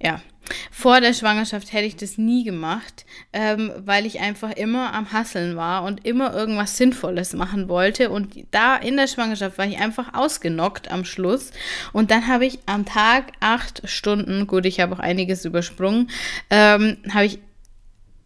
ja, 0.00 0.22
vor 0.70 1.00
der 1.00 1.14
Schwangerschaft 1.14 1.72
hätte 1.72 1.86
ich 1.86 1.96
das 1.96 2.18
nie 2.18 2.44
gemacht, 2.44 3.04
ähm, 3.32 3.72
weil 3.78 4.06
ich 4.06 4.20
einfach 4.20 4.52
immer 4.52 4.92
am 4.94 5.12
Hasseln 5.12 5.56
war 5.56 5.84
und 5.84 6.06
immer 6.06 6.34
irgendwas 6.34 6.76
Sinnvolles 6.76 7.32
machen 7.32 7.68
wollte. 7.68 8.10
Und 8.10 8.34
da 8.50 8.76
in 8.76 8.96
der 8.96 9.06
Schwangerschaft 9.06 9.58
war 9.58 9.66
ich 9.66 9.78
einfach 9.78 10.14
ausgenockt 10.14 10.90
am 10.90 11.04
Schluss. 11.04 11.50
Und 11.92 12.10
dann 12.10 12.26
habe 12.26 12.46
ich 12.46 12.58
am 12.66 12.84
Tag 12.84 13.32
acht 13.40 13.82
Stunden, 13.88 14.46
gut, 14.46 14.66
ich 14.66 14.80
habe 14.80 14.94
auch 14.94 15.00
einiges 15.00 15.44
übersprungen, 15.44 16.10
ähm, 16.50 16.98
habe 17.12 17.26
ich 17.26 17.38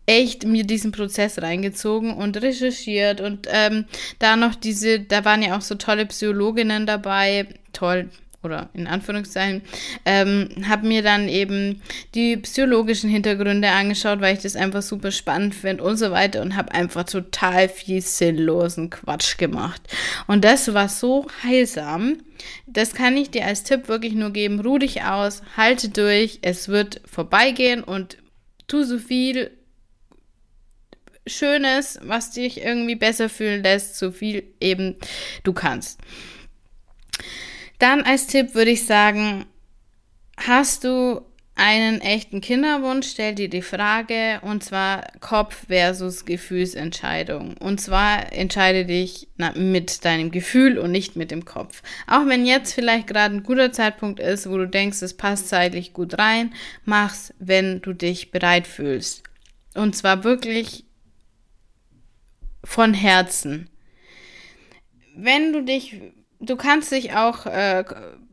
echt 0.07 0.45
mir 0.45 0.65
diesen 0.65 0.93
Prozess 0.93 1.41
reingezogen 1.41 2.13
und 2.15 2.37
recherchiert 2.43 3.21
und 3.21 3.47
ähm, 3.51 3.85
da 4.19 4.37
noch 4.37 4.55
diese, 4.55 5.01
da 5.01 5.25
waren 5.25 5.43
ja 5.43 5.57
auch 5.57 5.61
so 5.61 5.77
tolle 5.77 6.07
Psychologinnen 6.07 6.87
dabei, 6.87 7.47
toll, 7.73 8.11
oder 8.43 8.71
in 8.75 8.87
Anführungszeichen, 8.87 9.63
ähm, 10.05 10.49
habe 10.69 10.87
mir 10.87 11.03
dann 11.03 11.29
eben 11.29 11.83
die 12.15 12.37
psychologischen 12.37 13.09
Hintergründe 13.09 13.71
angeschaut, 13.71 14.21
weil 14.21 14.35
ich 14.35 14.43
das 14.43 14.57
einfach 14.57 14.83
super 14.83 15.11
spannend 15.11 15.55
finde 15.55 15.85
und 15.85 15.97
so 15.97 16.11
weiter 16.11 16.43
und 16.43 16.57
habe 16.57 16.73
einfach 16.73 17.05
total 17.05 17.69
viel 17.69 18.01
sinnlosen 18.01 18.91
Quatsch 18.91 19.39
gemacht. 19.39 19.83
Und 20.27 20.45
das 20.45 20.75
war 20.75 20.89
so 20.89 21.27
heilsam. 21.43 22.19
Das 22.67 22.95
kann 22.95 23.17
ich 23.17 23.31
dir 23.31 23.47
als 23.47 23.63
Tipp 23.63 23.89
wirklich 23.89 24.15
nur 24.15 24.31
geben. 24.31 24.61
Ruh 24.61 24.79
dich 24.79 25.03
aus, 25.05 25.43
halte 25.57 25.89
durch, 25.89 26.41
es 26.43 26.69
wird 26.69 27.01
vorbeigehen 27.05 27.85
und 27.85 28.17
tu 28.67 28.83
so 28.83 28.99
viel 28.99 29.51
Schönes, 31.27 32.01
was 32.03 32.33
dich 32.33 32.63
irgendwie 32.63 32.97
besser 32.97 33.29
fühlen 33.29 33.63
lässt, 33.63 33.97
so 33.97 34.11
viel 34.11 34.43
eben 34.61 34.97
du 35.45 35.53
kannst. 35.53 36.01
Dann 37.83 38.03
als 38.03 38.29
Tipp 38.29 38.55
würde 38.55 38.71
ich 38.71 38.87
sagen, 38.87 39.45
hast 40.37 40.85
du 40.85 41.21
einen 41.57 42.01
echten 42.01 42.41
Kinderwunsch, 42.41 43.09
stell 43.09 43.35
dir 43.35 43.51
die 43.51 43.61
Frage, 43.61 44.39
und 44.43 44.63
zwar 44.63 45.09
Kopf 45.19 45.67
versus 45.67 46.25
Gefühlsentscheidung. 46.25 47.57
Und 47.57 47.81
zwar 47.81 48.33
entscheide 48.33 48.85
dich 48.85 49.27
na, 49.37 49.51
mit 49.57 50.05
deinem 50.05 50.31
Gefühl 50.31 50.79
und 50.79 50.93
nicht 50.93 51.17
mit 51.17 51.33
dem 51.33 51.45
Kopf. 51.45 51.83
Auch 52.07 52.25
wenn 52.27 52.47
jetzt 52.47 52.73
vielleicht 52.73 53.09
gerade 53.09 53.35
ein 53.35 53.43
guter 53.43 53.73
Zeitpunkt 53.73 54.21
ist, 54.21 54.49
wo 54.49 54.59
du 54.59 54.69
denkst, 54.69 55.03
es 55.03 55.17
passt 55.17 55.49
zeitlich 55.49 55.93
gut 55.93 56.17
rein, 56.19 56.55
mach's, 56.85 57.35
wenn 57.41 57.81
du 57.81 57.95
dich 57.95 58.31
bereit 58.31 58.69
fühlst. 58.69 59.25
Und 59.75 59.97
zwar 59.97 60.23
wirklich 60.23 60.85
von 62.63 62.95
Herzen. 62.95 63.69
Wenn 65.17 65.53
du 65.53 65.65
dich 65.65 66.01
du 66.43 66.57
kannst 66.57 66.93
dich 66.93 67.15
auch 67.15 67.47
äh, 67.47 67.85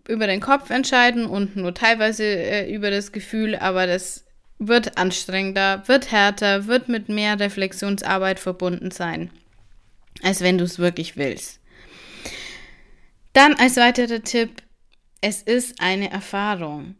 über 0.07 0.27
den 0.27 0.41
Kopf 0.41 0.69
entscheiden 0.69 1.25
und 1.25 1.55
nur 1.55 1.73
teilweise 1.73 2.25
äh, 2.25 2.73
über 2.73 2.91
das 2.91 3.11
Gefühl, 3.11 3.55
aber 3.55 3.87
das 3.87 4.25
wird 4.57 4.97
anstrengender, 4.97 5.87
wird 5.87 6.11
härter, 6.11 6.67
wird 6.67 6.89
mit 6.89 7.07
mehr 7.07 7.39
Reflexionsarbeit 7.39 8.39
verbunden 8.39 8.91
sein, 8.91 9.29
als 10.21 10.41
wenn 10.41 10.57
du 10.57 10.65
es 10.65 10.79
wirklich 10.79 11.15
willst. 11.15 11.61
Dann 13.31 13.53
als 13.53 13.77
weiterer 13.77 14.21
Tipp, 14.21 14.63
es 15.21 15.41
ist 15.41 15.79
eine 15.79 16.11
Erfahrung 16.11 16.95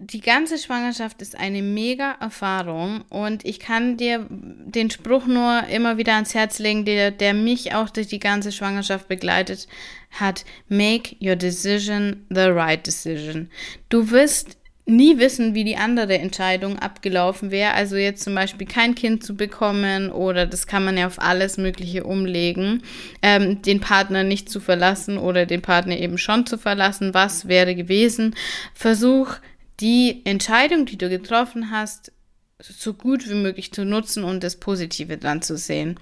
die 0.00 0.20
ganze 0.20 0.58
Schwangerschaft 0.58 1.22
ist 1.22 1.38
eine 1.38 1.62
mega 1.62 2.16
Erfahrung 2.20 3.02
und 3.10 3.44
ich 3.44 3.58
kann 3.58 3.96
dir 3.96 4.26
den 4.30 4.90
Spruch 4.90 5.26
nur 5.26 5.64
immer 5.68 5.98
wieder 5.98 6.14
ans 6.14 6.34
Herz 6.34 6.58
legen, 6.58 6.84
der, 6.84 7.10
der 7.10 7.34
mich 7.34 7.74
auch 7.74 7.90
durch 7.90 8.06
die 8.06 8.20
ganze 8.20 8.52
Schwangerschaft 8.52 9.08
begleitet 9.08 9.68
hat. 10.12 10.44
Make 10.68 11.16
your 11.20 11.36
decision 11.36 12.24
the 12.30 12.46
right 12.46 12.86
decision. 12.86 13.50
Du 13.88 14.10
wirst 14.10 14.56
nie 14.88 15.18
wissen, 15.18 15.54
wie 15.54 15.64
die 15.64 15.76
andere 15.76 16.18
Entscheidung 16.18 16.78
abgelaufen 16.78 17.50
wäre. 17.50 17.74
Also 17.74 17.96
jetzt 17.96 18.24
zum 18.24 18.34
Beispiel 18.34 18.66
kein 18.66 18.94
Kind 18.94 19.22
zu 19.22 19.36
bekommen 19.36 20.10
oder 20.10 20.46
das 20.46 20.66
kann 20.66 20.84
man 20.84 20.96
ja 20.96 21.06
auf 21.06 21.18
alles 21.18 21.58
Mögliche 21.58 22.04
umlegen, 22.04 22.82
ähm, 23.20 23.60
den 23.60 23.80
Partner 23.80 24.24
nicht 24.24 24.48
zu 24.48 24.60
verlassen 24.60 25.18
oder 25.18 25.44
den 25.44 25.60
Partner 25.60 25.98
eben 25.98 26.16
schon 26.16 26.46
zu 26.46 26.56
verlassen. 26.56 27.12
Was 27.12 27.48
wäre 27.48 27.74
gewesen? 27.74 28.34
Versuch 28.72 29.34
die 29.80 30.22
Entscheidung, 30.24 30.86
die 30.86 30.98
du 30.98 31.08
getroffen 31.08 31.70
hast, 31.70 32.12
so 32.60 32.94
gut 32.94 33.28
wie 33.28 33.34
möglich 33.34 33.72
zu 33.72 33.84
nutzen 33.84 34.24
und 34.24 34.42
das 34.42 34.56
Positive 34.56 35.16
dran 35.16 35.42
zu 35.42 35.56
sehen. 35.56 35.98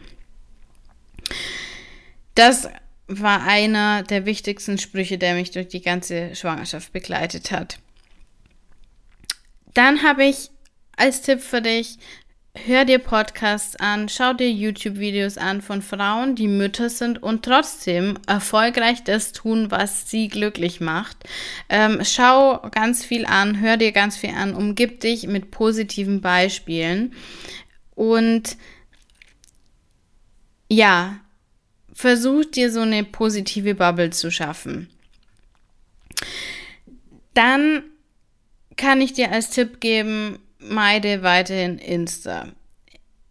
Das 2.35 2.69
war 3.09 3.43
einer 3.43 4.03
der 4.03 4.27
wichtigsten 4.27 4.79
Sprüche, 4.79 5.19
der 5.19 5.35
mich 5.35 5.51
durch 5.51 5.69
die 5.69 5.83
ganze 5.83 6.35
Schwangerschaft 6.35 6.93
begleitet 6.93 7.51
hat. 7.51 7.79
Dann 9.75 10.03
habe 10.03 10.25
ich 10.25 10.51
als 10.97 11.23
Tipp 11.23 11.41
für 11.41 11.61
dich, 11.61 11.99
hör 12.65 12.85
dir 12.85 12.99
Podcasts 12.99 13.77
an, 13.77 14.09
schau 14.09 14.33
dir 14.33 14.51
YouTube-Videos 14.51 15.39
an 15.39 15.61
von 15.61 15.83
Frauen, 15.83 16.35
die 16.35 16.49
Mütter 16.49 16.89
sind 16.89 17.23
und 17.23 17.45
trotzdem 17.45 18.19
erfolgreich 18.27 19.05
das 19.05 19.33
tun, 19.33 19.71
was 19.71 20.11
sie 20.11 20.29
glücklich 20.29 20.81
macht. 20.81 21.17
Ähm, 21.69 22.01
schau 22.03 22.61
ganz 22.71 23.05
viel 23.05 23.27
an, 23.27 23.61
hör 23.61 23.77
dir 23.77 23.93
ganz 23.93 24.17
viel 24.17 24.31
an, 24.31 24.55
umgib 24.55 25.01
dich 25.01 25.27
mit 25.27 25.51
positiven 25.51 26.21
Beispielen 26.21 27.13
und 27.95 28.57
ja, 30.69 31.21
versuch 31.93 32.45
dir 32.45 32.73
so 32.73 32.81
eine 32.81 33.05
positive 33.05 33.75
Bubble 33.75 34.11
zu 34.11 34.31
schaffen. 34.31 34.91
Dann 37.35 37.83
kann 38.77 39.01
ich 39.01 39.13
dir 39.13 39.31
als 39.31 39.51
Tipp 39.51 39.81
geben, 39.81 40.39
meide 40.69 41.23
weiterhin 41.23 41.79
Insta. 41.79 42.49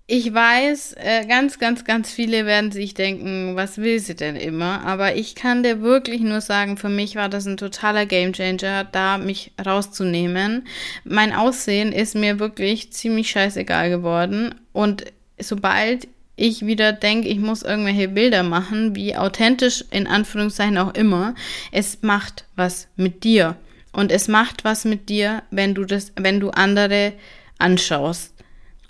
Ich 0.08 0.32
weiß, 0.32 0.94
äh, 0.98 1.26
ganz, 1.26 1.58
ganz, 1.58 1.84
ganz 1.84 2.12
viele 2.12 2.46
werden 2.46 2.72
sich 2.72 2.94
denken, 2.94 3.56
was 3.56 3.80
will 3.80 4.00
sie 4.00 4.16
denn 4.16 4.36
immer? 4.36 4.86
Aber 4.86 5.16
ich 5.16 5.34
kann 5.34 5.64
dir 5.64 5.82
wirklich 5.82 6.22
nur 6.22 6.42
sagen, 6.42 6.78
für 6.78 6.90
mich 6.90 7.16
war 7.16 7.28
das 7.28 7.48
ein 7.48 7.58
totaler 7.58 8.06
Gamechanger, 8.06 8.84
da 8.84 9.18
mich 9.18 9.52
rauszunehmen. 9.66 10.68
Mein 11.06 11.34
Aussehen 11.34 11.92
ist 11.92 12.14
mir 12.14 12.38
wirklich 12.38 12.94
ziemlich 12.94 13.32
scheißegal 13.32 13.90
geworden. 13.90 14.54
Und 14.74 15.06
sobald 15.40 16.08
ich 16.36 16.66
wieder 16.66 16.94
denke, 16.94 17.28
ich 17.28 17.40
muss 17.40 17.64
irgendwelche 17.64 18.08
Bilder 18.08 18.44
machen, 18.44 18.96
wie 18.96 19.16
authentisch 19.16 19.86
in 19.90 20.06
Anführungszeichen 20.06 20.78
auch 20.78 20.94
immer, 20.94 21.34
es 21.72 22.04
macht 22.04 22.46
was 22.56 22.88
mit 22.96 23.24
dir. 23.24 23.56
Und 23.96 24.12
es 24.12 24.28
macht 24.28 24.66
was 24.66 24.84
mit 24.84 25.08
dir, 25.08 25.44
wenn 25.52 25.74
du 25.74 25.86
das, 25.86 26.12
wenn 26.18 26.42
du 26.42 26.50
andere 26.50 27.14
anschaust. 27.58 28.34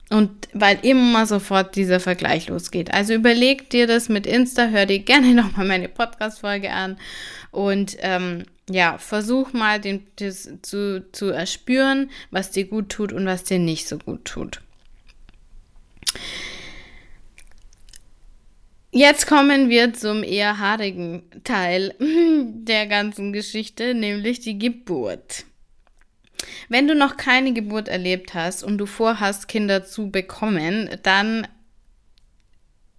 Und 0.09 0.31
weil 0.53 0.79
immer 0.81 1.27
sofort 1.27 1.75
dieser 1.75 1.99
Vergleich 1.99 2.49
losgeht. 2.49 2.91
Also 2.91 3.13
überleg 3.13 3.69
dir 3.69 3.85
das 3.85 4.09
mit 4.09 4.25
Insta, 4.25 4.67
hör 4.67 4.87
dir 4.87 4.99
gerne 4.99 5.33
nochmal 5.35 5.67
meine 5.67 5.89
Podcast-Folge 5.89 6.71
an 6.71 6.97
und 7.51 7.97
ähm, 7.99 8.45
ja, 8.67 8.97
versuch 8.97 9.53
mal 9.53 9.79
den, 9.79 10.05
das 10.15 10.49
zu, 10.63 11.05
zu 11.11 11.29
erspüren, 11.29 12.09
was 12.31 12.49
dir 12.49 12.65
gut 12.65 12.89
tut 12.89 13.13
und 13.13 13.27
was 13.27 13.43
dir 13.43 13.59
nicht 13.59 13.87
so 13.87 13.99
gut 13.99 14.25
tut. 14.25 14.61
Jetzt 18.97 19.27
kommen 19.27 19.67
wir 19.67 19.93
zum 19.93 20.23
eher 20.23 20.57
haarigen 20.57 21.23
Teil 21.43 21.93
der 21.99 22.87
ganzen 22.87 23.33
Geschichte, 23.33 23.93
nämlich 23.93 24.39
die 24.39 24.57
Geburt. 24.57 25.43
Wenn 26.69 26.87
du 26.87 26.95
noch 26.95 27.17
keine 27.17 27.51
Geburt 27.51 27.89
erlebt 27.89 28.33
hast 28.33 28.63
und 28.63 28.77
du 28.77 28.85
vorhast, 28.85 29.49
Kinder 29.49 29.83
zu 29.83 30.11
bekommen, 30.11 30.89
dann 31.03 31.45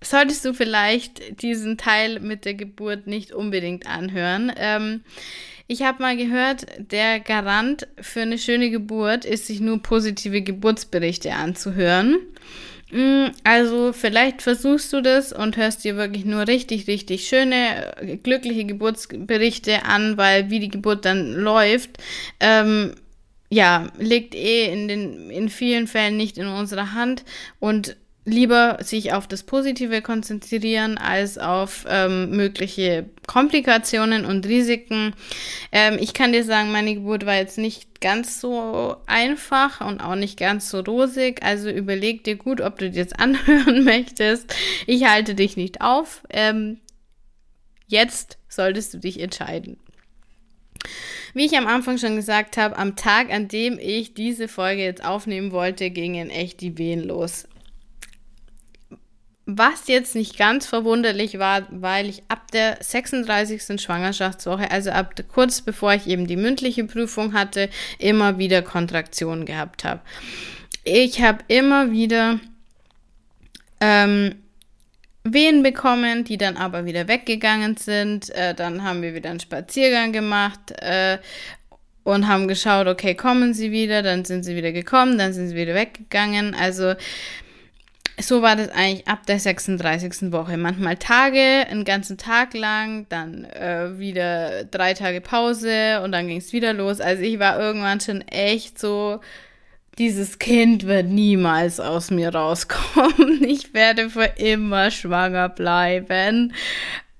solltest 0.05 0.45
du 0.45 0.53
vielleicht 0.53 1.41
diesen 1.41 1.79
Teil 1.79 2.21
mit 2.21 2.45
der 2.45 2.53
Geburt 2.53 3.07
nicht 3.07 3.33
unbedingt 3.33 3.87
anhören. 3.87 4.53
Ähm, 4.59 5.03
ich 5.67 5.81
habe 5.81 6.03
mal 6.03 6.19
gehört, 6.19 6.67
der 6.77 7.21
Garant 7.21 7.89
für 8.03 8.21
eine 8.21 8.37
schöne 8.37 8.69
Geburt 8.69 9.25
ist, 9.25 9.47
sich 9.47 9.61
nur 9.61 9.83
positive 9.83 10.43
Geburtsberichte 10.43 11.33
anzuhören. 11.33 12.19
Mm, 12.91 13.27
also 13.43 13.93
vielleicht 13.93 14.43
versuchst 14.43 14.93
du 14.93 15.01
das 15.01 15.33
und 15.33 15.57
hörst 15.57 15.85
dir 15.85 15.97
wirklich 15.97 16.25
nur 16.25 16.47
richtig, 16.47 16.87
richtig 16.87 17.27
schöne, 17.27 17.93
glückliche 18.23 18.65
Geburtsberichte 18.65 19.85
an, 19.85 20.17
weil 20.17 20.51
wie 20.51 20.61
die 20.61 20.69
Geburt 20.69 21.05
dann 21.05 21.33
läuft, 21.33 21.99
ähm, 22.39 22.95
ja, 23.51 23.91
liegt 23.99 24.35
eh 24.35 24.73
in 24.73 24.89
den 24.89 25.31
in 25.31 25.49
vielen 25.49 25.87
Fällen 25.87 26.17
nicht 26.17 26.39
in 26.39 26.47
unserer 26.47 26.93
Hand. 26.95 27.25
Und 27.61 27.97
lieber 28.27 28.79
sich 28.83 29.13
auf 29.13 29.29
das 29.29 29.45
Positive 29.45 30.03
konzentrieren 30.03 30.99
als 30.99 31.39
auf 31.39 31.87
ähm, 31.89 32.37
mögliche 32.37 33.09
Komplikationen 33.29 34.27
und 34.27 34.45
Risiken. 34.47 35.15
Ähm, 35.71 35.97
ich 36.01 36.13
kann 36.13 36.33
dir 36.33 36.43
sagen, 36.43 36.73
meine 36.73 36.95
Geburt 36.95 37.25
war 37.25 37.37
jetzt 37.37 37.57
nicht 37.57 38.01
ganz 38.01 38.41
so 38.41 38.97
einfach 39.07 39.81
und 39.81 40.01
auch 40.01 40.17
nicht 40.17 40.39
ganz 40.39 40.69
so 40.69 40.81
rosig. 40.81 41.43
Also 41.45 41.71
überleg 41.71 42.25
dir 42.25 42.35
gut, 42.35 42.61
ob 42.61 42.79
du 42.79 42.91
dir 42.91 43.05
das 43.05 43.13
anhören 43.19 43.85
möchtest. 43.85 44.53
Ich 44.87 45.05
halte 45.05 45.37
dich 45.37 45.57
nicht 45.57 45.81
auf. 45.81 46.25
Ähm, 46.31 46.81
jetzt 47.87 48.39
solltest 48.49 48.93
du 48.93 48.99
dich 48.99 49.21
entscheiden. 49.21 49.79
Wie 51.33 51.47
ich 51.47 51.57
am 51.57 51.69
Anfang 51.69 51.99
schon 51.99 52.17
gesagt 52.17 52.57
habe, 52.57 52.77
am 52.77 52.97
Tag, 52.97 53.31
an 53.31 53.47
dem 53.47 53.79
ich 53.79 54.15
diese 54.15 54.49
Folge 54.49 54.83
jetzt 54.83 55.05
aufnehmen 55.05 55.53
wollte, 55.53 55.91
gingen 55.91 56.29
echt 56.29 56.61
die 56.61 56.77
Wehen 56.77 57.05
los. 57.05 57.47
Was 59.49 59.87
jetzt 59.87 60.17
nicht 60.17 60.37
ganz 60.37 60.67
verwunderlich 60.67 61.39
war, 61.39 61.69
weil 61.71 62.09
ich 62.09 62.25
ab 62.27 62.51
der 62.51 62.79
36. 62.81 63.81
Schwangerschaftswoche, 63.81 64.73
also 64.73 64.91
ab 64.91 65.15
kurz 65.33 65.61
bevor 65.61 65.95
ich 65.95 66.09
eben 66.09 66.27
die 66.27 66.35
mündliche 66.35 66.83
Prüfung 66.83 67.33
hatte, 67.33 67.71
immer 68.01 68.39
wieder 68.39 68.63
Kontraktionen 68.63 69.47
gehabt 69.47 69.85
habe. 69.85 70.01
Ich 70.83 71.23
habe 71.23 71.45
immer 71.47 71.93
wieder 71.93 72.41
ähm, 73.81 74.35
Wehen 75.23 75.63
bekommen, 75.63 76.25
die 76.25 76.39
dann 76.39 76.57
aber 76.57 76.85
wieder 76.85 77.07
weggegangen 77.07 77.77
sind. 77.77 78.31
Äh, 78.31 78.53
dann 78.53 78.83
haben 78.83 79.03
wir 79.03 79.15
wieder 79.15 79.31
einen 79.31 79.41
Spaziergang 79.41 80.13
gemacht 80.13 80.73
äh, 80.81 81.19
und 82.03 82.27
haben 82.27 82.49
geschaut, 82.49 82.89
okay, 82.89 83.15
kommen 83.15 83.55
sie 83.55 83.71
wieder, 83.71 84.03
dann 84.03 84.25
sind 84.25 84.45
sie 84.45 84.57
wieder 84.57 84.73
gekommen, 84.73 85.19
dann 85.19 85.33
sind 85.33 85.49
sie 85.49 85.57
wieder 85.57 85.75
weggegangen. 85.75 86.55
Also 86.55 86.95
so 88.19 88.41
war 88.41 88.57
das 88.57 88.71
eigentlich 88.71 89.07
ab 89.07 89.27
der 89.27 89.39
36. 89.39 90.33
Woche. 90.33 90.57
Manchmal 90.57 90.97
Tage, 90.97 91.67
einen 91.69 91.85
ganzen 91.85 92.17
Tag 92.17 92.55
lang, 92.55 93.07
dann 93.09 93.45
äh, 93.45 93.99
wieder 93.99 94.65
drei 94.65 94.95
Tage 94.95 95.21
Pause 95.21 96.01
und 96.03 96.13
dann 96.13 96.27
ging 96.27 96.39
es 96.39 96.53
wieder 96.53 96.73
los. 96.73 97.01
Also 97.01 97.23
ich 97.23 97.39
war 97.39 97.59
irgendwann 97.61 98.01
schon 98.01 98.23
echt 98.23 98.79
so, 98.79 99.21
dieses 99.99 100.39
Kind 100.39 100.87
wird 100.87 101.07
niemals 101.07 101.81
aus 101.81 102.11
mir 102.11 102.35
rauskommen. 102.35 103.43
Ich 103.47 103.75
werde 103.75 104.11
für 104.11 104.33
immer 104.37 104.91
schwanger 104.91 105.49
bleiben. 105.49 106.53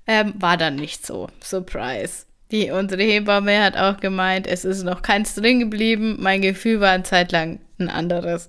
Ähm, 0.05 0.33
war 0.37 0.57
dann 0.57 0.75
nicht 0.75 1.05
so. 1.05 1.29
Surprise. 1.41 2.25
Die, 2.51 2.71
unsere 2.71 3.03
Hebamme 3.03 3.63
hat 3.63 3.77
auch 3.77 3.99
gemeint, 3.99 4.47
es 4.47 4.65
ist 4.65 4.83
noch 4.83 5.01
keins 5.01 5.35
drin 5.35 5.59
geblieben. 5.59 6.17
Mein 6.19 6.41
Gefühl 6.41 6.79
war 6.79 6.91
eine 6.91 7.03
Zeit 7.03 7.31
lang 7.31 7.59
ein 7.79 7.89
anderes. 7.89 8.47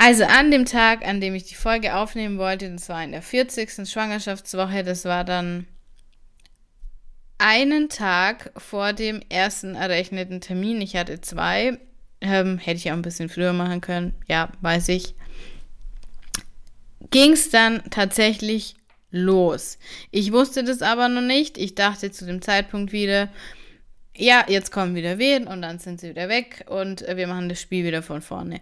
Also 0.00 0.22
an 0.24 0.52
dem 0.52 0.64
Tag, 0.64 1.04
an 1.04 1.20
dem 1.20 1.34
ich 1.34 1.42
die 1.44 1.56
Folge 1.56 1.96
aufnehmen 1.96 2.38
wollte, 2.38 2.70
das 2.70 2.88
war 2.88 3.02
in 3.02 3.10
der 3.10 3.20
40. 3.20 3.90
Schwangerschaftswoche, 3.90 4.84
das 4.84 5.04
war 5.04 5.24
dann 5.24 5.66
einen 7.38 7.88
Tag 7.88 8.52
vor 8.56 8.92
dem 8.92 9.20
ersten 9.28 9.74
errechneten 9.74 10.40
Termin. 10.40 10.80
Ich 10.80 10.94
hatte 10.94 11.20
zwei. 11.20 11.78
Ähm, 12.20 12.58
hätte 12.58 12.76
ich 12.76 12.90
auch 12.90 12.96
ein 12.96 13.02
bisschen 13.02 13.28
früher 13.28 13.52
machen 13.52 13.80
können. 13.80 14.14
Ja, 14.28 14.52
weiß 14.60 14.88
ich. 14.90 15.16
Ging 17.10 17.32
es 17.32 17.50
dann 17.50 17.82
tatsächlich 17.90 18.76
los. 19.10 19.78
Ich 20.12 20.30
wusste 20.30 20.62
das 20.62 20.80
aber 20.80 21.08
noch 21.08 21.22
nicht. 21.22 21.58
Ich 21.58 21.74
dachte 21.74 22.12
zu 22.12 22.24
dem 22.24 22.40
Zeitpunkt 22.40 22.92
wieder, 22.92 23.30
ja, 24.16 24.44
jetzt 24.46 24.70
kommen 24.70 24.94
wieder 24.94 25.18
Wehen 25.18 25.48
und 25.48 25.62
dann 25.62 25.80
sind 25.80 26.00
sie 26.00 26.10
wieder 26.10 26.28
weg 26.28 26.66
und 26.68 27.04
wir 27.06 27.26
machen 27.26 27.48
das 27.48 27.60
Spiel 27.60 27.84
wieder 27.84 28.02
von 28.02 28.22
vorne. 28.22 28.60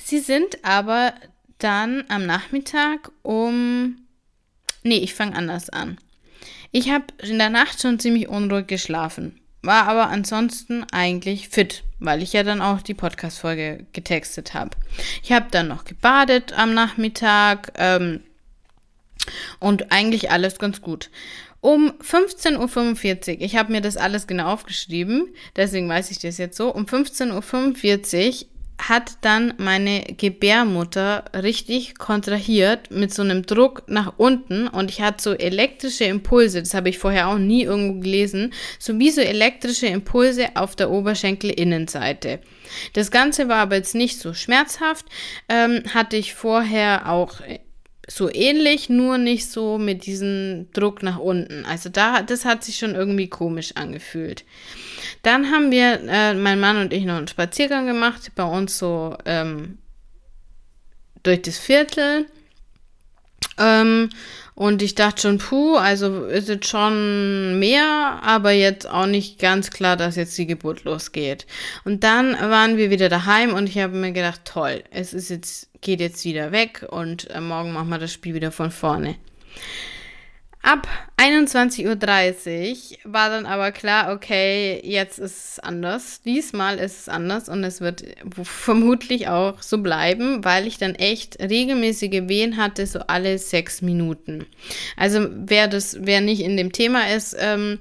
Sie 0.00 0.20
sind 0.20 0.64
aber 0.64 1.14
dann 1.58 2.04
am 2.08 2.26
Nachmittag 2.26 3.10
um. 3.22 3.98
Nee, 4.82 4.98
ich 4.98 5.14
fange 5.14 5.36
anders 5.36 5.70
an. 5.70 5.98
Ich 6.72 6.90
habe 6.90 7.04
in 7.22 7.38
der 7.38 7.50
Nacht 7.50 7.80
schon 7.80 8.00
ziemlich 8.00 8.28
unruhig 8.28 8.66
geschlafen, 8.66 9.38
war 9.60 9.86
aber 9.86 10.08
ansonsten 10.08 10.84
eigentlich 10.90 11.50
fit, 11.50 11.84
weil 12.00 12.22
ich 12.22 12.32
ja 12.32 12.42
dann 12.42 12.62
auch 12.62 12.80
die 12.80 12.94
Podcast-Folge 12.94 13.86
getextet 13.92 14.54
habe. 14.54 14.70
Ich 15.22 15.32
habe 15.32 15.46
dann 15.50 15.68
noch 15.68 15.84
gebadet 15.84 16.54
am 16.54 16.72
Nachmittag 16.72 17.72
ähm, 17.76 18.22
und 19.60 19.92
eigentlich 19.92 20.30
alles 20.30 20.58
ganz 20.58 20.80
gut. 20.80 21.10
Um 21.60 21.92
15.45 22.00 23.36
Uhr, 23.36 23.40
ich 23.42 23.56
habe 23.56 23.70
mir 23.70 23.82
das 23.82 23.96
alles 23.96 24.26
genau 24.26 24.46
aufgeschrieben, 24.46 25.28
deswegen 25.54 25.88
weiß 25.88 26.10
ich 26.10 26.18
das 26.18 26.38
jetzt 26.38 26.56
so, 26.56 26.74
um 26.74 26.86
15.45 26.86 28.46
Uhr 28.46 28.48
hat 28.88 29.12
dann 29.20 29.54
meine 29.58 30.02
Gebärmutter 30.16 31.24
richtig 31.34 31.96
kontrahiert 31.96 32.90
mit 32.90 33.14
so 33.14 33.22
einem 33.22 33.44
Druck 33.44 33.84
nach 33.86 34.14
unten 34.16 34.68
und 34.68 34.90
ich 34.90 35.00
hatte 35.00 35.22
so 35.22 35.32
elektrische 35.32 36.04
Impulse, 36.04 36.60
das 36.60 36.74
habe 36.74 36.88
ich 36.88 36.98
vorher 36.98 37.28
auch 37.28 37.38
nie 37.38 37.62
irgendwo 37.62 38.00
gelesen, 38.00 38.52
so 38.78 38.98
wie 38.98 39.10
so 39.10 39.20
elektrische 39.20 39.86
Impulse 39.86 40.48
auf 40.54 40.76
der 40.76 40.90
Oberschenkelinnenseite. 40.90 42.40
Das 42.94 43.10
Ganze 43.10 43.48
war 43.48 43.58
aber 43.58 43.76
jetzt 43.76 43.94
nicht 43.94 44.18
so 44.18 44.34
schmerzhaft, 44.34 45.06
ähm, 45.48 45.82
hatte 45.94 46.16
ich 46.16 46.34
vorher 46.34 47.10
auch 47.10 47.40
so 48.14 48.32
ähnlich, 48.32 48.88
nur 48.88 49.18
nicht 49.18 49.50
so 49.50 49.78
mit 49.78 50.06
diesem 50.06 50.70
Druck 50.72 51.02
nach 51.02 51.18
unten. 51.18 51.64
Also 51.64 51.88
da, 51.88 52.22
das 52.22 52.44
hat 52.44 52.64
sich 52.64 52.78
schon 52.78 52.94
irgendwie 52.94 53.28
komisch 53.28 53.72
angefühlt. 53.74 54.44
Dann 55.22 55.50
haben 55.50 55.70
wir, 55.70 56.00
äh, 56.08 56.34
mein 56.34 56.60
Mann 56.60 56.78
und 56.78 56.92
ich, 56.92 57.04
noch 57.04 57.16
einen 57.16 57.28
Spaziergang 57.28 57.86
gemacht, 57.86 58.32
bei 58.34 58.44
uns 58.44 58.78
so 58.78 59.16
ähm, 59.24 59.78
durch 61.22 61.42
das 61.42 61.58
Viertel. 61.58 62.26
Ähm, 63.58 64.10
und 64.54 64.82
ich 64.82 64.94
dachte 64.94 65.22
schon, 65.22 65.38
puh, 65.38 65.76
also 65.76 66.24
ist 66.24 66.48
es 66.48 66.68
schon 66.68 67.58
mehr, 67.58 68.20
aber 68.22 68.50
jetzt 68.52 68.88
auch 68.88 69.06
nicht 69.06 69.38
ganz 69.38 69.70
klar, 69.70 69.96
dass 69.96 70.16
jetzt 70.16 70.36
die 70.36 70.46
Geburt 70.46 70.84
losgeht. 70.84 71.46
Und 71.84 72.04
dann 72.04 72.34
waren 72.34 72.76
wir 72.76 72.90
wieder 72.90 73.08
daheim 73.08 73.54
und 73.54 73.68
ich 73.68 73.78
habe 73.78 73.96
mir 73.96 74.12
gedacht, 74.12 74.42
toll, 74.44 74.84
es 74.90 75.14
ist 75.14 75.30
jetzt, 75.30 75.68
geht 75.80 76.00
jetzt 76.00 76.24
wieder 76.24 76.52
weg 76.52 76.86
und 76.90 77.30
äh, 77.30 77.40
morgen 77.40 77.72
machen 77.72 77.88
wir 77.88 77.98
das 77.98 78.12
Spiel 78.12 78.34
wieder 78.34 78.52
von 78.52 78.70
vorne. 78.70 79.16
Ab 80.62 80.86
21.30 81.16 81.86
Uhr 81.88 83.12
war 83.12 83.30
dann 83.30 83.46
aber 83.46 83.72
klar, 83.72 84.12
okay, 84.12 84.80
jetzt 84.84 85.18
ist 85.18 85.52
es 85.52 85.58
anders. 85.58 86.22
Diesmal 86.22 86.78
ist 86.78 87.00
es 87.00 87.08
anders 87.08 87.48
und 87.48 87.64
es 87.64 87.80
wird 87.80 88.04
vermutlich 88.44 89.26
auch 89.26 89.60
so 89.60 89.78
bleiben, 89.78 90.44
weil 90.44 90.68
ich 90.68 90.78
dann 90.78 90.94
echt 90.94 91.40
regelmäßige 91.40 92.28
Wehen 92.28 92.56
hatte, 92.56 92.86
so 92.86 93.00
alle 93.00 93.38
sechs 93.38 93.82
Minuten. 93.82 94.46
Also 94.96 95.26
wer 95.32 95.66
das, 95.66 95.96
wer 96.00 96.20
nicht 96.20 96.42
in 96.42 96.56
dem 96.56 96.70
Thema 96.70 97.10
ist, 97.10 97.36
ähm, 97.40 97.80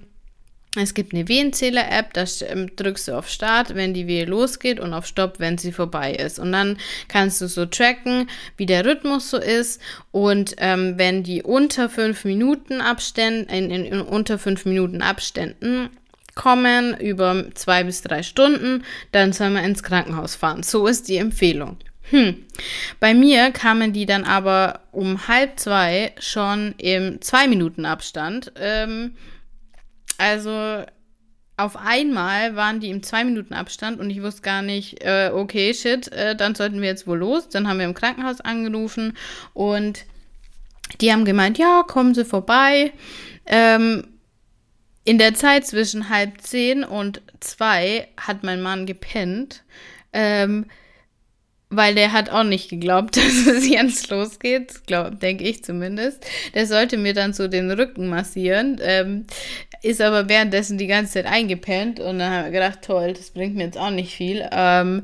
Es 0.78 0.93
gibt 0.93 1.13
eine 1.13 1.28
Wehenzähler-App, 1.28 2.13
da 2.13 2.24
ähm, 2.47 2.74
drückst 2.78 3.09
du 3.09 3.17
auf 3.17 3.28
Start, 3.28 3.76
wenn 3.76 3.93
die 3.93 4.07
Wehe 4.07 4.24
losgeht 4.24 4.80
und 4.80 4.93
auf 4.93 5.05
Stopp, 5.05 5.39
wenn 5.39 5.57
sie 5.57 5.74
vorbei 5.74 6.13
ist. 6.13 6.39
Und 6.39 6.53
dann 6.53 6.78
kannst 7.09 7.41
du 7.41 7.49
so 7.49 7.65
tracken, 7.65 8.30
wie 8.55 8.65
der 8.65 8.86
Rhythmus 8.86 9.32
so 9.32 9.38
ist. 9.38 9.82
Und 10.11 10.55
ähm, 10.59 10.93
wenn 10.95 11.24
die 11.24 11.43
unter 11.43 11.89
fünf 11.89 12.24
Minuten 12.24 12.80
Abständen, 12.80 13.49
in, 13.51 13.69
in, 13.69 13.84
in 13.84 13.99
unter 13.99 14.39
fünf 14.39 14.63
Minuten 14.63 15.01
Abständen 15.01 15.89
kommen, 16.36 16.97
über 16.97 17.53
zwei 17.53 17.84
bis 17.84 18.01
drei 18.01 18.24
Stunden, 18.24 18.86
dann 19.11 19.34
soll 19.34 19.49
man 19.49 19.65
ins 19.65 19.84
Krankenhaus 19.84 20.36
fahren. 20.36 20.63
So 20.63 20.88
ist 20.88 21.09
die 21.09 21.17
Empfehlung. 21.17 21.80
Hm. 22.11 22.45
Bei 23.01 23.13
mir 23.13 23.51
kamen 23.51 23.91
die 23.91 24.05
dann 24.05 24.24
aber 24.24 24.80
um 24.93 25.28
halb 25.28 25.59
zwei 25.59 26.13
schon 26.17 26.76
im 26.78 27.22
zwei 27.22 27.47
Minuten 27.47 27.86
Abstand. 27.86 28.53
Ähm, 28.55 29.15
also 30.22 30.86
auf 31.57 31.76
einmal 31.76 32.55
waren 32.55 32.80
die 32.80 32.89
im 32.89 33.01
zwei 33.01 33.24
Minuten 33.24 33.53
Abstand 33.53 33.99
und 33.99 34.09
ich 34.09 34.22
wusste 34.22 34.43
gar 34.43 34.61
nicht, 34.61 35.03
äh, 35.03 35.32
okay, 35.34 35.74
shit, 35.74 36.11
äh, 36.11 36.36
dann 36.36 36.55
sollten 36.55 36.80
wir 36.80 36.89
jetzt 36.89 37.07
wohl 37.07 37.17
los. 37.17 37.49
Dann 37.49 37.67
haben 37.67 37.80
wir 37.80 37.86
im 37.86 37.93
Krankenhaus 37.93 38.39
angerufen 38.39 39.17
und 39.53 40.05
die 40.99 41.11
haben 41.11 41.26
gemeint, 41.26 41.57
ja, 41.57 41.84
kommen 41.88 42.13
Sie 42.13 42.26
vorbei. 42.26 42.93
Ähm, 43.45 44.07
in 45.03 45.17
der 45.17 45.34
Zeit 45.34 45.65
zwischen 45.65 46.09
halb 46.09 46.41
zehn 46.41 46.84
und 46.84 47.22
zwei 47.39 48.07
hat 48.17 48.43
mein 48.43 48.61
Mann 48.61 48.86
gepennt. 48.86 49.63
Ähm, 50.13 50.65
weil 51.72 51.95
der 51.95 52.11
hat 52.11 52.30
auch 52.30 52.43
nicht 52.43 52.69
geglaubt, 52.69 53.17
dass 53.17 53.47
es 53.47 53.67
jetzt 53.67 54.09
losgeht, 54.11 54.82
denke 54.89 55.45
ich 55.45 55.63
zumindest. 55.63 56.24
Der 56.53 56.67
sollte 56.67 56.97
mir 56.97 57.13
dann 57.13 57.34
so 57.34 57.47
den 57.47 57.72
Rücken 57.72 58.09
massieren, 58.09 58.80
ähm, 58.84 59.26
ist 59.82 60.02
aber 60.02 60.30
währenddessen 60.30 60.78
die 60.78 60.88
ganze 60.88 61.14
Zeit 61.14 61.26
eingepennt 61.26 62.00
und 62.00 62.20
dann 62.20 62.32
haben 62.32 62.46
wir 62.46 62.52
gedacht, 62.52 62.82
toll, 62.82 63.14
das 63.14 63.32
bringt 63.32 63.56
mir 63.56 63.66
jetzt 63.66 63.78
auch 63.78 63.90
nicht 63.90 64.16
viel. 64.16 64.48
Ähm, 64.52 65.04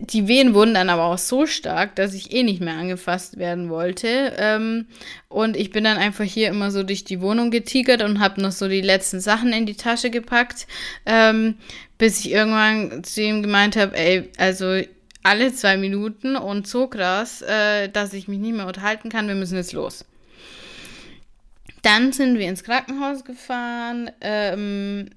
die 0.00 0.26
Wehen 0.26 0.54
wurden 0.54 0.74
dann 0.74 0.90
aber 0.90 1.04
auch 1.04 1.18
so 1.18 1.46
stark, 1.46 1.94
dass 1.96 2.14
ich 2.14 2.32
eh 2.32 2.42
nicht 2.42 2.60
mehr 2.60 2.74
angefasst 2.74 3.38
werden 3.38 3.70
wollte. 3.70 4.34
Ähm, 4.36 4.86
und 5.28 5.56
ich 5.56 5.70
bin 5.70 5.84
dann 5.84 5.96
einfach 5.96 6.24
hier 6.24 6.48
immer 6.48 6.70
so 6.70 6.82
durch 6.82 7.04
die 7.04 7.20
Wohnung 7.20 7.50
getigert 7.50 8.02
und 8.02 8.20
habe 8.20 8.40
noch 8.40 8.52
so 8.52 8.68
die 8.68 8.80
letzten 8.80 9.20
Sachen 9.20 9.52
in 9.52 9.66
die 9.66 9.76
Tasche 9.76 10.10
gepackt, 10.10 10.66
ähm, 11.06 11.56
bis 11.98 12.20
ich 12.20 12.32
irgendwann 12.32 13.04
zu 13.04 13.22
ihm 13.22 13.42
gemeint 13.42 13.76
habe, 13.76 13.96
ey, 13.96 14.28
also 14.38 14.80
alle 15.22 15.52
zwei 15.52 15.76
Minuten 15.76 16.36
und 16.36 16.66
so 16.66 16.86
krass, 16.86 17.42
äh, 17.42 17.88
dass 17.88 18.12
ich 18.12 18.26
mich 18.26 18.38
nicht 18.38 18.56
mehr 18.56 18.66
unterhalten 18.66 19.08
kann. 19.08 19.28
Wir 19.28 19.34
müssen 19.34 19.56
jetzt 19.56 19.72
los. 19.72 20.04
Dann 21.82 22.12
sind 22.12 22.38
wir 22.38 22.48
ins 22.48 22.64
Krankenhaus 22.64 23.24
gefahren 23.24 24.10
ähm, 24.20 25.10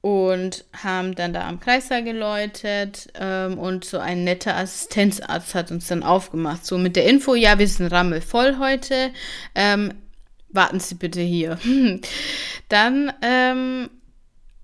und 0.00 0.64
haben 0.72 1.14
dann 1.14 1.32
da 1.32 1.48
am 1.48 1.60
Kreissaal 1.60 2.04
geläutet 2.04 3.08
ähm, 3.18 3.58
und 3.58 3.84
so 3.84 3.98
ein 3.98 4.24
netter 4.24 4.56
Assistenzarzt 4.56 5.54
hat 5.54 5.70
uns 5.70 5.88
dann 5.88 6.02
aufgemacht. 6.02 6.64
So 6.64 6.78
mit 6.78 6.96
der 6.96 7.06
Info, 7.06 7.34
ja, 7.34 7.58
wir 7.58 7.68
sind 7.68 7.92
rammelvoll 7.92 8.58
heute. 8.58 9.10
Ähm, 9.54 9.94
warten 10.48 10.80
Sie 10.80 10.94
bitte 10.94 11.20
hier. 11.20 11.58
dann 12.68 13.12
ähm, 13.22 13.90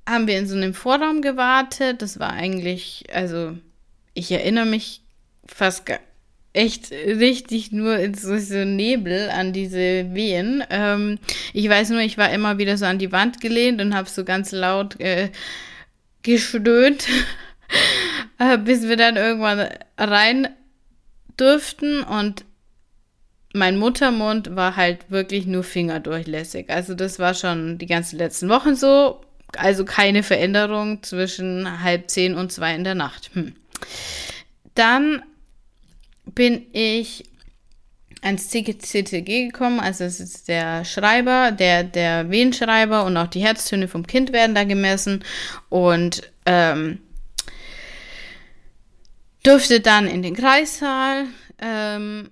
haben 0.08 0.26
wir 0.26 0.38
in 0.38 0.46
so 0.46 0.56
einem 0.56 0.74
Vorraum 0.74 1.22
gewartet. 1.22 2.02
Das 2.02 2.18
war 2.18 2.32
eigentlich, 2.32 3.04
also 3.12 3.56
ich 4.14 4.30
erinnere 4.30 4.66
mich 4.66 5.02
fast 5.46 5.86
echt 6.52 6.90
richtig 6.90 7.72
nur 7.72 7.98
in 7.98 8.14
so, 8.14 8.36
so 8.38 8.64
Nebel 8.64 9.30
an 9.30 9.52
diese 9.52 10.14
Wehen. 10.14 10.62
Ähm, 10.70 11.18
ich 11.52 11.68
weiß 11.68 11.90
nur, 11.90 12.00
ich 12.00 12.18
war 12.18 12.30
immer 12.30 12.58
wieder 12.58 12.76
so 12.76 12.84
an 12.84 12.98
die 12.98 13.12
Wand 13.12 13.40
gelehnt 13.40 13.80
und 13.80 13.94
habe 13.94 14.08
so 14.08 14.24
ganz 14.24 14.52
laut 14.52 15.00
äh, 15.00 15.30
gestöhnt, 16.22 17.08
äh, 18.38 18.58
bis 18.58 18.82
wir 18.88 18.96
dann 18.96 19.16
irgendwann 19.16 19.68
rein 19.96 20.48
durften 21.36 22.02
und 22.02 22.44
mein 23.54 23.78
Muttermund 23.78 24.56
war 24.56 24.76
halt 24.76 25.10
wirklich 25.10 25.46
nur 25.46 25.62
fingerdurchlässig. 25.62 26.70
Also 26.70 26.94
das 26.94 27.18
war 27.18 27.34
schon 27.34 27.78
die 27.78 27.86
ganzen 27.86 28.18
letzten 28.18 28.48
Wochen 28.48 28.76
so. 28.76 29.20
Also 29.56 29.84
keine 29.84 30.22
Veränderung 30.22 31.02
zwischen 31.02 31.82
halb 31.82 32.08
zehn 32.08 32.34
und 32.34 32.50
zwei 32.50 32.74
in 32.74 32.84
der 32.84 32.94
Nacht. 32.94 33.30
Hm. 33.34 33.54
Dann 34.74 35.22
bin 36.34 36.66
ich 36.72 37.24
ans 38.22 38.48
CTG 38.50 39.46
gekommen, 39.46 39.80
also 39.80 40.04
es 40.04 40.20
ist 40.20 40.48
der 40.48 40.84
Schreiber, 40.84 41.50
der, 41.50 41.82
der 41.82 42.30
Wehenschreiber 42.30 43.04
und 43.04 43.16
auch 43.16 43.26
die 43.26 43.40
Herztöne 43.40 43.88
vom 43.88 44.06
Kind 44.06 44.32
werden 44.32 44.54
da 44.54 44.64
gemessen 44.64 45.24
und 45.68 46.30
ähm, 46.46 47.00
durfte 49.42 49.80
dann 49.80 50.06
in 50.06 50.22
den 50.22 50.36
Kreissaal, 50.36 51.26
ähm, 51.58 52.30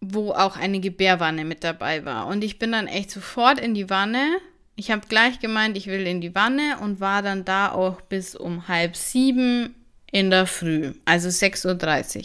wo 0.00 0.30
auch 0.32 0.56
eine 0.56 0.80
Gebärwanne 0.80 1.44
mit 1.44 1.62
dabei 1.64 2.04
war. 2.04 2.26
Und 2.26 2.42
ich 2.42 2.58
bin 2.58 2.72
dann 2.72 2.86
echt 2.86 3.10
sofort 3.10 3.60
in 3.60 3.74
die 3.74 3.90
Wanne. 3.90 4.26
Ich 4.74 4.90
habe 4.90 5.06
gleich 5.06 5.38
gemeint, 5.38 5.76
ich 5.76 5.86
will 5.86 6.06
in 6.06 6.22
die 6.22 6.34
Wanne 6.34 6.78
und 6.80 6.98
war 6.98 7.20
dann 7.20 7.44
da 7.44 7.70
auch 7.70 8.00
bis 8.00 8.34
um 8.34 8.68
halb 8.68 8.96
sieben 8.96 9.74
in 10.12 10.30
der 10.30 10.46
Früh, 10.46 10.92
also 11.04 11.28
6.30 11.28 12.18
Uhr. 12.18 12.24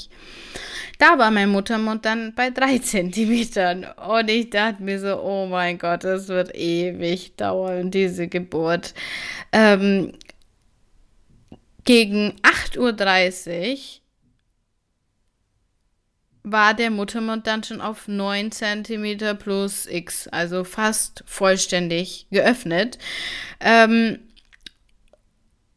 Da 0.99 1.17
war 1.17 1.31
mein 1.31 1.49
Muttermund 1.49 2.05
dann 2.05 2.33
bei 2.35 2.49
drei 2.49 2.77
Zentimetern 2.83 3.85
und 4.07 4.29
ich 4.29 4.49
dachte 4.49 4.83
mir 4.83 4.99
so, 4.99 5.19
oh 5.21 5.47
mein 5.47 5.79
Gott, 5.79 6.03
das 6.03 6.27
wird 6.27 6.55
ewig 6.55 7.35
dauern, 7.35 7.89
diese 7.89 8.27
Geburt. 8.27 8.93
Ähm, 9.51 10.13
gegen 11.85 12.33
8.30 12.41 13.73
Uhr 13.73 13.77
war 16.43 16.73
der 16.73 16.89
Muttermund 16.91 17.47
dann 17.47 17.63
schon 17.63 17.81
auf 17.81 18.07
9 18.07 18.51
cm 18.51 19.38
plus 19.38 19.85
X, 19.85 20.27
also 20.27 20.63
fast 20.63 21.23
vollständig 21.25 22.27
geöffnet. 22.31 22.97
Ähm, 23.59 24.19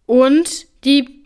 und 0.07 0.67
die 0.85 1.20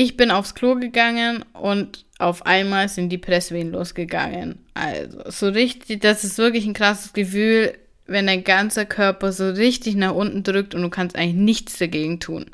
ich 0.00 0.16
bin 0.16 0.30
aufs 0.30 0.54
Klo 0.54 0.76
gegangen 0.76 1.44
und 1.52 2.06
auf 2.18 2.46
einmal 2.46 2.88
sind 2.88 3.10
die 3.10 3.18
Presswehen 3.18 3.70
losgegangen. 3.70 4.58
Also 4.72 5.18
so 5.28 5.48
richtig, 5.48 6.00
das 6.00 6.24
ist 6.24 6.38
wirklich 6.38 6.64
ein 6.64 6.72
krasses 6.72 7.12
Gefühl, 7.12 7.74
wenn 8.06 8.26
dein 8.26 8.42
ganzer 8.42 8.86
Körper 8.86 9.30
so 9.30 9.50
richtig 9.50 9.96
nach 9.96 10.14
unten 10.14 10.42
drückt 10.42 10.74
und 10.74 10.80
du 10.80 10.88
kannst 10.88 11.16
eigentlich 11.16 11.34
nichts 11.34 11.76
dagegen 11.76 12.18
tun. 12.18 12.46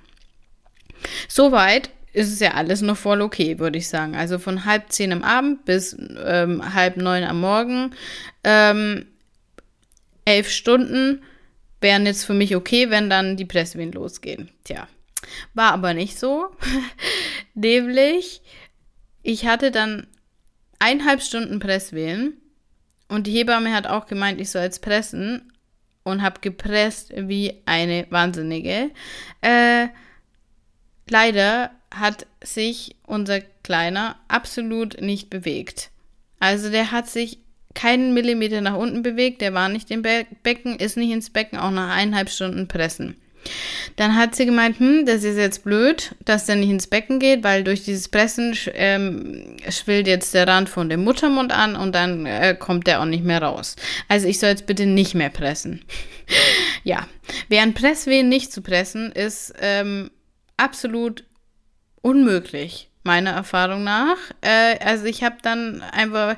Soweit 1.28 1.90
ist 2.12 2.32
es 2.32 2.40
ja 2.40 2.55
alles 2.55 2.82
noch 2.82 2.97
voll 2.97 3.20
okay, 3.20 3.61
würde 3.61 3.78
ich 3.78 3.86
sagen. 3.86 4.16
Also 4.16 4.40
von 4.40 4.64
halb 4.64 4.90
zehn 4.90 5.12
am 5.12 5.22
Abend 5.22 5.64
bis 5.66 5.97
ähm, 6.24 6.74
halb 6.74 6.97
neun 6.97 7.22
am 7.22 7.40
Morgen. 7.40 7.94
Ähm, 8.42 9.07
elf 10.24 10.51
Stunden 10.51 11.22
wären 11.80 12.07
jetzt 12.07 12.24
für 12.24 12.34
mich 12.34 12.57
okay, 12.57 12.90
wenn 12.90 13.09
dann 13.09 13.36
die 13.36 13.44
Presswehen 13.44 13.92
losgehen. 13.92 14.51
Tja. 14.64 14.88
War 15.55 15.72
aber 15.72 15.95
nicht 15.95 16.18
so. 16.18 16.47
Nämlich, 17.55 18.43
ich 19.22 19.47
hatte 19.47 19.70
dann 19.70 20.07
eineinhalb 20.79 21.22
Stunden 21.22 21.59
Presswehen 21.59 22.41
und 23.09 23.27
die 23.27 23.33
Hebamme 23.33 23.74
hat 23.74 23.87
auch 23.87 24.07
gemeint, 24.07 24.41
ich 24.41 24.51
soll 24.51 24.62
jetzt 24.62 24.83
pressen 24.83 25.53
und 26.03 26.22
habe 26.22 26.41
gepresst 26.41 27.12
wie 27.16 27.62
eine 27.66 28.07
Wahnsinnige. 28.11 28.91
Äh, 29.41 29.89
leider 31.09 31.70
hat 31.93 32.27
sich 32.43 32.97
unser 33.07 33.41
Kleiner 33.41 34.16
absolut 34.29 35.01
nicht 35.01 35.31
bewegt. 35.31 35.91
Also 36.39 36.70
der 36.70 36.93
hat 36.93 37.09
sich 37.09 37.39
keinen 37.74 38.14
Millimeter 38.14 38.61
nach 38.61 38.77
unten 38.77 39.03
bewegt, 39.03 39.41
der 39.41 39.55
war 39.55 39.68
nicht 39.68 39.91
im 39.91 40.03
Be 40.03 40.27
Becken, 40.43 40.77
ist 40.77 40.97
nicht 40.97 41.11
ins 41.11 41.31
Becken, 41.31 41.59
auch 41.59 41.70
nach 41.70 41.95
eineinhalb 41.95 42.31
Stunden 42.31 42.68
Pressen. 42.68 43.16
Dann 43.97 44.16
hat 44.16 44.34
sie 44.34 44.47
gemeint, 44.47 44.78
hm, 44.78 45.07
das 45.07 45.24
ist 45.24 45.36
jetzt 45.36 45.64
blöd, 45.64 46.14
dass 46.24 46.47
der 46.47 46.57
nicht 46.57 46.70
ins 46.70 46.86
Becken 46.86 47.18
geht, 47.18 47.44
weil 47.44 47.64
durch 47.64 47.84
dieses 47.84 48.09
Pressen 48.09 48.57
ähm, 48.74 49.57
schwillt 49.68 50.07
jetzt 50.07 50.34
der 50.34 50.47
Rand 50.47 50.68
von 50.68 50.88
dem 50.88 51.05
Muttermund 51.05 51.53
an 51.53 51.76
und 51.76 51.94
dann 51.94 52.26
äh, 52.26 52.57
kommt 52.59 52.86
der 52.86 53.01
auch 53.01 53.07
nicht 53.07 53.24
mehr 53.24 53.42
raus. 53.42 53.76
Also 54.09 54.28
ich 54.28 54.38
soll 54.38 54.51
jetzt 54.51 54.66
bitte 54.66 54.86
nicht 54.86 55.14
mehr 55.14 55.30
pressen. 55.30 55.84
ja, 56.84 57.07
während 57.49 57.74
Presswehen 57.74 58.28
nicht 58.28 58.53
zu 58.53 58.62
pressen, 58.62 59.12
ist 59.12 59.55
ähm, 59.61 60.11
absolut 60.57 61.24
unmöglich 62.03 62.90
meiner 63.07 63.31
Erfahrung 63.31 63.85
nach. 63.85 64.19
Äh, 64.43 64.79
also 64.85 65.07
ich 65.07 65.23
habe 65.23 65.37
dann 65.41 65.81
einfach 65.81 66.37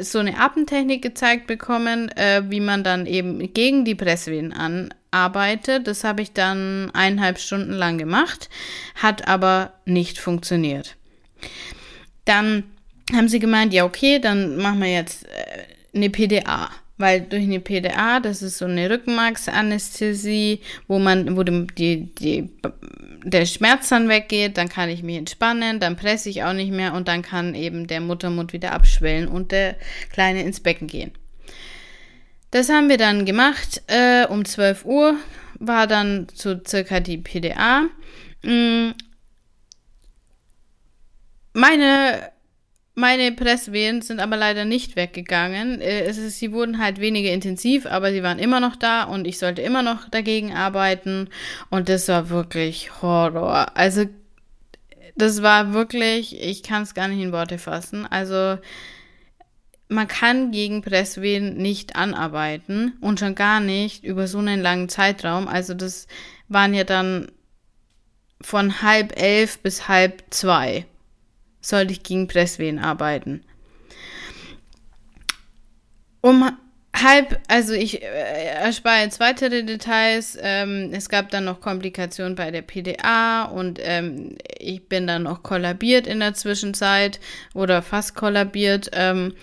so 0.00 0.18
eine 0.18 0.38
Atemtechnik 0.40 1.02
gezeigt 1.02 1.46
bekommen, 1.46 2.08
äh, 2.16 2.42
wie 2.48 2.60
man 2.60 2.82
dann 2.82 3.06
eben 3.06 3.52
gegen 3.52 3.84
die 3.84 3.94
Presswehen 3.94 4.52
an 4.52 4.92
arbeitet. 5.12 5.86
Das 5.86 6.02
habe 6.02 6.22
ich 6.22 6.32
dann 6.32 6.90
eineinhalb 6.94 7.38
Stunden 7.38 7.72
lang 7.72 7.98
gemacht, 7.98 8.48
hat 8.96 9.28
aber 9.28 9.74
nicht 9.84 10.18
funktioniert. 10.18 10.96
Dann 12.24 12.64
haben 13.14 13.28
sie 13.28 13.38
gemeint, 13.38 13.72
ja 13.72 13.84
okay, 13.84 14.18
dann 14.18 14.56
machen 14.56 14.80
wir 14.80 14.92
jetzt 14.92 15.26
äh, 15.26 15.64
eine 15.94 16.10
PDA. 16.10 16.70
Weil 17.02 17.20
durch 17.20 17.42
eine 17.42 17.58
PDA, 17.58 18.20
das 18.20 18.42
ist 18.42 18.58
so 18.58 18.64
eine 18.64 18.88
Rückenmarksanästhesie, 18.88 20.60
wo 20.86 21.00
man, 21.00 21.36
wo 21.36 21.42
die, 21.42 22.14
die, 22.14 22.48
der 23.24 23.44
Schmerz 23.44 23.88
dann 23.88 24.08
weggeht, 24.08 24.56
dann 24.56 24.68
kann 24.68 24.88
ich 24.88 25.02
mich 25.02 25.16
entspannen, 25.16 25.80
dann 25.80 25.96
presse 25.96 26.30
ich 26.30 26.44
auch 26.44 26.52
nicht 26.52 26.70
mehr 26.70 26.94
und 26.94 27.08
dann 27.08 27.22
kann 27.22 27.56
eben 27.56 27.88
der 27.88 28.00
Muttermund 28.00 28.52
wieder 28.52 28.70
abschwellen 28.70 29.26
und 29.26 29.50
der 29.50 29.74
Kleine 30.12 30.42
ins 30.42 30.60
Becken 30.60 30.86
gehen. 30.86 31.10
Das 32.52 32.68
haben 32.68 32.88
wir 32.88 32.98
dann 32.98 33.24
gemacht. 33.24 33.82
Äh, 33.88 34.26
um 34.28 34.44
12 34.44 34.84
Uhr 34.84 35.16
war 35.58 35.88
dann 35.88 36.28
so 36.32 36.54
circa 36.64 37.00
die 37.00 37.18
PDA. 37.18 37.88
Mm. 38.44 38.92
Meine 41.52 42.30
meine 42.94 43.32
Presswehen 43.32 44.02
sind 44.02 44.20
aber 44.20 44.36
leider 44.36 44.64
nicht 44.64 44.96
weggegangen. 44.96 45.80
Äh, 45.80 46.08
ist, 46.08 46.38
sie 46.38 46.52
wurden 46.52 46.78
halt 46.78 47.00
weniger 47.00 47.30
intensiv, 47.30 47.86
aber 47.86 48.12
sie 48.12 48.22
waren 48.22 48.38
immer 48.38 48.60
noch 48.60 48.76
da 48.76 49.04
und 49.04 49.26
ich 49.26 49.38
sollte 49.38 49.62
immer 49.62 49.82
noch 49.82 50.08
dagegen 50.10 50.54
arbeiten. 50.54 51.28
Und 51.70 51.88
das 51.88 52.08
war 52.08 52.28
wirklich 52.28 53.02
Horror. 53.02 53.76
Also, 53.76 54.04
das 55.16 55.42
war 55.42 55.72
wirklich, 55.72 56.40
ich 56.40 56.62
kann 56.62 56.82
es 56.82 56.94
gar 56.94 57.08
nicht 57.08 57.22
in 57.22 57.32
Worte 57.32 57.58
fassen. 57.58 58.06
Also, 58.06 58.58
man 59.88 60.08
kann 60.08 60.52
gegen 60.52 60.82
Presswehen 60.82 61.56
nicht 61.56 61.96
anarbeiten 61.96 62.94
und 63.00 63.20
schon 63.20 63.34
gar 63.34 63.60
nicht 63.60 64.04
über 64.04 64.26
so 64.26 64.38
einen 64.38 64.60
langen 64.60 64.88
Zeitraum. 64.90 65.48
Also, 65.48 65.72
das 65.72 66.08
waren 66.48 66.74
ja 66.74 66.84
dann 66.84 67.32
von 68.42 68.82
halb 68.82 69.18
elf 69.18 69.60
bis 69.60 69.88
halb 69.88 70.24
zwei 70.30 70.84
sollte 71.62 71.92
ich 71.92 72.02
gegen 72.02 72.28
Presswehen 72.28 72.78
arbeiten. 72.78 73.42
Um 76.20 76.50
halb, 76.94 77.40
also 77.48 77.72
ich 77.72 78.02
äh, 78.02 78.06
erspare 78.06 79.02
jetzt 79.02 79.20
weitere 79.20 79.64
Details. 79.64 80.38
Ähm, 80.40 80.90
es 80.92 81.08
gab 81.08 81.30
dann 81.30 81.44
noch 81.44 81.60
Komplikationen 81.60 82.34
bei 82.34 82.50
der 82.50 82.62
PDA 82.62 83.44
und 83.44 83.80
ähm, 83.82 84.36
ich 84.58 84.88
bin 84.88 85.06
dann 85.06 85.24
noch 85.24 85.42
kollabiert 85.42 86.06
in 86.06 86.20
der 86.20 86.34
Zwischenzeit 86.34 87.20
oder 87.54 87.82
fast 87.82 88.14
kollabiert, 88.14 88.90
ähm, 88.92 89.34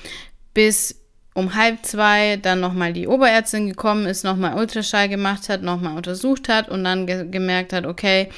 bis 0.54 1.02
um 1.34 1.56
halb 1.56 1.86
zwei 1.86 2.38
dann 2.38 2.60
nochmal 2.60 2.94
die 2.94 3.08
Oberärztin 3.08 3.68
gekommen 3.68 4.06
ist, 4.06 4.24
nochmal 4.24 4.58
Ultraschall 4.58 5.10
gemacht 5.10 5.48
hat, 5.48 5.62
nochmal 5.62 5.96
untersucht 5.96 6.50
hat 6.50 6.70
und 6.70 6.84
dann 6.84 7.08
ge 7.08 7.28
gemerkt 7.30 7.72
hat, 7.72 7.86
okay, 7.86 8.30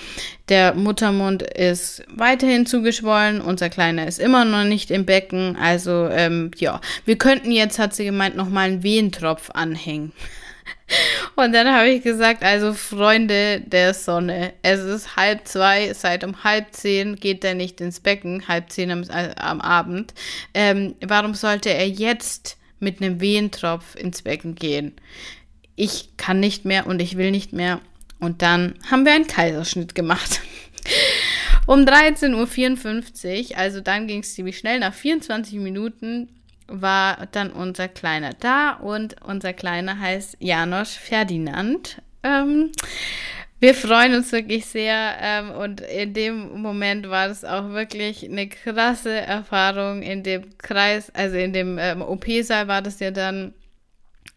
der 0.49 0.73
Muttermund 0.73 1.41
ist 1.41 2.03
weiterhin 2.13 2.65
zugeschwollen, 2.65 3.41
unser 3.41 3.69
Kleiner 3.69 4.07
ist 4.07 4.19
immer 4.19 4.43
noch 4.43 4.65
nicht 4.65 4.91
im 4.91 5.05
Becken, 5.05 5.55
also 5.55 6.07
ähm, 6.09 6.51
ja, 6.57 6.81
wir 7.05 7.17
könnten 7.17 7.51
jetzt, 7.51 7.79
hat 7.79 7.95
sie 7.95 8.05
gemeint, 8.05 8.35
nochmal 8.35 8.67
einen 8.67 8.83
Wehentropf 8.83 9.49
anhängen. 9.51 10.11
Und 11.35 11.53
dann 11.53 11.73
habe 11.73 11.89
ich 11.89 12.03
gesagt, 12.03 12.43
also 12.43 12.73
Freunde 12.73 13.61
der 13.61 13.93
Sonne, 13.93 14.53
es 14.61 14.81
ist 14.81 15.15
halb 15.15 15.47
zwei, 15.47 15.93
seit 15.93 16.23
um 16.23 16.43
halb 16.43 16.73
zehn 16.73 17.15
geht 17.15 17.43
er 17.43 17.53
nicht 17.53 17.81
ins 17.81 17.99
Becken, 17.99 18.47
halb 18.47 18.69
zehn 18.69 18.91
am, 18.91 19.03
äh, 19.03 19.33
am 19.37 19.61
Abend. 19.61 20.13
Ähm, 20.53 20.95
warum 21.01 21.33
sollte 21.33 21.69
er 21.69 21.87
jetzt 21.87 22.57
mit 22.82 23.01
einem 23.01 23.21
Wehentropf 23.21 23.95
ins 23.95 24.21
Becken 24.21 24.55
gehen. 24.55 24.93
Ich 25.75 26.17
kann 26.17 26.39
nicht 26.39 26.65
mehr 26.65 26.88
und 26.88 27.01
ich 27.01 27.17
will 27.17 27.32
nicht 27.32 27.53
mehr. 27.53 27.79
Und 28.19 28.41
dann 28.41 28.75
haben 28.89 29.05
wir 29.05 29.13
einen 29.13 29.27
Kaiserschnitt 29.27 29.95
gemacht. 29.95 30.41
um 31.65 31.82
13.54 31.82 33.51
Uhr, 33.51 33.57
also 33.57 33.82
dann 33.82 34.07
ging 34.07 34.19
es 34.19 34.36
ziemlich 34.36 34.57
schnell, 34.57 34.79
nach 34.79 34.93
24 34.93 35.55
Minuten 35.59 36.29
war 36.67 37.27
dann 37.32 37.51
unser 37.51 37.88
Kleiner 37.88 38.32
da 38.39 38.73
und 38.73 39.21
unser 39.21 39.53
Kleiner 39.53 39.99
heißt 39.99 40.38
Janosch 40.39 40.91
Ferdinand. 40.91 42.01
Ähm, 42.23 42.71
wir 43.62 43.76
freuen 43.76 44.16
uns 44.16 44.32
wirklich 44.32 44.66
sehr 44.66 45.18
ähm, 45.22 45.51
und 45.51 45.82
in 45.82 46.16
dem 46.16 46.62
Moment 46.64 47.07
war 47.12 47.30
es 47.30 47.45
auch 47.45 47.70
wirklich 47.70 48.26
eine 48.26 48.49
krasse 48.49 49.12
Erfahrung. 49.12 50.01
In 50.01 50.24
dem 50.24 50.57
Kreis, 50.57 51.12
also 51.14 51.38
in 51.38 51.53
dem 51.53 51.78
ähm, 51.78 52.01
OP-Saal 52.01 52.68
war 52.68 52.82
das 52.82 52.99
ja 52.99 53.12
dann 53.12 53.53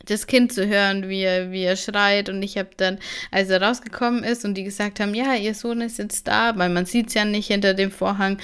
das 0.06 0.26
Kind 0.26 0.52
zu 0.52 0.66
hören, 0.66 1.08
wie 1.08 1.22
er, 1.22 1.50
wie 1.50 1.62
er 1.62 1.76
schreit. 1.76 2.28
Und 2.28 2.42
ich 2.42 2.58
habe 2.58 2.70
dann, 2.76 2.98
als 3.30 3.50
er 3.50 3.62
rausgekommen 3.62 4.24
ist 4.24 4.44
und 4.44 4.54
die 4.54 4.64
gesagt 4.64 5.00
haben, 5.00 5.14
ja, 5.14 5.34
ihr 5.34 5.54
Sohn 5.54 5.80
ist 5.80 5.98
jetzt 5.98 6.26
da, 6.28 6.56
weil 6.56 6.70
man 6.70 6.86
sieht 6.86 7.08
es 7.08 7.14
ja 7.14 7.24
nicht 7.24 7.48
hinter 7.48 7.74
dem 7.74 7.90
Vorhang, 7.90 8.38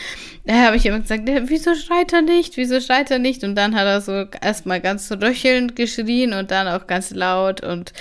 da 0.44 0.54
habe 0.66 0.76
ich 0.76 0.86
immer 0.86 1.00
gesagt, 1.00 1.22
wieso 1.26 1.74
schreit 1.74 2.12
er 2.12 2.22
nicht? 2.22 2.56
Wieso 2.56 2.80
schreit 2.80 3.10
er 3.10 3.18
nicht? 3.18 3.44
Und 3.44 3.54
dann 3.54 3.74
hat 3.74 3.86
er 3.86 4.00
so 4.00 4.26
erstmal 4.40 4.80
ganz 4.80 5.10
röchelnd 5.10 5.76
geschrien 5.76 6.32
und 6.32 6.50
dann 6.50 6.68
auch 6.68 6.86
ganz 6.86 7.10
laut 7.10 7.62
und 7.62 7.92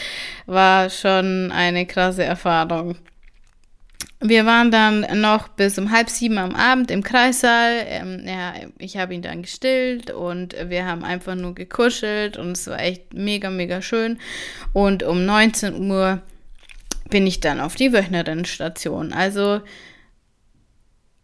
war 0.45 0.89
schon 0.89 1.51
eine 1.51 1.85
krasse 1.85 2.23
Erfahrung. 2.23 2.95
Wir 4.21 4.45
waren 4.45 4.69
dann 4.69 5.21
noch 5.21 5.47
bis 5.47 5.77
um 5.79 5.91
halb 5.91 6.09
sieben 6.09 6.37
am 6.37 6.53
Abend 6.53 6.91
im 6.91 7.03
Kreissaal. 7.03 7.85
Ähm, 7.87 8.23
ja, 8.25 8.53
ich 8.77 8.97
habe 8.97 9.13
ihn 9.13 9.21
dann 9.21 9.43
gestillt 9.43 10.11
und 10.11 10.55
wir 10.67 10.85
haben 10.85 11.05
einfach 11.05 11.35
nur 11.35 11.55
gekuschelt 11.55 12.35
und 12.35 12.51
es 12.51 12.67
war 12.67 12.81
echt 12.81 13.13
mega, 13.13 13.49
mega 13.49 13.81
schön. 13.81 14.19
Und 14.73 15.03
um 15.03 15.25
19 15.25 15.89
Uhr 15.89 16.21
bin 17.09 17.25
ich 17.25 17.39
dann 17.39 17.61
auf 17.61 17.75
die 17.75 17.93
Wöchnerinnenstation. 17.93 19.13
Also 19.13 19.61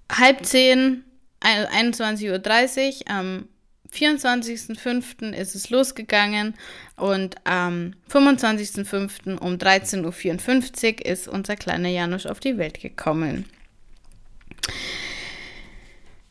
halb 0.10 0.46
zehn, 0.46 1.04
21.30 1.42 3.02
Uhr 3.02 3.14
am 3.14 3.50
24.05. 3.92 5.32
ist 5.34 5.56
es 5.56 5.70
losgegangen 5.70 6.56
und 6.98 7.36
am 7.46 7.94
25.05. 8.12 9.38
um 9.38 9.56
13.54 9.56 11.00
Uhr 11.00 11.06
ist 11.06 11.28
unser 11.28 11.56
kleiner 11.56 11.90
Janusz 11.90 12.26
auf 12.26 12.40
die 12.40 12.58
Welt 12.58 12.80
gekommen. 12.82 13.46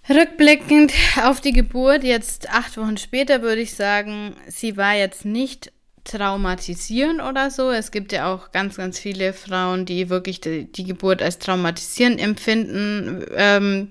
Rückblickend 0.08 0.92
auf 1.22 1.40
die 1.40 1.52
Geburt, 1.52 2.04
jetzt 2.04 2.50
acht 2.50 2.76
Wochen 2.76 2.96
später, 2.96 3.42
würde 3.42 3.62
ich 3.62 3.74
sagen, 3.74 4.34
sie 4.48 4.76
war 4.76 4.94
jetzt 4.94 5.24
nicht 5.24 5.72
traumatisierend 6.04 7.22
oder 7.22 7.50
so. 7.50 7.70
Es 7.70 7.90
gibt 7.90 8.12
ja 8.12 8.32
auch 8.32 8.52
ganz, 8.52 8.76
ganz 8.76 8.98
viele 8.98 9.32
Frauen, 9.32 9.86
die 9.86 10.10
wirklich 10.10 10.40
die, 10.40 10.70
die 10.70 10.84
Geburt 10.84 11.22
als 11.22 11.38
traumatisierend 11.38 12.20
empfinden. 12.20 13.24
Ähm, 13.34 13.88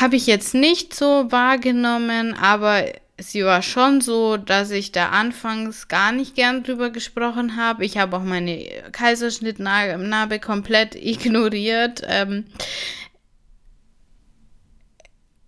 habe 0.00 0.16
ich 0.16 0.26
jetzt 0.26 0.54
nicht 0.54 0.94
so 0.94 1.30
wahrgenommen, 1.30 2.34
aber 2.34 2.84
sie 3.18 3.44
war 3.44 3.62
schon 3.62 4.00
so, 4.00 4.36
dass 4.36 4.70
ich 4.70 4.92
da 4.92 5.08
anfangs 5.10 5.88
gar 5.88 6.12
nicht 6.12 6.34
gern 6.34 6.62
drüber 6.62 6.90
gesprochen 6.90 7.56
habe. 7.56 7.84
Ich 7.84 7.98
habe 7.98 8.16
auch 8.16 8.22
meine 8.22 8.66
Kaiserschnittnarbe 8.92 10.38
komplett 10.38 10.94
ignoriert. 10.94 12.02
Ähm, 12.06 12.44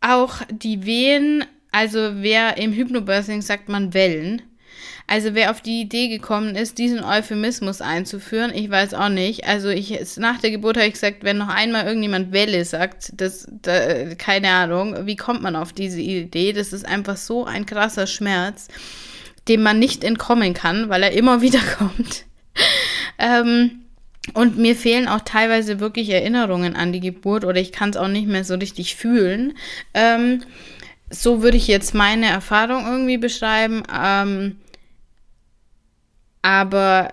auch 0.00 0.42
die 0.50 0.86
Wehen, 0.86 1.44
also 1.70 1.98
wer 2.14 2.56
im 2.56 2.72
Hypnobirthing 2.72 3.42
sagt 3.42 3.68
man 3.68 3.92
Wellen. 3.94 4.42
Also 5.10 5.34
wer 5.34 5.50
auf 5.50 5.62
die 5.62 5.80
Idee 5.80 6.08
gekommen 6.08 6.54
ist, 6.54 6.76
diesen 6.76 7.02
Euphemismus 7.02 7.80
einzuführen, 7.80 8.52
ich 8.54 8.68
weiß 8.68 8.92
auch 8.92 9.08
nicht. 9.08 9.48
Also 9.48 9.70
ich 9.70 9.98
nach 10.18 10.38
der 10.38 10.50
Geburt 10.50 10.76
habe 10.76 10.86
ich 10.86 10.92
gesagt, 10.92 11.24
wenn 11.24 11.38
noch 11.38 11.48
einmal 11.48 11.86
irgendjemand 11.86 12.30
Welle 12.30 12.62
sagt, 12.66 13.12
das, 13.16 13.48
da, 13.62 14.14
keine 14.16 14.50
Ahnung, 14.50 15.06
wie 15.06 15.16
kommt 15.16 15.40
man 15.40 15.56
auf 15.56 15.72
diese 15.72 16.02
Idee? 16.02 16.52
Das 16.52 16.74
ist 16.74 16.84
einfach 16.84 17.16
so 17.16 17.46
ein 17.46 17.64
krasser 17.64 18.06
Schmerz, 18.06 18.68
dem 19.48 19.62
man 19.62 19.78
nicht 19.78 20.04
entkommen 20.04 20.52
kann, 20.52 20.90
weil 20.90 21.02
er 21.02 21.12
immer 21.12 21.40
wieder 21.40 21.60
kommt. 21.78 22.26
ähm, 23.18 23.84
und 24.34 24.58
mir 24.58 24.76
fehlen 24.76 25.08
auch 25.08 25.22
teilweise 25.22 25.80
wirklich 25.80 26.10
Erinnerungen 26.10 26.76
an 26.76 26.92
die 26.92 27.00
Geburt 27.00 27.46
oder 27.46 27.58
ich 27.58 27.72
kann 27.72 27.88
es 27.88 27.96
auch 27.96 28.08
nicht 28.08 28.28
mehr 28.28 28.44
so 28.44 28.56
richtig 28.56 28.94
fühlen. 28.96 29.54
Ähm, 29.94 30.42
so 31.08 31.40
würde 31.40 31.56
ich 31.56 31.66
jetzt 31.66 31.94
meine 31.94 32.26
Erfahrung 32.26 32.84
irgendwie 32.84 33.16
beschreiben. 33.16 33.84
Ähm, 33.90 34.56
aber 36.42 37.12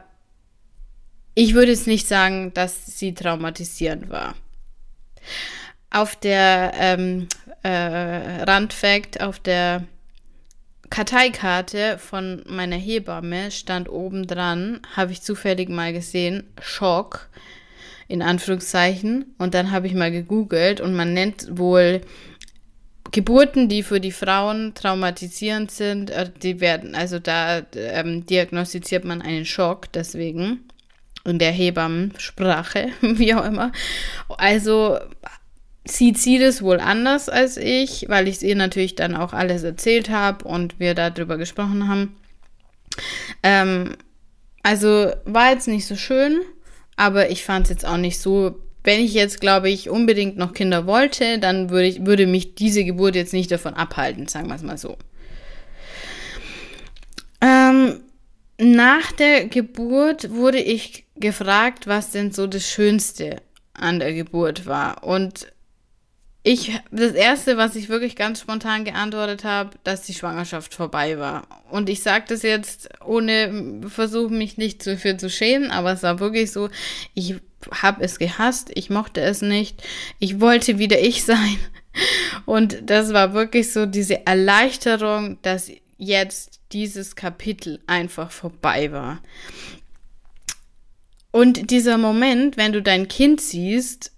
ich 1.34 1.53
würde 1.53 1.71
jetzt 1.71 1.88
nicht 1.88 2.07
sagen, 2.07 2.53
dass 2.53 2.86
sie 2.97 3.13
traumatisierend 3.13 4.09
war. 4.09 4.36
Auf 5.89 6.15
der 6.15 6.73
ähm, 6.76 7.28
äh, 7.63 8.43
Randfact, 8.43 9.21
auf 9.21 9.39
der 9.39 9.84
Karteikarte 10.89 11.97
von 11.97 12.43
meiner 12.47 12.76
Hebamme 12.76 13.51
stand 13.51 13.89
oben 13.89 14.28
dran, 14.28 14.82
habe 14.95 15.11
ich 15.11 15.21
zufällig 15.21 15.69
mal 15.69 15.91
gesehen, 15.93 16.43
Schock 16.61 17.30
in 18.07 18.21
Anführungszeichen. 18.21 19.36
Und 19.38 19.53
dann 19.53 19.71
habe 19.71 19.88
ich 19.88 19.93
mal 19.93 20.11
gegoogelt 20.11 20.80
und 20.80 20.95
man 20.95 21.13
nennt 21.13 21.57
wohl 21.57 22.01
Geburten, 23.12 23.70
die 23.70 23.84
für 23.84 23.99
die 23.99 24.12
Frauen 24.12 24.74
traumatisierend 24.74 25.72
sind, 25.72 26.10
äh, 26.10 26.30
die 26.41 26.60
werden, 26.60 26.95
also 26.95 27.20
da 27.20 27.62
ähm, 27.76 28.26
diagnostiziert 28.26 29.06
man 29.06 29.22
einen 29.22 29.45
Schock, 29.45 29.91
deswegen 29.93 30.68
in 31.24 31.39
der 31.39 31.51
Hebammensprache, 31.51 32.89
wie 33.01 33.34
auch 33.34 33.45
immer. 33.45 33.72
Also 34.30 34.99
sieht 35.88 36.18
sie 36.18 36.39
das 36.39 36.62
wohl 36.62 36.80
anders 36.80 37.30
als 37.30 37.58
ich, 37.58 38.06
weil 38.10 38.28
ich 38.28 38.38
es 38.38 38.43
ihr 38.43 38.56
natürlich 38.56 38.95
dann 38.95 39.16
auch 39.16 39.34
alles 39.34 39.64
erzählt 39.64 40.10
habe 40.10 40.45
und 40.45 40.80
wir 40.80 40.95
darüber 40.95 41.38
gesprochen 41.38 41.88
haben. 41.88 42.16
Ähm, 43.43 43.95
also 44.64 45.12
war 45.26 45.51
jetzt 45.51 45.68
nicht 45.68 45.86
so 45.86 45.95
schön, 45.95 46.41
aber 46.95 47.30
ich 47.30 47.43
fand 47.43 47.66
es 47.66 47.70
jetzt 47.70 47.86
auch 47.86 47.97
nicht 47.97 48.20
so. 48.20 48.60
Wenn 48.86 49.01
ich 49.01 49.15
jetzt, 49.15 49.41
glaube 49.41 49.69
ich, 49.69 49.89
unbedingt 49.89 50.38
noch 50.38 50.53
Kinder 50.53 50.86
wollte, 50.86 51.39
dann 51.39 51.71
würde, 51.71 51.88
ich, 51.88 52.05
würde 52.05 52.27
mich 52.27 52.53
diese 52.53 52.86
Geburt 52.86 53.15
jetzt 53.15 53.33
nicht 53.33 53.51
davon 53.51 53.73
abhalten, 53.73 54.27
sagen 54.27 54.47
wir 54.47 54.55
es 54.55 54.61
mal 54.61 54.77
so. 54.77 54.95
Ähm, 57.41 58.01
nach 58.59 59.11
der 59.11 59.47
Geburt 59.47 60.29
wurde 60.29 60.59
ich 60.59 61.05
gefragt, 61.15 61.88
was 61.88 62.11
denn 62.11 62.31
so 62.31 62.45
das 62.45 62.69
Schönste 62.69 63.41
an 63.73 63.99
der 63.99 64.13
Geburt 64.13 64.67
war. 64.67 65.03
Und 65.03 65.47
ich, 66.48 66.80
das 66.91 67.14
erste, 67.14 67.58
was 67.58 67.76
ich 67.76 67.89
wirklich 67.89 68.16
ganz 68.16 68.39
spontan 68.39 68.86
geantwortet 68.86 69.43
habe, 69.43 69.72
dass 69.84 70.04
die 70.04 70.14
Schwangerschaft 70.14 70.76
vorbei 70.76 71.18
war. 71.18 71.48
Und 71.72 71.89
ich 71.89 72.04
sage 72.04 72.26
das 72.30 72.43
jetzt 72.43 72.88
ohne 73.04 73.82
versuchen, 73.88 74.38
mich 74.38 74.56
nicht 74.56 74.86
dafür 74.86 75.18
zu 75.18 75.28
schämen, 75.28 75.72
aber 75.72 75.93
es 75.93 76.04
war 76.04 76.20
wirklich 76.20 76.52
so, 76.52 76.70
ich 77.16 77.34
habe 77.72 78.04
es 78.04 78.20
gehasst, 78.20 78.70
ich 78.76 78.91
mochte 78.91 79.22
es 79.22 79.41
nicht, 79.41 79.82
ich 80.20 80.39
wollte 80.39 80.78
wieder 80.78 81.00
ich 81.00 81.26
sein. 81.26 81.58
Und 82.46 82.91
das 82.91 83.12
war 83.12 83.34
wirklich 83.34 83.74
so 83.74 83.88
diese 83.88 84.28
Erleichterung, 84.28 85.39
dass 85.41 85.72
jetzt 85.98 86.60
dieses 86.72 87.16
Kapitel 87.16 87.80
einfach 87.88 88.30
vorbei 88.30 88.91
war. 88.91 89.20
Und 91.32 91.72
dieser 91.72 91.98
Moment, 91.98 92.56
wenn 92.56 92.72
du 92.72 92.84
dein 92.84 93.08
Kind 93.08 93.41
siehst, 93.41 94.12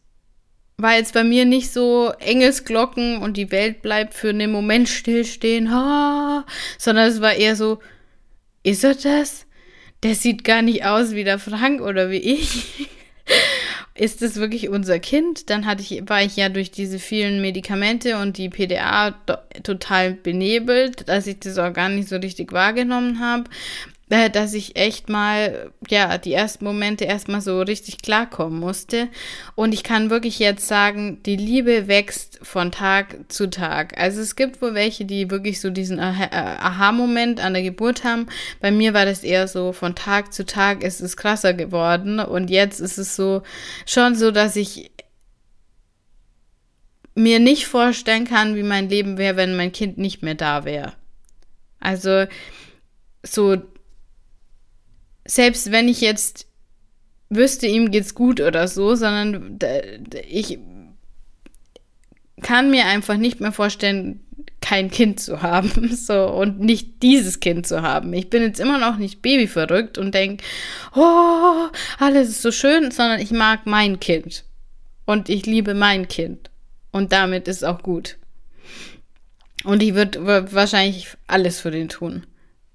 war 0.80 0.96
jetzt 0.96 1.16
bei 1.16 1.24
mir 1.24 1.46
nicht 1.46 1.74
so 1.74 2.14
Engelsglocken 2.20 3.18
und 3.18 3.36
die 3.36 3.52
Welt 3.52 3.82
bleibt 3.82 4.14
für 4.14 4.30
einen 4.30 4.52
Moment 4.52 4.88
stillstehen, 4.88 5.72
ha, 5.72 6.46
sondern 6.78 7.10
es 7.10 7.20
war 7.20 7.34
eher 7.34 7.56
so, 7.56 7.80
ist 8.62 8.84
er 8.84 8.94
das? 8.94 9.48
Der 10.04 10.14
sieht 10.14 10.44
gar 10.44 10.62
nicht 10.62 10.86
aus 10.86 11.14
wie 11.14 11.24
der 11.24 11.40
Frank 11.40 11.82
oder 11.82 12.12
wie 12.12 12.18
ich. 12.18 12.90
ist 13.96 14.22
es 14.22 14.36
wirklich 14.36 14.70
unser 14.70 15.00
Kind? 15.00 15.50
Dann 15.50 15.66
hatte 15.66 15.82
ich, 15.82 16.08
war 16.08 16.22
ich 16.22 16.36
ja 16.36 16.48
durch 16.48 16.70
diese 16.70 17.00
vielen 17.00 17.42
Medikamente 17.42 18.20
und 18.20 18.38
die 18.38 18.50
PDA 18.50 19.16
total 19.64 20.14
benebelt, 20.14 21.10
dass 21.10 21.26
ich 21.26 21.40
das 21.40 21.58
auch 21.58 21.74
gar 21.74 21.90
nicht 21.90 22.08
so 22.08 22.18
richtig 22.18 22.52
wahrgenommen 22.52 23.20
habe. 23.20 23.46
Äh, 24.10 24.30
dass 24.30 24.54
ich 24.54 24.78
echt 24.78 25.10
mal, 25.10 25.72
ja, 25.90 26.18
die 26.18 26.32
ersten 26.32 26.64
Momente 26.64 27.04
erstmal 27.04 27.42
so 27.42 27.60
richtig 27.62 27.98
klarkommen 28.02 28.58
musste. 28.58 29.10
Und 29.56 29.74
ich 29.74 29.84
kann 29.84 30.10
wirklich 30.10 30.40
jetzt 30.40 30.66
sagen, 30.66 31.22
die 31.24 31.36
Liebe 31.36 31.90
wächst 31.90 32.40
von 32.42 32.72
Tag 32.72 33.18
zu 33.28 33.50
Tag. 33.50 33.98
Also 34.00 34.22
es 34.22 34.38
gibt 34.38 34.62
wohl 34.62 34.74
welche, 34.74 35.04
die 35.04 35.30
wirklich 35.30 35.60
so 35.60 35.70
diesen 35.70 36.00
Aha-Moment 36.00 37.42
an 37.42 37.54
der 37.54 37.64
Geburt 37.64 38.06
haben. 38.06 38.28
Bei 38.62 38.72
mir 38.72 38.94
war 38.94 39.04
das 39.04 39.24
eher 39.24 39.50
so, 39.50 39.74
von 39.74 39.94
Tag 39.94 40.32
zu 40.32 40.46
Tag 40.46 40.84
ist 40.84 41.02
es 41.02 41.18
krasser 41.18 41.54
geworden. 41.54 42.22
Und 42.22 42.50
jetzt 42.50 42.80
ist 42.80 42.98
es 42.98 43.14
so, 43.14 43.44
schon 43.86 44.16
so, 44.16 44.32
dass 44.32 44.56
ich 44.56 44.90
mir 47.14 47.40
nicht 47.40 47.66
vorstellen 47.66 48.24
kann, 48.24 48.56
wie 48.56 48.64
mein 48.64 48.88
Leben 48.88 49.18
wäre, 49.18 49.36
wenn 49.36 49.58
mein 49.58 49.74
Kind 49.74 49.98
nicht 49.98 50.24
mehr 50.24 50.36
da 50.36 50.64
wäre. 50.64 50.94
Also 51.82 52.26
so 53.24 53.58
selbst 55.28 55.72
wenn 55.72 55.88
ich 55.88 56.02
jetzt 56.02 56.48
wüsste, 57.30 57.68
ihm 57.68 57.92
geht's 57.92 58.16
gut 58.16 58.42
oder 58.42 58.68
so, 58.68 58.96
sondern 58.96 59.60
ich 60.28 60.58
kann 62.42 62.72
mir 62.72 62.86
einfach 62.86 63.18
nicht 63.18 63.40
mehr 63.40 63.52
vorstellen, 63.52 64.24
kein 64.62 64.90
Kind 64.90 65.20
zu 65.20 65.42
haben, 65.42 65.90
so 65.96 66.28
und 66.28 66.60
nicht 66.60 67.04
dieses 67.04 67.40
Kind 67.40 67.68
zu 67.68 67.82
haben. 67.82 68.14
Ich 68.14 68.30
bin 68.30 68.42
jetzt 68.42 68.60
immer 68.60 68.80
noch 68.80 68.98
nicht 68.98 69.22
babyverrückt 69.22 69.98
und 69.98 70.14
denke, 70.14 70.44
oh, 70.96 71.68
alles 72.00 72.30
ist 72.30 72.42
so 72.42 72.52
schön, 72.52 72.92
sondern 72.92 73.20
ich 73.20 73.32
mag 73.32 73.62
mein 73.66 74.00
Kind 74.00 74.44
und 75.06 75.30
ich 75.30 75.46
liebe 75.46 75.74
mein 75.74 76.08
Kind 76.08 76.50
und 76.92 77.12
damit 77.12 77.48
ist 77.48 77.64
auch 77.64 77.84
gut. 77.84 78.18
Und 79.64 79.84
ich 79.84 79.96
würde 79.96 80.52
wahrscheinlich 80.54 81.08
alles 81.28 81.60
für 81.60 81.72
den 81.72 81.90
tun. 81.90 82.26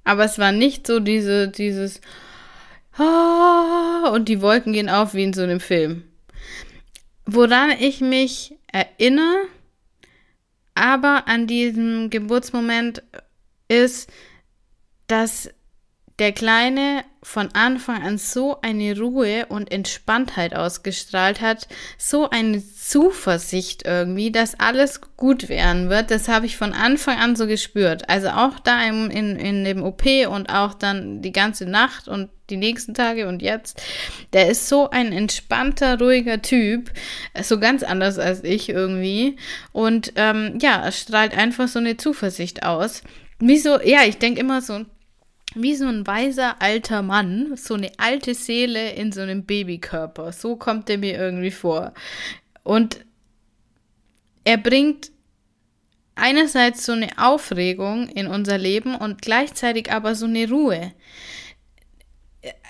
Aber 0.04 0.24
es 0.24 0.38
war 0.38 0.52
nicht 0.52 0.86
so 0.86 0.98
diese, 1.00 1.48
dieses, 1.48 2.00
und 2.98 4.28
die 4.28 4.40
Wolken 4.40 4.72
gehen 4.72 4.88
auf 4.88 5.14
wie 5.14 5.24
in 5.24 5.32
so 5.32 5.42
einem 5.42 5.60
Film. 5.60 6.04
Woran 7.24 7.70
ich 7.70 8.00
mich 8.00 8.56
erinnere, 8.66 9.46
aber 10.74 11.28
an 11.28 11.46
diesem 11.46 12.10
Geburtsmoment 12.10 13.02
ist, 13.68 14.10
dass 15.06 15.50
der 16.22 16.30
Kleine 16.30 17.02
von 17.20 17.48
Anfang 17.52 18.00
an 18.00 18.16
so 18.16 18.60
eine 18.60 18.96
Ruhe 18.96 19.46
und 19.48 19.72
Entspanntheit 19.72 20.54
ausgestrahlt 20.54 21.40
hat, 21.40 21.66
so 21.98 22.30
eine 22.30 22.62
Zuversicht 22.64 23.82
irgendwie, 23.84 24.30
dass 24.30 24.60
alles 24.60 25.00
gut 25.16 25.48
werden 25.48 25.90
wird. 25.90 26.12
Das 26.12 26.28
habe 26.28 26.46
ich 26.46 26.56
von 26.56 26.74
Anfang 26.74 27.18
an 27.18 27.34
so 27.34 27.48
gespürt. 27.48 28.08
Also 28.08 28.28
auch 28.28 28.60
da 28.60 28.84
in, 28.84 29.10
in, 29.10 29.34
in 29.34 29.64
dem 29.64 29.82
OP 29.82 30.04
und 30.28 30.48
auch 30.48 30.74
dann 30.74 31.22
die 31.22 31.32
ganze 31.32 31.66
Nacht 31.66 32.06
und 32.06 32.30
die 32.50 32.56
nächsten 32.56 32.94
Tage 32.94 33.26
und 33.26 33.42
jetzt. 33.42 33.82
Der 34.32 34.48
ist 34.48 34.68
so 34.68 34.90
ein 34.90 35.10
entspannter, 35.10 35.98
ruhiger 35.98 36.40
Typ. 36.40 36.92
So 37.42 37.58
ganz 37.58 37.82
anders 37.82 38.20
als 38.20 38.44
ich 38.44 38.68
irgendwie. 38.68 39.38
Und 39.72 40.12
ähm, 40.14 40.60
ja, 40.62 40.92
strahlt 40.92 41.36
einfach 41.36 41.66
so 41.66 41.80
eine 41.80 41.96
Zuversicht 41.96 42.62
aus. 42.62 43.02
Wieso? 43.40 43.80
Ja, 43.80 44.04
ich 44.04 44.18
denke 44.18 44.38
immer 44.38 44.62
so, 44.62 44.84
wie 45.54 45.74
so 45.74 45.86
ein 45.86 46.06
weiser 46.06 46.60
alter 46.60 47.02
Mann, 47.02 47.56
so 47.56 47.74
eine 47.74 47.90
alte 47.98 48.34
Seele 48.34 48.92
in 48.92 49.12
so 49.12 49.20
einem 49.20 49.44
Babykörper. 49.44 50.32
So 50.32 50.56
kommt 50.56 50.88
er 50.90 50.98
mir 50.98 51.18
irgendwie 51.18 51.50
vor. 51.50 51.92
Und 52.62 53.04
er 54.44 54.58
bringt 54.58 55.10
einerseits 56.14 56.84
so 56.84 56.92
eine 56.92 57.08
Aufregung 57.16 58.08
in 58.08 58.26
unser 58.26 58.58
Leben 58.58 58.94
und 58.94 59.22
gleichzeitig 59.22 59.90
aber 59.92 60.14
so 60.14 60.26
eine 60.26 60.48
Ruhe. 60.48 60.92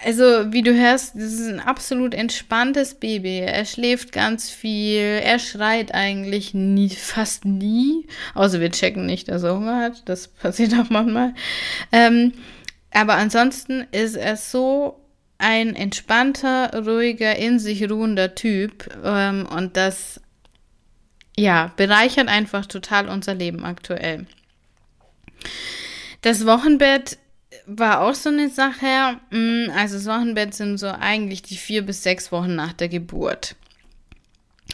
Also, 0.04 0.52
wie 0.52 0.60
du 0.60 0.74
hörst, 0.74 1.14
das 1.14 1.32
ist 1.32 1.48
ein 1.48 1.60
absolut 1.60 2.12
entspanntes 2.12 2.94
Baby. 2.96 3.38
Er 3.38 3.64
schläft 3.64 4.12
ganz 4.12 4.50
viel, 4.50 5.00
er 5.00 5.38
schreit 5.38 5.94
eigentlich 5.94 6.52
nie, 6.52 6.90
fast 6.90 7.46
nie. 7.46 8.06
Außer 8.34 8.60
wir 8.60 8.70
checken 8.70 9.06
nicht, 9.06 9.28
dass 9.28 9.44
er 9.44 9.54
Hunger 9.54 9.78
hat. 9.78 10.06
Das 10.06 10.28
passiert 10.42 10.74
auch 10.74 10.90
manchmal. 10.90 11.34
Ähm, 11.90 12.34
aber 12.92 13.14
ansonsten 13.14 13.86
ist 13.90 14.16
er 14.16 14.36
so 14.36 15.00
ein 15.38 15.74
entspannter, 15.74 16.84
ruhiger, 16.86 17.36
in 17.36 17.58
sich 17.58 17.90
ruhender 17.90 18.34
Typ. 18.34 18.88
Ähm, 19.04 19.46
und 19.46 19.76
das, 19.76 20.20
ja, 21.36 21.72
bereichert 21.76 22.28
einfach 22.28 22.66
total 22.66 23.08
unser 23.08 23.34
Leben 23.34 23.64
aktuell. 23.64 24.26
Das 26.20 26.46
Wochenbett 26.46 27.18
war 27.66 28.00
auch 28.02 28.14
so 28.14 28.28
eine 28.28 28.48
Sache. 28.50 29.18
Mm, 29.30 29.70
also 29.76 29.96
das 29.96 30.06
Wochenbett 30.06 30.54
sind 30.54 30.78
so 30.78 30.88
eigentlich 30.88 31.42
die 31.42 31.56
vier 31.56 31.82
bis 31.82 32.02
sechs 32.02 32.30
Wochen 32.30 32.54
nach 32.54 32.72
der 32.72 32.88
Geburt. 32.88 33.56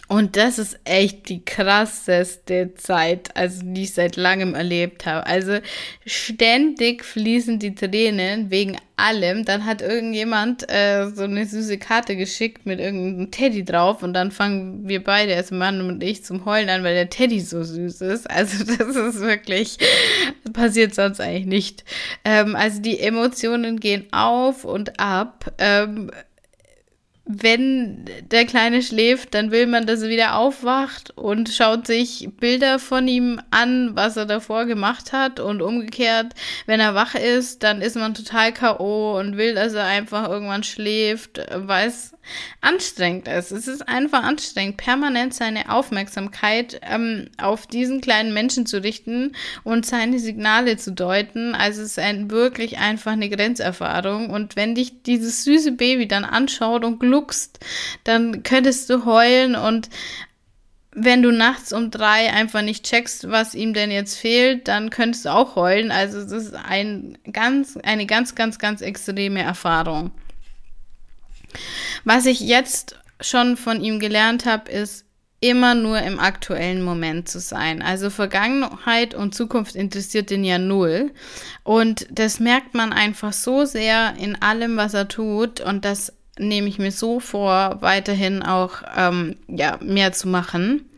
Und 0.08 0.36
das 0.36 0.58
ist 0.58 0.80
echt 0.84 1.28
die 1.28 1.44
krasseste 1.44 2.72
Zeit, 2.74 3.36
also 3.36 3.60
die 3.62 3.82
ich 3.82 3.92
seit 3.92 4.16
langem 4.16 4.54
erlebt 4.54 5.04
habe. 5.04 5.26
Also 5.26 5.58
ständig 6.06 7.04
fließen 7.04 7.58
die 7.58 7.74
Tränen 7.74 8.50
wegen 8.50 8.78
allem. 8.96 9.44
Dann 9.44 9.66
hat 9.66 9.82
irgendjemand 9.82 10.68
äh, 10.70 11.10
so 11.14 11.24
eine 11.24 11.44
süße 11.44 11.76
Karte 11.76 12.16
geschickt 12.16 12.64
mit 12.64 12.80
irgendeinem 12.80 13.30
Teddy 13.30 13.66
drauf 13.66 14.02
und 14.02 14.14
dann 14.14 14.30
fangen 14.30 14.88
wir 14.88 15.04
beide, 15.04 15.36
also 15.36 15.54
Mann 15.54 15.82
und 15.82 16.02
ich, 16.02 16.24
zum 16.24 16.46
Heulen 16.46 16.70
an, 16.70 16.84
weil 16.84 16.94
der 16.94 17.10
Teddy 17.10 17.40
so 17.40 17.62
süß 17.62 18.00
ist. 18.00 18.30
Also 18.30 18.64
das 18.78 18.96
ist 18.96 19.20
wirklich, 19.20 19.76
passiert 20.54 20.94
sonst 20.94 21.20
eigentlich 21.20 21.46
nicht. 21.46 21.84
Ähm, 22.24 22.56
also 22.56 22.80
die 22.80 22.98
Emotionen 22.98 23.78
gehen 23.78 24.06
auf 24.10 24.64
und 24.64 24.98
ab. 24.98 25.52
Ähm, 25.58 26.10
wenn 27.30 28.06
der 28.30 28.46
Kleine 28.46 28.82
schläft, 28.82 29.34
dann 29.34 29.50
will 29.50 29.66
man, 29.66 29.86
dass 29.86 30.00
er 30.00 30.08
wieder 30.08 30.36
aufwacht 30.36 31.10
und 31.10 31.50
schaut 31.50 31.86
sich 31.86 32.30
Bilder 32.40 32.78
von 32.78 33.06
ihm 33.06 33.38
an, 33.50 33.90
was 33.94 34.16
er 34.16 34.24
davor 34.24 34.64
gemacht 34.64 35.12
hat. 35.12 35.38
Und 35.38 35.60
umgekehrt, 35.60 36.32
wenn 36.64 36.80
er 36.80 36.94
wach 36.94 37.14
ist, 37.14 37.62
dann 37.62 37.82
ist 37.82 37.96
man 37.96 38.14
total 38.14 38.54
K.O. 38.54 39.18
und 39.18 39.36
will, 39.36 39.54
dass 39.54 39.74
er 39.74 39.84
einfach 39.84 40.26
irgendwann 40.26 40.62
schläft, 40.62 41.38
weil 41.54 41.88
es 41.88 42.12
anstrengend 42.60 43.28
ist. 43.28 43.50
Es 43.50 43.68
ist 43.68 43.88
einfach 43.88 44.22
anstrengend, 44.22 44.76
permanent 44.76 45.34
seine 45.34 45.70
Aufmerksamkeit 45.70 46.80
ähm, 46.82 47.28
auf 47.38 47.66
diesen 47.66 48.00
kleinen 48.00 48.34
Menschen 48.34 48.66
zu 48.66 48.82
richten 48.82 49.34
und 49.64 49.86
seine 49.86 50.18
Signale 50.18 50.76
zu 50.76 50.92
deuten. 50.92 51.54
Also 51.54 51.82
es 51.82 51.92
ist 51.92 51.98
ein, 51.98 52.30
wirklich 52.30 52.78
einfach 52.78 53.12
eine 53.12 53.28
Grenzerfahrung. 53.28 54.30
Und 54.30 54.56
wenn 54.56 54.74
dich 54.74 55.02
dieses 55.02 55.44
süße 55.44 55.72
Baby 55.72 56.08
dann 56.08 56.24
anschaut 56.24 56.84
und 56.84 57.00
gluckst, 57.00 57.60
dann 58.04 58.42
könntest 58.42 58.90
du 58.90 59.04
heulen 59.04 59.54
und 59.54 59.88
wenn 61.04 61.22
du 61.22 61.30
nachts 61.30 61.72
um 61.72 61.90
drei 61.90 62.32
einfach 62.32 62.62
nicht 62.62 62.84
checkst, 62.84 63.30
was 63.30 63.54
ihm 63.54 63.72
denn 63.74 63.90
jetzt 63.90 64.16
fehlt, 64.16 64.68
dann 64.68 64.90
könntest 64.90 65.26
du 65.26 65.30
auch 65.30 65.54
heulen. 65.56 65.90
Also 65.90 66.18
es 66.18 66.32
ist 66.32 66.54
ein 66.54 67.18
ganz, 67.32 67.76
eine 67.76 68.06
ganz, 68.06 68.34
ganz, 68.34 68.58
ganz 68.58 68.80
extreme 68.80 69.42
Erfahrung. 69.42 70.10
Was 72.04 72.26
ich 72.26 72.40
jetzt 72.40 72.96
schon 73.20 73.56
von 73.56 73.82
ihm 73.82 74.00
gelernt 74.00 74.46
habe, 74.46 74.70
ist 74.70 75.04
immer 75.40 75.74
nur 75.74 76.00
im 76.00 76.18
aktuellen 76.18 76.82
Moment 76.82 77.28
zu 77.28 77.38
sein. 77.38 77.80
Also 77.80 78.10
Vergangenheit 78.10 79.14
und 79.14 79.34
Zukunft 79.34 79.76
interessiert 79.76 80.30
ihn 80.30 80.44
ja 80.44 80.58
null. 80.58 81.12
Und 81.62 82.06
das 82.10 82.40
merkt 82.40 82.74
man 82.74 82.92
einfach 82.92 83.32
so 83.32 83.64
sehr 83.64 84.14
in 84.18 84.40
allem, 84.42 84.76
was 84.76 84.94
er 84.94 85.06
tut. 85.06 85.60
Und 85.60 85.84
das 85.84 86.12
nehme 86.38 86.68
ich 86.68 86.78
mir 86.78 86.92
so 86.92 87.20
vor, 87.20 87.78
weiterhin 87.80 88.42
auch 88.42 88.82
ähm, 88.96 89.36
ja, 89.46 89.78
mehr 89.80 90.12
zu 90.12 90.28
machen. 90.28 90.88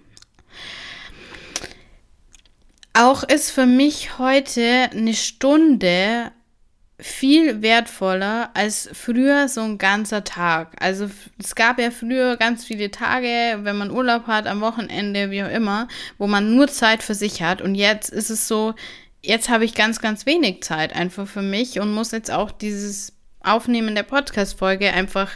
Auch 2.93 3.23
ist 3.23 3.51
für 3.51 3.67
mich 3.67 4.19
heute 4.19 4.91
eine 4.93 5.15
Stunde 5.15 6.33
viel 7.01 7.63
wertvoller 7.63 8.51
als 8.55 8.89
früher 8.93 9.49
so 9.49 9.61
ein 9.63 9.79
ganzer 9.79 10.25
Tag. 10.25 10.77
Also 10.81 11.11
es 11.39 11.55
gab 11.55 11.79
ja 11.79 11.91
früher 11.91 12.37
ganz 12.37 12.65
viele 12.65 12.91
Tage, 12.91 13.59
wenn 13.63 13.77
man 13.77 13.91
Urlaub 13.91 14.27
hat, 14.27 14.47
am 14.47 14.61
Wochenende, 14.61 15.31
wie 15.31 15.43
auch 15.43 15.51
immer, 15.51 15.89
wo 16.19 16.27
man 16.27 16.55
nur 16.55 16.69
Zeit 16.69 17.03
für 17.03 17.15
sich 17.15 17.43
hat. 17.43 17.61
Und 17.63 17.75
jetzt 17.75 18.11
ist 18.11 18.31
es 18.31 18.49
so, 18.49 18.75
jetzt 19.23 19.49
habe 19.49 19.65
ich 19.65 19.75
ganz, 19.75 20.01
ganz 20.01 20.27
wenig 20.27 20.63
Zeit 20.63 20.95
einfach 20.95 21.27
für 21.27 21.43
mich 21.43 21.81
und 21.81 21.93
muss 21.93 22.13
jetzt 22.13 22.31
auch 22.31 22.51
dieses 22.51 23.13
Aufnehmen 23.43 23.95
der 23.95 24.03
Podcast-Folge 24.03 24.93
einfach 24.93 25.31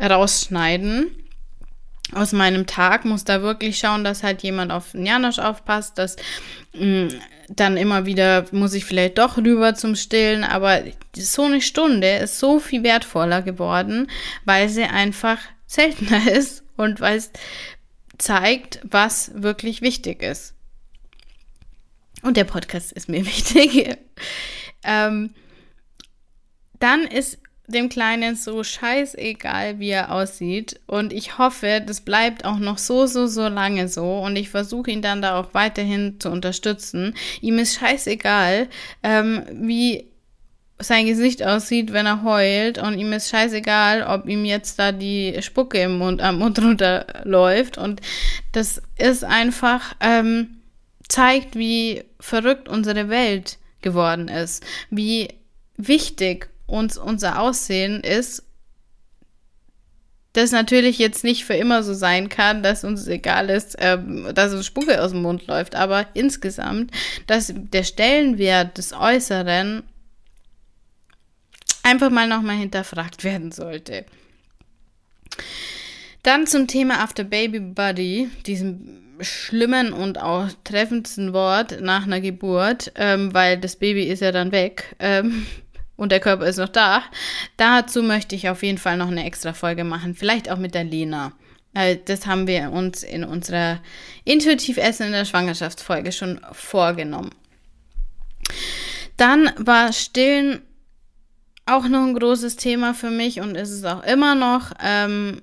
rausschneiden 0.00 1.17
aus 2.12 2.32
meinem 2.32 2.66
Tag, 2.66 3.04
muss 3.04 3.24
da 3.24 3.42
wirklich 3.42 3.78
schauen, 3.78 4.04
dass 4.04 4.22
halt 4.22 4.42
jemand 4.42 4.72
auf 4.72 4.92
den 4.92 5.06
Janosch 5.06 5.38
aufpasst, 5.38 5.98
dass 5.98 6.16
mh, 6.74 7.04
mm, 7.04 7.08
dann 7.48 7.76
immer 7.76 8.04
wieder 8.04 8.44
muss 8.52 8.74
ich 8.74 8.84
vielleicht 8.84 9.18
doch 9.18 9.38
rüber 9.38 9.74
zum 9.74 9.96
Stillen, 9.96 10.44
aber 10.44 10.82
so 11.16 11.44
eine 11.44 11.60
Stunde 11.60 12.16
ist 12.16 12.38
so 12.38 12.58
viel 12.60 12.82
wertvoller 12.82 13.42
geworden, 13.42 14.10
weil 14.44 14.68
sie 14.68 14.84
einfach 14.84 15.38
seltener 15.66 16.30
ist 16.32 16.62
und 16.76 17.00
weil 17.00 17.16
es 17.16 17.30
zeigt, 18.18 18.80
was 18.82 19.30
wirklich 19.34 19.80
wichtig 19.80 20.22
ist. 20.22 20.54
Und 22.22 22.36
der 22.36 22.44
Podcast 22.44 22.92
ist 22.92 23.08
mir 23.08 23.24
wichtig. 23.26 23.96
ähm, 24.82 25.34
dann 26.78 27.02
ist 27.02 27.38
dem 27.68 27.88
Kleinen 27.88 28.34
so 28.34 28.64
scheißegal, 28.64 29.78
wie 29.78 29.90
er 29.90 30.10
aussieht. 30.12 30.80
Und 30.86 31.12
ich 31.12 31.38
hoffe, 31.38 31.82
das 31.84 32.00
bleibt 32.00 32.44
auch 32.44 32.58
noch 32.58 32.78
so, 32.78 33.06
so, 33.06 33.26
so 33.26 33.46
lange 33.48 33.88
so. 33.88 34.18
Und 34.18 34.36
ich 34.36 34.48
versuche 34.48 34.90
ihn 34.90 35.02
dann 35.02 35.22
da 35.22 35.38
auch 35.38 35.52
weiterhin 35.52 36.18
zu 36.18 36.30
unterstützen. 36.30 37.14
Ihm 37.40 37.58
ist 37.58 37.78
scheißegal, 37.78 38.68
ähm, 39.02 39.42
wie 39.52 40.06
sein 40.80 41.06
Gesicht 41.06 41.44
aussieht, 41.44 41.92
wenn 41.92 42.06
er 42.06 42.22
heult. 42.22 42.78
Und 42.78 42.98
ihm 42.98 43.12
ist 43.12 43.28
scheißegal, 43.28 44.02
ob 44.02 44.26
ihm 44.26 44.46
jetzt 44.46 44.78
da 44.78 44.90
die 44.92 45.36
Spucke 45.40 45.78
im 45.82 45.98
Mund, 45.98 46.22
am 46.22 46.38
Mund 46.38 46.58
runterläuft. 46.62 47.76
Und 47.76 48.00
das 48.52 48.80
ist 48.96 49.24
einfach, 49.24 49.94
ähm, 50.00 50.58
zeigt, 51.06 51.56
wie 51.56 52.04
verrückt 52.18 52.68
unsere 52.68 53.08
Welt 53.10 53.58
geworden 53.82 54.28
ist. 54.28 54.64
Wie 54.90 55.28
wichtig 55.76 56.48
uns 56.68 56.96
unser 56.96 57.40
Aussehen 57.40 58.02
ist, 58.02 58.44
das 60.34 60.52
natürlich 60.52 60.98
jetzt 60.98 61.24
nicht 61.24 61.44
für 61.44 61.54
immer 61.54 61.82
so 61.82 61.94
sein 61.94 62.28
kann, 62.28 62.62
dass 62.62 62.84
uns 62.84 63.06
egal 63.08 63.50
ist, 63.50 63.76
ähm, 63.80 64.28
dass 64.34 64.52
uns 64.52 64.66
Spucke 64.66 65.02
aus 65.02 65.10
dem 65.10 65.22
Mund 65.22 65.46
läuft, 65.46 65.74
aber 65.74 66.06
insgesamt, 66.14 66.92
dass 67.26 67.52
der 67.54 67.82
Stellenwert 67.82 68.78
des 68.78 68.92
Äußeren 68.92 69.82
einfach 71.82 72.10
mal 72.10 72.28
nochmal 72.28 72.56
hinterfragt 72.56 73.24
werden 73.24 73.50
sollte. 73.50 74.04
Dann 76.22 76.46
zum 76.46 76.66
Thema 76.66 77.00
After 77.00 77.24
Baby 77.24 77.60
Body, 77.60 78.28
diesem 78.46 78.98
schlimmen 79.20 79.92
und 79.92 80.20
auch 80.20 80.48
treffendsten 80.64 81.32
Wort 81.32 81.80
nach 81.80 82.04
einer 82.04 82.20
Geburt, 82.20 82.92
ähm, 82.94 83.34
weil 83.34 83.58
das 83.58 83.76
Baby 83.76 84.04
ist 84.04 84.20
ja 84.20 84.30
dann 84.30 84.52
weg. 84.52 84.94
Ähm, 84.98 85.46
und 85.98 86.12
der 86.12 86.20
Körper 86.20 86.46
ist 86.46 86.56
noch 86.56 86.68
da. 86.68 87.02
Dazu 87.58 88.02
möchte 88.02 88.36
ich 88.36 88.48
auf 88.48 88.62
jeden 88.62 88.78
Fall 88.78 88.96
noch 88.96 89.08
eine 89.08 89.26
extra 89.26 89.52
Folge 89.52 89.84
machen. 89.84 90.14
Vielleicht 90.14 90.48
auch 90.48 90.56
mit 90.56 90.74
der 90.74 90.84
Lena. 90.84 91.32
Das 92.06 92.26
haben 92.26 92.46
wir 92.46 92.70
uns 92.70 93.02
in 93.02 93.24
unserer 93.24 93.80
Intuitiv 94.24 94.78
Essen 94.78 95.06
in 95.06 95.12
der 95.12 95.24
Schwangerschaftsfolge 95.24 96.12
schon 96.12 96.40
vorgenommen. 96.52 97.30
Dann 99.16 99.52
war 99.58 99.92
Stillen 99.92 100.62
auch 101.66 101.86
noch 101.88 102.06
ein 102.06 102.14
großes 102.14 102.56
Thema 102.56 102.94
für 102.94 103.10
mich 103.10 103.40
und 103.40 103.56
ist 103.56 103.70
es 103.70 103.84
auch 103.84 104.04
immer 104.04 104.36
noch. 104.36 104.70
Ähm, 104.80 105.42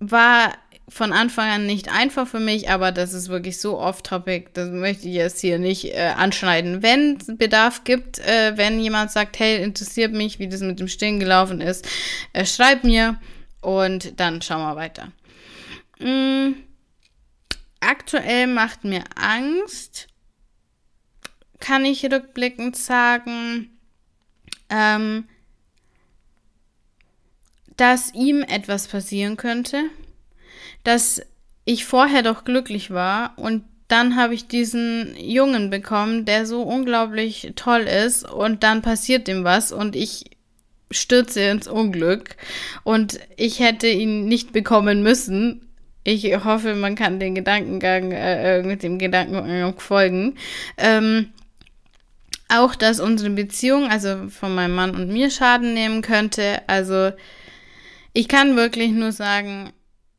war 0.00 0.52
von 0.92 1.12
Anfang 1.12 1.48
an 1.48 1.66
nicht 1.66 1.90
einfach 1.90 2.28
für 2.28 2.38
mich, 2.38 2.68
aber 2.68 2.92
das 2.92 3.14
ist 3.14 3.30
wirklich 3.30 3.58
so 3.58 3.78
off-topic, 3.78 4.50
das 4.52 4.68
möchte 4.68 5.08
ich 5.08 5.14
jetzt 5.14 5.40
hier 5.40 5.58
nicht 5.58 5.86
äh, 5.86 6.12
anschneiden. 6.16 6.82
Wenn 6.82 7.16
es 7.16 7.34
Bedarf 7.38 7.84
gibt, 7.84 8.18
äh, 8.18 8.52
wenn 8.56 8.78
jemand 8.78 9.10
sagt, 9.10 9.38
hey, 9.38 9.62
interessiert 9.62 10.12
mich, 10.12 10.38
wie 10.38 10.48
das 10.48 10.60
mit 10.60 10.80
dem 10.80 10.88
Stillen 10.88 11.18
gelaufen 11.18 11.62
ist, 11.62 11.88
äh, 12.34 12.44
schreib 12.44 12.84
mir 12.84 13.18
und 13.62 14.20
dann 14.20 14.42
schauen 14.42 14.60
wir 14.60 14.76
weiter. 14.76 15.12
Mm, 15.98 16.56
aktuell 17.80 18.46
macht 18.46 18.84
mir 18.84 19.04
Angst, 19.16 20.08
kann 21.58 21.86
ich 21.86 22.04
rückblickend 22.04 22.76
sagen, 22.76 23.78
ähm, 24.68 25.24
dass 27.78 28.12
ihm 28.12 28.42
etwas 28.42 28.88
passieren 28.88 29.38
könnte 29.38 29.84
dass 30.84 31.22
ich 31.64 31.84
vorher 31.84 32.22
doch 32.22 32.44
glücklich 32.44 32.90
war 32.90 33.34
und 33.36 33.64
dann 33.88 34.16
habe 34.16 34.34
ich 34.34 34.48
diesen 34.48 35.14
Jungen 35.18 35.68
bekommen, 35.68 36.24
der 36.24 36.46
so 36.46 36.62
unglaublich 36.62 37.52
toll 37.56 37.82
ist 37.82 38.28
und 38.28 38.62
dann 38.62 38.80
passiert 38.80 39.28
ihm 39.28 39.44
was 39.44 39.70
und 39.70 39.94
ich 39.96 40.24
stürze 40.90 41.42
ins 41.42 41.68
Unglück 41.68 42.36
und 42.84 43.20
ich 43.36 43.60
hätte 43.60 43.88
ihn 43.88 44.26
nicht 44.26 44.52
bekommen 44.52 45.02
müssen. 45.02 45.68
Ich 46.04 46.24
hoffe, 46.44 46.74
man 46.74 46.94
kann 46.94 47.20
den 47.20 47.34
Gedankengang 47.34 48.12
äh, 48.12 48.62
mit 48.62 48.82
dem 48.82 48.98
Gedankengang 48.98 49.78
folgen. 49.78 50.36
Ähm, 50.76 51.28
auch, 52.48 52.74
dass 52.74 53.00
unsere 53.00 53.30
Beziehung, 53.30 53.88
also 53.88 54.28
von 54.28 54.54
meinem 54.54 54.74
Mann 54.74 54.94
und 54.94 55.08
mir 55.08 55.30
Schaden 55.30 55.74
nehmen 55.74 56.02
könnte. 56.02 56.62
Also 56.66 57.12
ich 58.12 58.28
kann 58.28 58.56
wirklich 58.56 58.90
nur 58.90 59.12
sagen, 59.12 59.72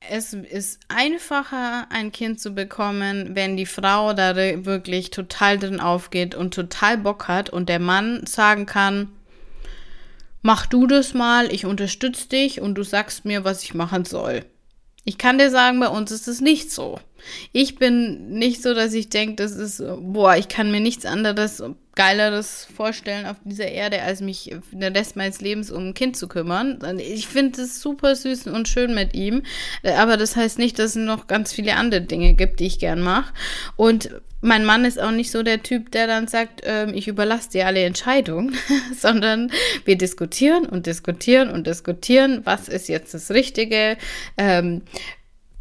es 0.09 0.33
ist 0.33 0.79
einfacher, 0.89 1.87
ein 1.89 2.11
Kind 2.11 2.39
zu 2.39 2.51
bekommen, 2.51 3.35
wenn 3.35 3.57
die 3.57 3.65
Frau 3.65 4.13
da 4.13 4.35
wirklich 4.35 5.11
total 5.11 5.57
drin 5.57 5.79
aufgeht 5.79 6.35
und 6.35 6.53
total 6.53 6.97
Bock 6.97 7.27
hat 7.27 7.49
und 7.49 7.69
der 7.69 7.79
Mann 7.79 8.25
sagen 8.25 8.65
kann, 8.65 9.09
mach 10.41 10.65
du 10.65 10.87
das 10.87 11.13
mal, 11.13 11.51
ich 11.53 11.65
unterstütze 11.65 12.29
dich 12.29 12.61
und 12.61 12.75
du 12.75 12.83
sagst 12.83 13.25
mir, 13.25 13.43
was 13.43 13.63
ich 13.63 13.73
machen 13.73 14.05
soll. 14.05 14.45
Ich 15.05 15.17
kann 15.17 15.37
dir 15.37 15.49
sagen, 15.49 15.79
bei 15.79 15.89
uns 15.89 16.11
ist 16.11 16.27
es 16.27 16.41
nicht 16.41 16.71
so. 16.71 16.99
Ich 17.51 17.75
bin 17.75 18.29
nicht 18.29 18.61
so, 18.61 18.73
dass 18.73 18.93
ich 18.93 19.09
denke, 19.09 19.35
das 19.35 19.51
ist, 19.53 19.83
boah, 19.99 20.35
ich 20.35 20.47
kann 20.47 20.71
mir 20.71 20.79
nichts 20.79 21.05
anderes, 21.05 21.61
Geileres 21.95 22.67
vorstellen 22.75 23.25
auf 23.25 23.37
dieser 23.43 23.67
Erde, 23.67 24.01
als 24.01 24.19
mich 24.21 24.55
den 24.71 24.95
Rest 24.95 25.15
meines 25.15 25.41
Lebens 25.41 25.71
um 25.71 25.89
ein 25.89 25.93
Kind 25.93 26.17
zu 26.17 26.27
kümmern. 26.27 26.79
Ich 26.97 27.27
finde 27.27 27.61
es 27.61 27.81
super 27.81 28.15
süß 28.15 28.47
und 28.47 28.67
schön 28.67 28.95
mit 28.95 29.13
ihm, 29.13 29.43
aber 29.83 30.17
das 30.17 30.35
heißt 30.35 30.57
nicht, 30.57 30.79
dass 30.79 30.91
es 30.91 30.95
noch 30.95 31.27
ganz 31.27 31.53
viele 31.53 31.75
andere 31.75 32.01
Dinge 32.01 32.33
gibt, 32.33 32.59
die 32.59 32.65
ich 32.65 32.79
gern 32.79 33.01
mache. 33.01 33.31
Und 33.75 34.09
mein 34.43 34.65
Mann 34.65 34.83
ist 34.83 34.99
auch 34.99 35.11
nicht 35.11 35.31
so 35.31 35.41
der 35.41 35.63
Typ, 35.63 35.91
der 35.91 36.05
dann 36.05 36.27
sagt, 36.27 36.61
ähm, 36.65 36.93
ich 36.93 37.07
überlasse 37.07 37.51
dir 37.51 37.65
alle 37.65 37.83
Entscheidungen, 37.83 38.55
sondern 38.97 39.51
wir 39.85 39.97
diskutieren 39.97 40.65
und 40.65 40.85
diskutieren 40.85 41.49
und 41.49 41.65
diskutieren, 41.65 42.41
was 42.43 42.67
ist 42.67 42.89
jetzt 42.89 43.13
das 43.13 43.31
Richtige. 43.31 43.97
Ähm, 44.37 44.81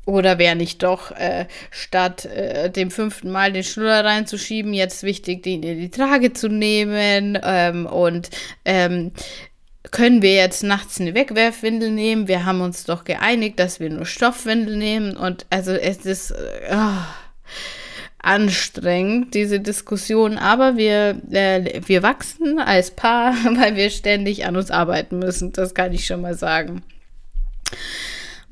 oder 0.05 0.39
wäre 0.39 0.57
nicht 0.57 0.83
doch, 0.83 1.13
äh, 1.13 1.47
statt 1.71 2.25
äh, 2.25 2.71
dem 2.71 2.91
fünften 2.91 3.31
Mal 3.31 3.53
den 3.53 3.65
Schnuller 3.65 4.05
reinzuschieben, 4.05 4.75
jetzt 4.75 5.03
wichtig, 5.05 5.43
den 5.43 5.63
in 5.63 5.79
die 5.79 5.91
Trage 5.91 6.33
zu 6.33 6.49
nehmen 6.49 7.39
ähm, 7.43 7.87
und 7.87 8.31
ähm, 8.65 9.13
können 9.91 10.23
wir 10.23 10.35
jetzt 10.35 10.63
nachts 10.63 11.01
eine 11.01 11.15
Wegwerfwindel 11.15 11.91
nehmen? 11.91 12.29
Wir 12.29 12.45
haben 12.45 12.61
uns 12.61 12.85
doch 12.85 13.05
geeinigt, 13.05 13.59
dass 13.59 13.81
wir 13.81 13.91
nur 13.91 14.07
Stoffwindel 14.07 14.77
nehmen 14.77 15.17
und 15.17 15.47
also 15.51 15.73
es 15.73 16.07
ist 16.07 16.33
oh, 16.71 17.05
anstrengend, 18.23 19.35
diese 19.35 19.61
Diskussion, 19.61 20.39
aber 20.39 20.77
wir, 20.77 21.21
äh, 21.31 21.81
wir 21.85 22.03
wachsen 22.03 22.59
als 22.59 22.93
Paar, 22.93 23.35
weil 23.57 23.77
wir 23.77 23.91
ständig 23.91 24.47
an 24.47 24.57
uns 24.57 24.71
arbeiten 24.71 25.19
müssen, 25.19 25.53
das 25.53 25.75
kann 25.75 25.93
ich 25.93 26.07
schon 26.07 26.23
mal 26.23 26.35
sagen. 26.35 26.83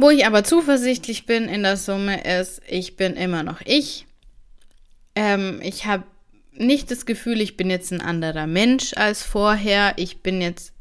Wo 0.03 0.09
ich 0.09 0.25
aber 0.25 0.45
zuversichtlich 0.45 1.27
bin 1.27 1.47
in 1.47 1.63
der 1.63 1.77
Summe 1.77 2.25
ist, 2.25 2.63
ich 2.67 2.97
bin 2.97 3.17
immer 3.17 3.43
noch 3.43 3.61
ich. 3.67 4.07
Ähm, 5.15 5.61
ich 5.63 5.85
habe 5.85 6.05
nicht 6.53 6.91
das 6.91 7.05
Gefühl, 7.05 7.43
ich 7.43 7.59
bin 7.59 7.69
jetzt 7.69 7.93
ein 7.93 8.01
anderer 8.01 8.47
Mensch 8.47 8.95
als 8.95 9.23
vorher. 9.23 9.93
Ich 9.97 10.23
bin 10.23 10.41
jetzt 10.41 10.73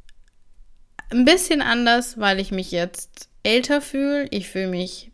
ein 1.10 1.26
bisschen 1.26 1.62
anders, 1.62 2.18
weil 2.18 2.40
ich 2.40 2.52
mich 2.52 2.72
jetzt 2.72 3.28
älter 3.44 3.82
fühle. 3.82 4.30
Ich 4.32 4.48
fühle 4.48 4.70
mich 4.70 5.12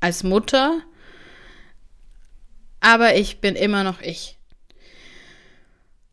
als 0.00 0.24
Mutter. 0.24 0.80
Aber 2.80 3.14
ich 3.14 3.40
bin 3.40 3.54
immer 3.54 3.84
noch 3.84 4.00
ich. 4.00 4.36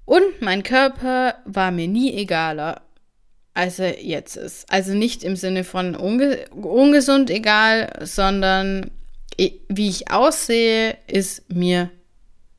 Und 0.06 0.44
mein 0.44 0.62
Körper 0.62 1.42
war 1.46 1.72
mir 1.72 1.88
nie 1.88 2.14
egaler, 2.14 2.84
als 3.54 3.80
er 3.80 4.04
jetzt 4.04 4.38
ist. 4.38 4.72
Also 4.72 4.94
nicht 4.94 5.24
im 5.24 5.36
Sinne 5.36 5.64
von 5.64 5.96
unge 5.96 6.46
ungesund 6.52 7.30
egal, 7.30 7.92
sondern 8.02 8.92
wie 9.70 9.90
ich 9.90 10.12
aussehe, 10.12 10.98
ist 11.08 11.52
mir 11.52 11.90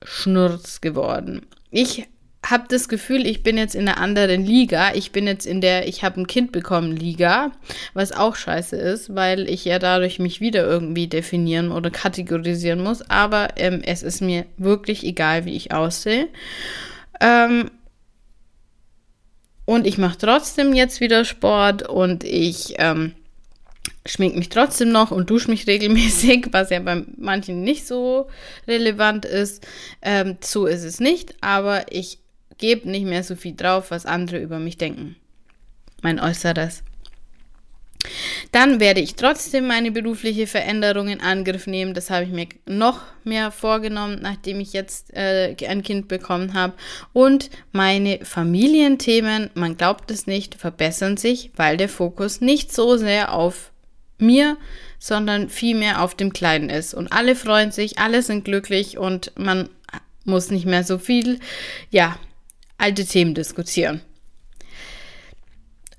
Schnurz 0.03 0.80
geworden. 0.80 1.47
Ich 1.70 2.09
habe 2.45 2.64
das 2.68 2.88
Gefühl, 2.88 3.24
ich 3.24 3.45
bin 3.45 3.57
jetzt 3.57 3.74
in 3.74 3.88
einer 3.88 3.99
anderen 3.99 4.45
Liga. 4.45 4.95
Ich 4.95 5.12
bin 5.12 5.26
jetzt 5.26 5.47
in 5.47 5.61
der 5.61 5.86
Ich 5.86 6.03
habe 6.03 6.20
ein 6.20 6.26
Kind 6.26 6.51
bekommen 6.51 6.90
Liga, 6.90 7.53
was 7.95 8.11
auch 8.11 8.34
scheiße 8.34 8.76
ist, 8.76 9.14
weil 9.14 9.49
ich 9.49 9.64
ja 9.64 9.78
dadurch 9.78 10.18
mich 10.18 10.40
wieder 10.40 10.64
irgendwie 10.64 11.07
definieren 11.07 11.70
oder 11.70 11.90
kategorisieren 11.90 12.82
muss. 12.82 13.09
Aber 13.09 13.51
ähm, 13.57 13.80
es 13.84 14.03
ist 14.03 14.20
mir 14.20 14.45
wirklich 14.57 15.05
egal, 15.05 15.45
wie 15.45 15.55
ich 15.55 15.72
aussehe. 15.72 16.28
Ähm, 17.20 17.70
und 19.65 19.87
ich 19.87 19.99
mache 19.99 20.19
trotzdem 20.19 20.73
jetzt 20.75 21.01
wieder 21.01 21.25
Sport 21.25 21.89
und 21.89 22.25
ich 22.25 22.75
ähm, 22.79 23.13
schmink 24.07 24.37
mich 24.37 24.49
trotzdem 24.49 24.91
noch 24.91 25.11
und 25.11 25.31
dusche 25.31 25.51
mich 25.51 25.67
regelmäßig, 25.69 26.49
was 26.51 26.71
ja 26.71 26.81
bei 26.81 27.05
manchen 27.17 27.63
nicht 27.63 27.87
so 27.87 28.29
relevant 28.67 29.25
ist. 29.25 29.67
Ähm, 30.03 30.37
so 30.41 30.67
ist 30.67 30.85
es 30.85 31.01
nicht, 31.01 31.35
aber 31.41 31.93
ich 31.93 32.19
gebe 32.59 32.89
nicht 32.89 33.07
mehr 33.07 33.25
so 33.25 33.37
viel 33.37 33.55
drauf, 33.55 33.91
was 33.91 34.07
andere 34.07 34.39
über 34.39 34.59
mich 34.59 34.79
denken. 34.79 35.17
Mein 36.03 36.19
Äußeres. 36.19 36.83
Dann 38.51 38.81
werde 38.81 39.01
ich 39.01 39.15
trotzdem 39.15 39.67
meine 39.67 39.91
berufliche 39.91 40.47
Veränderung 40.47 41.09
in 41.09 41.21
Angriff 41.21 41.67
nehmen. 41.67 41.95
Das 41.95 42.11
habe 42.11 42.25
ich 42.25 42.31
mir 42.31 42.47
noch 42.67 43.01
mehr 43.25 43.51
vorgenommen, 43.51 44.19
nachdem 44.21 44.61
ich 44.61 44.73
jetzt 44.73 45.15
äh, 45.15 45.55
ein 45.67 45.83
Kind 45.83 46.09
bekommen 46.09 46.55
habe. 46.55 46.75
Und 47.13 47.51
meine 47.71 48.19
Familienthemen, 48.25 49.51
man 49.55 49.77
glaubt 49.77 50.11
es 50.11 50.27
nicht, 50.27 50.57
verbessern 50.57 51.17
sich, 51.17 51.51
weil 51.57 51.77
der 51.77 51.89
Fokus 51.89 52.41
nicht 52.41 52.73
so 52.73 52.97
sehr 52.97 53.33
auf 53.33 53.71
mir, 54.19 54.57
sondern 54.99 55.49
vielmehr 55.49 56.03
auf 56.03 56.15
dem 56.15 56.33
Kleinen 56.33 56.71
ist. 56.71 56.95
Und 56.95 57.13
alle 57.13 57.35
freuen 57.35 57.73
sich, 57.73 57.99
alle 57.99 58.23
sind 58.23 58.45
glücklich 58.45 58.99
und 58.99 59.33
man 59.37 59.69
muss 60.25 60.51
nicht 60.51 60.67
mehr 60.67 60.85
so 60.85 60.99
viel, 60.99 61.41
ja, 61.91 62.17
alte 62.79 63.05
Themen 63.05 63.35
diskutieren. 63.35 64.01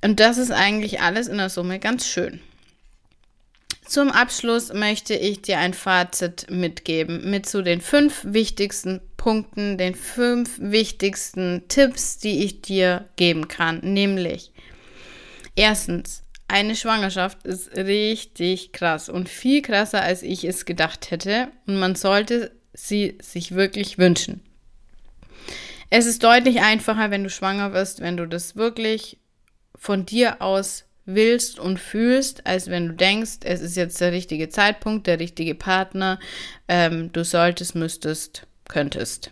Und 0.03 0.19
das 0.19 0.37
ist 0.37 0.51
eigentlich 0.51 0.99
alles 0.99 1.27
in 1.27 1.37
der 1.37 1.49
Summe 1.49 1.79
ganz 1.79 2.05
schön. 2.05 2.41
Zum 3.85 4.11
Abschluss 4.11 4.73
möchte 4.73 5.13
ich 5.13 5.41
dir 5.41 5.59
ein 5.59 5.73
Fazit 5.73 6.47
mitgeben 6.49 7.29
mit 7.29 7.45
zu 7.45 7.61
den 7.61 7.79
fünf 7.79 8.21
wichtigsten 8.23 9.01
Punkten, 9.17 9.77
den 9.77 9.95
fünf 9.95 10.59
wichtigsten 10.59 11.63
Tipps, 11.69 12.17
die 12.17 12.43
ich 12.43 12.61
dir 12.61 13.07
geben 13.15 13.47
kann. 13.47 13.79
Nämlich, 13.79 14.51
erstens, 15.55 16.23
eine 16.49 16.75
Schwangerschaft 16.75 17.45
ist 17.45 17.75
richtig 17.77 18.73
krass 18.73 19.07
und 19.07 19.29
viel 19.29 19.61
krasser, 19.61 20.01
als 20.01 20.21
ich 20.21 20.43
es 20.43 20.65
gedacht 20.65 21.11
hätte. 21.11 21.49
Und 21.65 21.79
man 21.79 21.95
sollte 21.95 22.51
sie 22.73 23.17
sich 23.21 23.53
wirklich 23.53 23.97
wünschen. 23.97 24.41
Es 25.89 26.05
ist 26.05 26.23
deutlich 26.23 26.61
einfacher, 26.61 27.11
wenn 27.11 27.23
du 27.23 27.29
schwanger 27.29 27.71
wirst, 27.73 28.01
wenn 28.01 28.17
du 28.17 28.27
das 28.27 28.55
wirklich 28.55 29.17
von 29.83 30.05
dir 30.05 30.41
aus 30.41 30.85
willst 31.03 31.59
und 31.59 31.77
fühlst, 31.77 32.47
als 32.47 32.67
wenn 32.67 32.87
du 32.87 32.93
denkst, 32.93 33.39
es 33.43 33.59
ist 33.59 33.75
jetzt 33.75 33.99
der 33.99 34.13
richtige 34.13 34.47
Zeitpunkt, 34.47 35.07
der 35.07 35.19
richtige 35.19 35.55
Partner, 35.55 36.21
ähm, 36.69 37.11
du 37.11 37.25
solltest, 37.25 37.75
müsstest, 37.75 38.47
könntest. 38.69 39.31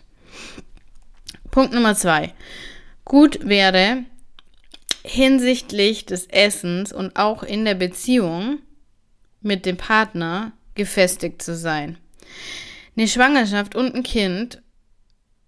Punkt 1.50 1.72
Nummer 1.72 1.94
zwei. 1.94 2.34
Gut 3.06 3.48
wäre, 3.48 4.04
hinsichtlich 5.02 6.04
des 6.04 6.26
Essens 6.26 6.92
und 6.92 7.16
auch 7.16 7.42
in 7.42 7.64
der 7.64 7.74
Beziehung 7.74 8.58
mit 9.40 9.64
dem 9.64 9.78
Partner 9.78 10.52
gefestigt 10.74 11.40
zu 11.40 11.56
sein. 11.56 11.96
Eine 12.94 13.08
Schwangerschaft 13.08 13.74
und 13.74 13.94
ein 13.94 14.02
Kind, 14.02 14.60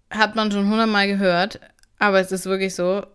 hat 0.09 0.35
man 0.35 0.51
schon 0.51 0.67
hundertmal 0.67 1.07
gehört, 1.07 1.59
aber 1.99 2.19
es 2.19 2.31
ist 2.31 2.47
wirklich 2.47 2.73
so, 2.73 3.05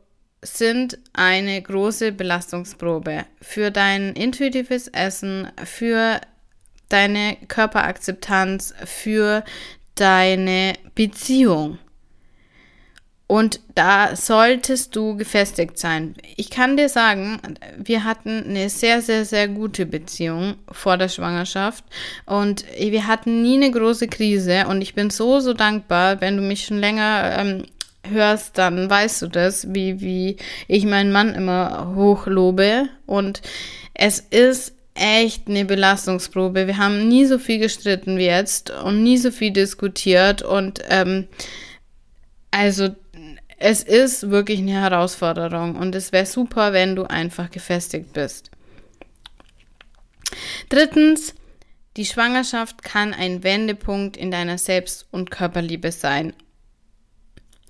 sind 0.43 0.99
eine 1.13 1.61
große 1.61 2.13
Belastungsprobe 2.13 3.27
für 3.41 3.71
dein 3.71 4.15
intuitives 4.15 4.89
Essen, 4.89 5.49
für 5.65 6.21
deine 6.89 7.37
Körperakzeptanz, 7.49 8.75
für 8.85 9.45
deine 9.95 10.75
Beziehung. 10.95 11.79
Und 13.27 13.61
da 13.77 14.17
solltest 14.17 14.97
du 14.97 15.17
gefestigt 15.17 15.79
sein. 15.79 16.17
Ich 16.37 16.51
kann 16.51 16.77
dir 16.77 16.89
sagen, 16.89 17.41
wir 17.77 18.03
hatten 18.03 18.43
eine 18.45 18.69
sehr, 18.69 19.03
sehr, 19.03 19.25
sehr 19.25 19.47
gute 19.47 19.87
Beziehung 19.87 20.57
vor 20.73 20.97
der 20.97 21.09
Schwangerschaft 21.09 21.85
und 22.27 22.65
wir 22.77 23.07
hatten 23.07 23.43
nie 23.43 23.55
eine 23.55 23.71
große 23.71 24.09
Krise 24.09 24.67
und 24.67 24.83
ich 24.83 24.95
bin 24.95 25.11
so, 25.11 25.39
so 25.39 25.53
dankbar, 25.53 26.21
wenn 26.21 26.39
du 26.39 26.43
mich 26.43 26.65
schon 26.65 26.79
länger 26.79 27.37
ähm, 27.39 27.67
hörst, 28.09 28.59
dann 28.59 28.89
weißt 28.89 29.23
du 29.23 29.27
das, 29.29 29.73
wie, 29.75 30.01
wie 30.01 30.37
ich 30.69 30.85
meinen 30.85 31.13
Mann 31.13 31.35
immer 31.35 31.93
hochlobe 31.95 32.89
und 33.07 33.43
es 33.95 34.21
ist 34.21 34.75
echt 34.95 35.49
eine 35.49 35.65
Belastungsprobe. 35.65 36.67
Wir 36.67 36.79
haben 36.79 37.09
nie 37.09 37.27
so 37.27 37.39
viel 37.39 37.59
gestritten 37.59 38.19
wie 38.19 38.27
jetzt 38.27 38.71
und 38.71 39.03
nie 39.03 39.19
so 39.19 39.31
viel 39.31 39.53
diskutiert 39.53 40.43
und 40.43 40.83
ähm, 40.89 41.29
also 42.51 42.89
es 43.59 43.83
ist 43.83 44.31
wirklich 44.31 44.61
eine 44.61 44.73
Herausforderung 44.73 45.77
und 45.77 45.95
es 45.95 46.13
wäre 46.13 46.27
super, 46.27 46.73
wenn 46.73 46.97
du 46.97 47.05
einfach 47.05 47.51
gefestigt 47.51 48.13
bist. 48.15 48.51
Drittens, 50.69 51.35
die 51.97 52.07
Schwangerschaft 52.07 52.83
kann 52.83 53.13
ein 53.13 53.43
Wendepunkt 53.43 54.17
in 54.17 54.31
deiner 54.31 54.59
Selbst- 54.59 55.07
und 55.11 55.31
Körperliebe 55.31 55.93
sein. 55.93 56.33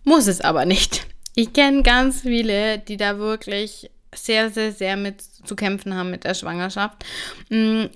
Muss 0.05 0.27
es 0.27 0.41
aber 0.41 0.65
nicht. 0.65 1.07
Ich 1.35 1.53
kenne 1.53 1.83
ganz 1.83 2.23
viele, 2.23 2.79
die 2.79 2.97
da 2.97 3.19
wirklich 3.19 3.91
sehr, 4.15 4.51
sehr, 4.51 4.73
sehr 4.73 4.97
mit 4.97 5.23
zu 5.23 5.55
kämpfen 5.55 5.95
haben 5.95 6.11
mit 6.11 6.25
der 6.25 6.35
Schwangerschaft. 6.35 7.05
Mm, 7.49 7.87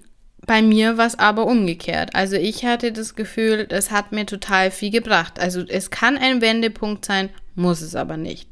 bei 0.47 0.63
mir 0.63 0.99
war 0.99 1.07
es 1.07 1.19
aber 1.19 1.47
umgekehrt. 1.47 2.15
Also 2.15 2.37
ich 2.37 2.65
hatte 2.65 2.93
das 2.93 3.15
Gefühl, 3.15 3.67
das 3.67 3.91
hat 3.91 4.13
mir 4.13 4.27
total 4.27 4.71
viel 4.71 4.91
gebracht. 4.91 5.39
Also 5.39 5.65
es 5.67 5.91
kann 5.91 6.17
ein 6.17 6.41
Wendepunkt 6.41 7.05
sein, 7.05 7.31
muss 7.55 7.81
es 7.81 7.95
aber 7.95 8.17
nicht. 8.17 8.49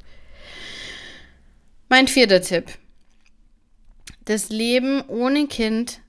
Mein 1.88 2.09
vierter 2.09 2.40
Tipp. 2.40 2.66
Das 4.24 4.48
Leben 4.48 5.03
ohne 5.09 5.46
Kind 5.46 6.00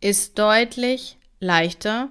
ist 0.00 0.38
deutlich 0.38 1.18
leichter, 1.40 2.10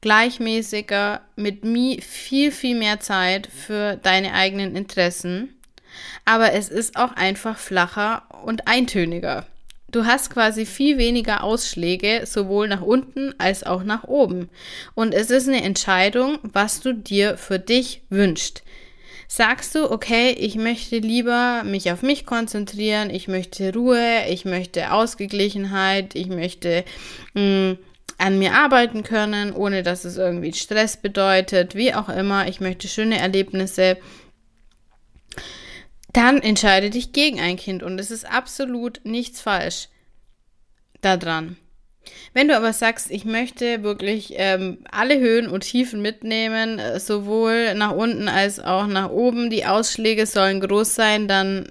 gleichmäßiger, 0.00 1.20
mit 1.36 1.64
viel, 2.04 2.52
viel 2.52 2.76
mehr 2.76 3.00
Zeit 3.00 3.48
für 3.48 3.96
deine 3.96 4.34
eigenen 4.34 4.76
Interessen. 4.76 5.54
Aber 6.24 6.52
es 6.52 6.68
ist 6.68 6.96
auch 6.96 7.12
einfach 7.12 7.58
flacher 7.58 8.22
und 8.44 8.68
eintöniger. 8.68 9.46
Du 9.90 10.04
hast 10.04 10.30
quasi 10.30 10.66
viel 10.66 10.98
weniger 10.98 11.42
Ausschläge, 11.42 12.26
sowohl 12.26 12.68
nach 12.68 12.82
unten 12.82 13.34
als 13.38 13.64
auch 13.64 13.82
nach 13.84 14.04
oben. 14.04 14.50
Und 14.94 15.14
es 15.14 15.30
ist 15.30 15.48
eine 15.48 15.62
Entscheidung, 15.62 16.38
was 16.42 16.80
du 16.80 16.92
dir 16.92 17.38
für 17.38 17.58
dich 17.58 18.02
wünschst. 18.10 18.62
Sagst 19.28 19.74
du, 19.74 19.90
okay, 19.90 20.30
ich 20.30 20.56
möchte 20.56 20.98
lieber 20.98 21.62
mich 21.64 21.90
auf 21.90 22.02
mich 22.02 22.26
konzentrieren, 22.26 23.10
ich 23.10 23.28
möchte 23.28 23.72
Ruhe, 23.74 24.24
ich 24.28 24.44
möchte 24.44 24.92
Ausgeglichenheit, 24.92 26.14
ich 26.14 26.28
möchte 26.28 26.84
mh, 27.34 27.72
mm, 27.72 27.78
an 28.18 28.38
mir 28.38 28.54
arbeiten 28.54 29.02
können, 29.02 29.52
ohne 29.52 29.82
dass 29.82 30.04
es 30.04 30.16
irgendwie 30.16 30.52
Stress 30.52 30.96
bedeutet, 30.96 31.74
wie 31.74 31.94
auch 31.94 32.08
immer, 32.08 32.48
ich 32.48 32.60
möchte 32.60 32.88
schöne 32.88 33.18
Erlebnisse 33.18 33.96
dann 36.12 36.40
entscheide 36.40 36.90
dich 36.90 37.12
gegen 37.12 37.40
ein 37.40 37.56
Kind 37.56 37.82
und 37.82 37.98
es 38.00 38.10
ist 38.10 38.24
absolut 38.24 39.00
nichts 39.04 39.40
falsch 39.40 39.88
daran. 41.00 41.56
Wenn 42.32 42.48
du 42.48 42.56
aber 42.56 42.72
sagst, 42.72 43.10
ich 43.10 43.26
möchte 43.26 43.82
wirklich 43.82 44.32
ähm, 44.36 44.78
alle 44.90 45.18
Höhen 45.18 45.46
und 45.48 45.60
Tiefen 45.60 46.00
mitnehmen, 46.00 46.78
äh, 46.78 46.98
sowohl 46.98 47.74
nach 47.74 47.92
unten 47.92 48.28
als 48.28 48.60
auch 48.60 48.86
nach 48.86 49.10
oben, 49.10 49.50
die 49.50 49.66
Ausschläge 49.66 50.24
sollen 50.24 50.60
groß 50.60 50.94
sein, 50.94 51.28
dann 51.28 51.70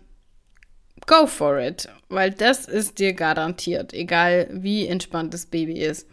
go 1.08 1.26
for 1.26 1.60
it. 1.60 1.90
Weil 2.10 2.32
das 2.32 2.66
ist 2.66 3.00
dir 3.00 3.14
garantiert, 3.14 3.94
egal 3.94 4.48
wie 4.52 4.88
entspannt 4.88 5.34
das 5.34 5.46
Baby 5.46 5.80
ist. 5.80 6.08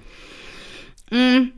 Mm. 1.11 1.49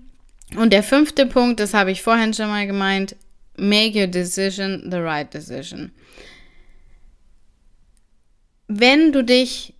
Und 0.56 0.72
der 0.72 0.82
fünfte 0.82 1.26
Punkt, 1.26 1.58
das 1.58 1.74
habe 1.74 1.90
ich 1.90 2.02
vorhin 2.02 2.32
schon 2.32 2.48
mal 2.48 2.66
gemeint, 2.66 3.16
make 3.56 3.98
your 3.98 4.06
decision 4.06 4.90
the 4.90 4.98
right 4.98 5.32
decision. 5.32 5.92
Wenn 8.68 9.12
du 9.12 9.24
dich 9.24 9.74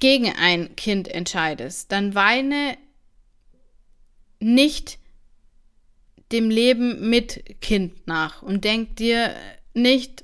gegen 0.00 0.32
ein 0.36 0.74
Kind 0.76 1.08
entscheidest, 1.08 1.92
dann 1.92 2.14
weine 2.14 2.76
nicht 4.40 4.98
dem 6.32 6.50
Leben 6.50 7.08
mit 7.08 7.60
Kind 7.60 8.06
nach 8.06 8.42
und 8.42 8.64
denk 8.64 8.96
dir 8.96 9.34
nicht 9.74 10.21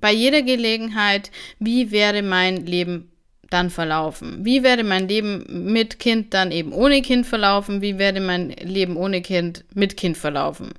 bei 0.00 0.12
jeder 0.12 0.42
Gelegenheit, 0.42 1.30
wie 1.58 1.90
wäre 1.90 2.22
mein 2.22 2.66
Leben 2.66 3.10
dann 3.50 3.70
verlaufen? 3.70 4.44
Wie 4.44 4.62
wäre 4.62 4.84
mein 4.84 5.08
Leben 5.08 5.72
mit 5.72 5.98
Kind 5.98 6.34
dann 6.34 6.50
eben 6.50 6.72
ohne 6.72 7.02
Kind 7.02 7.26
verlaufen? 7.26 7.80
Wie 7.80 7.98
wäre 7.98 8.20
mein 8.20 8.50
Leben 8.50 8.96
ohne 8.96 9.22
Kind 9.22 9.64
mit 9.74 9.96
Kind 9.96 10.16
verlaufen? 10.16 10.72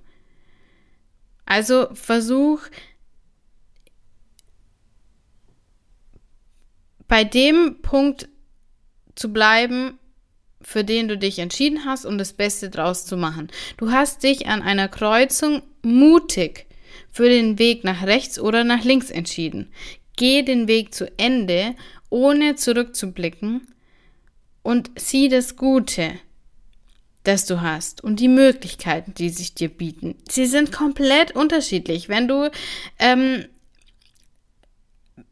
Also 1.45 1.87
versuch 1.93 2.59
bei 7.07 7.23
dem 7.23 7.81
Punkt 7.81 8.27
zu 9.15 9.31
bleiben, 9.31 9.99
für 10.61 10.83
den 10.83 11.07
du 11.07 11.17
dich 11.17 11.39
entschieden 11.39 11.85
hast 11.85 12.05
und 12.05 12.17
das 12.17 12.33
Beste 12.33 12.69
draus 12.69 13.05
zu 13.05 13.17
machen. 13.17 13.49
Du 13.77 13.91
hast 13.91 14.23
dich 14.23 14.47
an 14.47 14.63
einer 14.63 14.87
Kreuzung 14.87 15.61
mutig 15.83 16.65
für 17.15 17.29
den 17.29 17.59
Weg 17.59 17.85
nach 17.85 18.05
rechts 18.05 18.37
oder 18.37 18.65
nach 18.65 18.83
links 18.83 19.09
entschieden. 19.09 19.71
Geh 20.17 20.41
den 20.41 20.67
Weg 20.67 20.93
zu 20.93 21.09
Ende, 21.17 21.73
ohne 22.09 22.55
zurückzublicken 22.55 23.65
und 24.63 24.91
sieh 24.97 25.29
das 25.29 25.55
Gute, 25.55 26.11
das 27.23 27.45
du 27.45 27.61
hast 27.61 28.03
und 28.03 28.19
die 28.19 28.27
Möglichkeiten, 28.27 29.13
die 29.13 29.29
sich 29.29 29.53
dir 29.53 29.69
bieten. 29.69 30.15
Sie 30.27 30.45
sind 30.45 30.73
komplett 30.73 31.33
unterschiedlich. 31.33 32.09
Wenn 32.09 32.27
du, 32.27 32.51
ähm, 32.99 33.45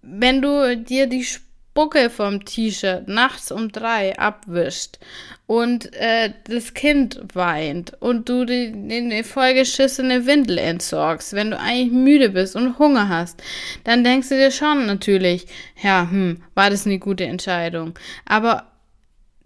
wenn 0.02 0.42
du 0.42 0.78
dir 0.78 1.08
die 1.08 1.26
Spucke 1.74 2.12
vom 2.12 2.46
T-Shirt 2.46 3.08
nachts 3.08 3.52
um 3.52 3.72
drei 3.72 4.16
abwischt 4.20 5.00
und 5.48 5.92
äh, 5.96 6.32
das 6.44 6.76
Kind 6.76 7.20
weint 7.34 8.00
und 8.00 8.30
du 8.30 8.46
die, 8.46 8.72
die 8.72 9.24
vollgeschissene 9.24 10.28
Windel 10.28 10.60
entsorgst, 10.60 11.34
wenn 11.34 11.50
du 11.50 11.60
eigentlich 11.60 11.92
müde 11.92 12.30
bist 12.30 12.56
und 12.56 12.78
Hunger 12.78 13.10
hast, 13.10 13.42
dann 13.86 14.04
denkst 14.04 14.30
du 14.30 14.36
dir 14.36 14.52
schon 14.52 14.86
natürlich, 14.86 15.48
ja, 15.82 16.08
hm, 16.08 16.44
war 16.54 16.70
das 16.70 16.86
eine 16.86 17.00
gute 17.00 17.26
Entscheidung. 17.26 17.98
Aber 18.24 18.68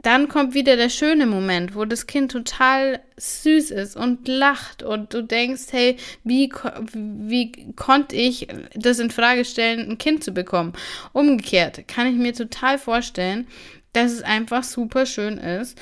dann 0.08 0.30
kommt 0.30 0.54
wieder 0.54 0.78
der 0.78 0.88
schöne 0.88 1.26
Moment, 1.26 1.76
wo 1.76 1.84
das 1.84 2.08
Kind 2.08 2.32
total 2.32 3.02
süß 3.18 3.72
ist 3.72 3.98
und 3.98 4.26
lacht 4.30 4.82
und 4.82 5.14
du 5.14 5.22
denkst, 5.22 5.64
hey, 5.72 5.98
wie, 6.24 6.50
wie 6.94 7.74
konnte 7.74 8.16
ich 8.16 8.48
das 8.74 9.00
in 9.00 9.12
Frage 9.12 9.44
stellen, 9.44 9.92
ein 9.92 9.98
Kind 9.98 10.24
zu 10.24 10.32
bekommen? 10.32 10.72
Umgekehrt 11.12 11.90
kann 11.90 12.08
ich 12.08 12.16
mir 12.16 12.34
total 12.34 12.78
vorstellen, 12.78 13.48
dass 13.92 14.14
es 14.14 14.22
einfach 14.22 14.64
super 14.64 15.06
schön 15.06 15.40
ist, 15.40 15.78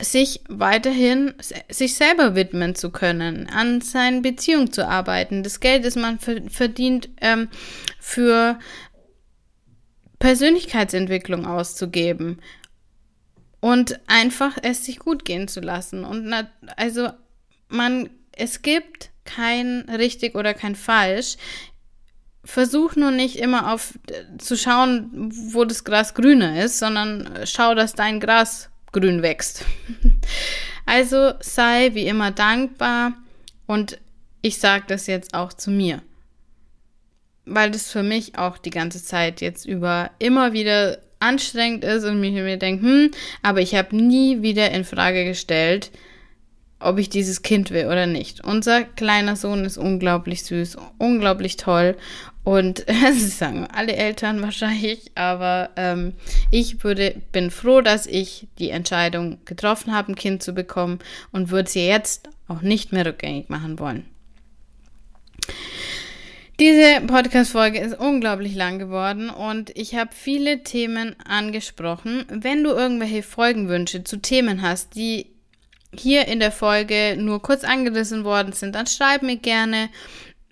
sich 0.00 0.40
weiterhin 0.48 1.34
sich 1.68 1.96
selber 1.96 2.34
widmen 2.34 2.74
zu 2.74 2.88
können, 2.88 3.46
an 3.46 3.82
seinen 3.82 4.22
Beziehungen 4.22 4.72
zu 4.72 4.88
arbeiten, 4.88 5.42
das 5.42 5.60
Geld, 5.60 5.84
das 5.84 5.96
man 5.96 6.18
verdient, 6.18 7.10
ähm, 7.20 7.48
für 8.00 8.58
Persönlichkeitsentwicklung 10.24 11.44
auszugeben 11.44 12.40
und 13.60 14.00
einfach 14.06 14.56
es 14.62 14.82
sich 14.86 14.98
gut 14.98 15.26
gehen 15.26 15.48
zu 15.48 15.60
lassen. 15.60 16.02
Und 16.02 16.24
na, 16.24 16.48
also 16.78 17.10
man, 17.68 18.08
es 18.32 18.62
gibt 18.62 19.10
kein 19.26 19.80
richtig 19.90 20.34
oder 20.34 20.54
kein 20.54 20.76
falsch. 20.76 21.36
Versuch 22.42 22.96
nur 22.96 23.10
nicht 23.10 23.36
immer 23.36 23.70
auf 23.74 23.98
zu 24.38 24.56
schauen, 24.56 25.30
wo 25.52 25.66
das 25.66 25.84
Gras 25.84 26.14
grüner 26.14 26.64
ist, 26.64 26.78
sondern 26.78 27.40
schau, 27.44 27.74
dass 27.74 27.92
dein 27.92 28.18
Gras 28.18 28.70
grün 28.92 29.20
wächst. 29.20 29.66
Also 30.86 31.32
sei 31.40 31.94
wie 31.94 32.06
immer 32.06 32.30
dankbar 32.30 33.14
und 33.66 33.98
ich 34.42 34.58
sage 34.58 34.84
das 34.86 35.06
jetzt 35.06 35.32
auch 35.32 35.54
zu 35.54 35.70
mir 35.70 36.02
weil 37.46 37.70
das 37.70 37.90
für 37.90 38.02
mich 38.02 38.38
auch 38.38 38.58
die 38.58 38.70
ganze 38.70 39.02
Zeit 39.02 39.40
jetzt 39.40 39.66
über 39.66 40.10
immer 40.18 40.52
wieder 40.52 40.98
anstrengend 41.20 41.84
ist 41.84 42.04
und 42.04 42.20
mich 42.20 42.32
mir 42.32 42.56
denke, 42.58 42.84
hm, 42.84 43.10
aber 43.42 43.60
ich 43.60 43.74
habe 43.74 43.96
nie 43.96 44.42
wieder 44.42 44.70
in 44.70 44.84
Frage 44.84 45.24
gestellt, 45.24 45.90
ob 46.80 46.98
ich 46.98 47.08
dieses 47.08 47.42
Kind 47.42 47.70
will 47.70 47.86
oder 47.86 48.06
nicht. 48.06 48.44
Unser 48.44 48.84
kleiner 48.84 49.36
Sohn 49.36 49.64
ist 49.64 49.78
unglaublich 49.78 50.44
süß, 50.44 50.76
unglaublich 50.98 51.56
toll 51.56 51.96
und 52.44 52.84
das 53.02 53.38
sagen 53.38 53.66
alle 53.72 53.96
Eltern 53.96 54.42
wahrscheinlich, 54.42 55.10
aber 55.14 55.70
ähm, 55.76 56.12
ich 56.50 56.84
würde, 56.84 57.16
bin 57.32 57.50
froh, 57.50 57.80
dass 57.80 58.06
ich 58.06 58.46
die 58.58 58.70
Entscheidung 58.70 59.38
getroffen 59.46 59.94
habe, 59.94 60.12
ein 60.12 60.16
Kind 60.16 60.42
zu 60.42 60.52
bekommen 60.52 60.98
und 61.32 61.50
würde 61.50 61.70
sie 61.70 61.86
jetzt 61.86 62.28
auch 62.46 62.60
nicht 62.60 62.92
mehr 62.92 63.06
rückgängig 63.06 63.48
machen 63.48 63.78
wollen. 63.78 64.04
Diese 66.60 67.00
Podcast-Folge 67.04 67.80
ist 67.80 67.98
unglaublich 67.98 68.54
lang 68.54 68.78
geworden 68.78 69.28
und 69.28 69.76
ich 69.76 69.96
habe 69.96 70.10
viele 70.14 70.62
Themen 70.62 71.16
angesprochen. 71.26 72.26
Wenn 72.28 72.62
du 72.62 72.70
irgendwelche 72.70 73.24
Folgenwünsche 73.24 74.04
zu 74.04 74.18
Themen 74.18 74.62
hast, 74.62 74.94
die 74.94 75.26
hier 75.92 76.28
in 76.28 76.38
der 76.38 76.52
Folge 76.52 77.16
nur 77.18 77.42
kurz 77.42 77.64
angerissen 77.64 78.22
worden 78.22 78.52
sind, 78.52 78.76
dann 78.76 78.86
schreib 78.86 79.22
mir 79.22 79.36
gerne. 79.36 79.88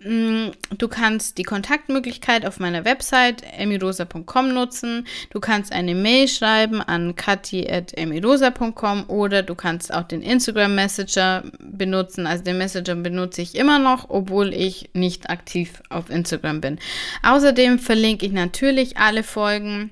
Mm, 0.04 0.50
du 0.76 0.88
kannst 0.88 1.38
die 1.38 1.44
Kontaktmöglichkeit 1.44 2.44
auf 2.44 2.58
meiner 2.58 2.84
Website 2.84 3.44
emirosa.com 3.56 4.52
nutzen. 4.52 5.06
Du 5.30 5.38
kannst 5.38 5.72
eine 5.72 5.94
Mail 5.94 6.26
schreiben 6.26 6.82
an 6.82 7.14
kathi.emirosa.com 7.14 9.04
oder 9.08 9.42
du 9.42 9.54
kannst 9.54 9.94
auch 9.94 10.02
den 10.02 10.22
Instagram 10.22 10.74
Messenger 10.74 11.44
benutzen. 11.60 12.26
Also 12.26 12.42
den 12.42 12.58
Messenger 12.58 12.96
benutze 12.96 13.42
ich 13.42 13.54
immer 13.54 13.78
noch, 13.78 14.10
obwohl 14.10 14.52
ich 14.52 14.90
nicht 14.92 15.30
aktiv 15.30 15.82
auf 15.88 16.10
Instagram 16.10 16.60
bin. 16.60 16.78
Außerdem 17.22 17.78
verlinke 17.78 18.26
ich 18.26 18.32
natürlich 18.32 18.96
alle 18.96 19.22
Folgen 19.22 19.90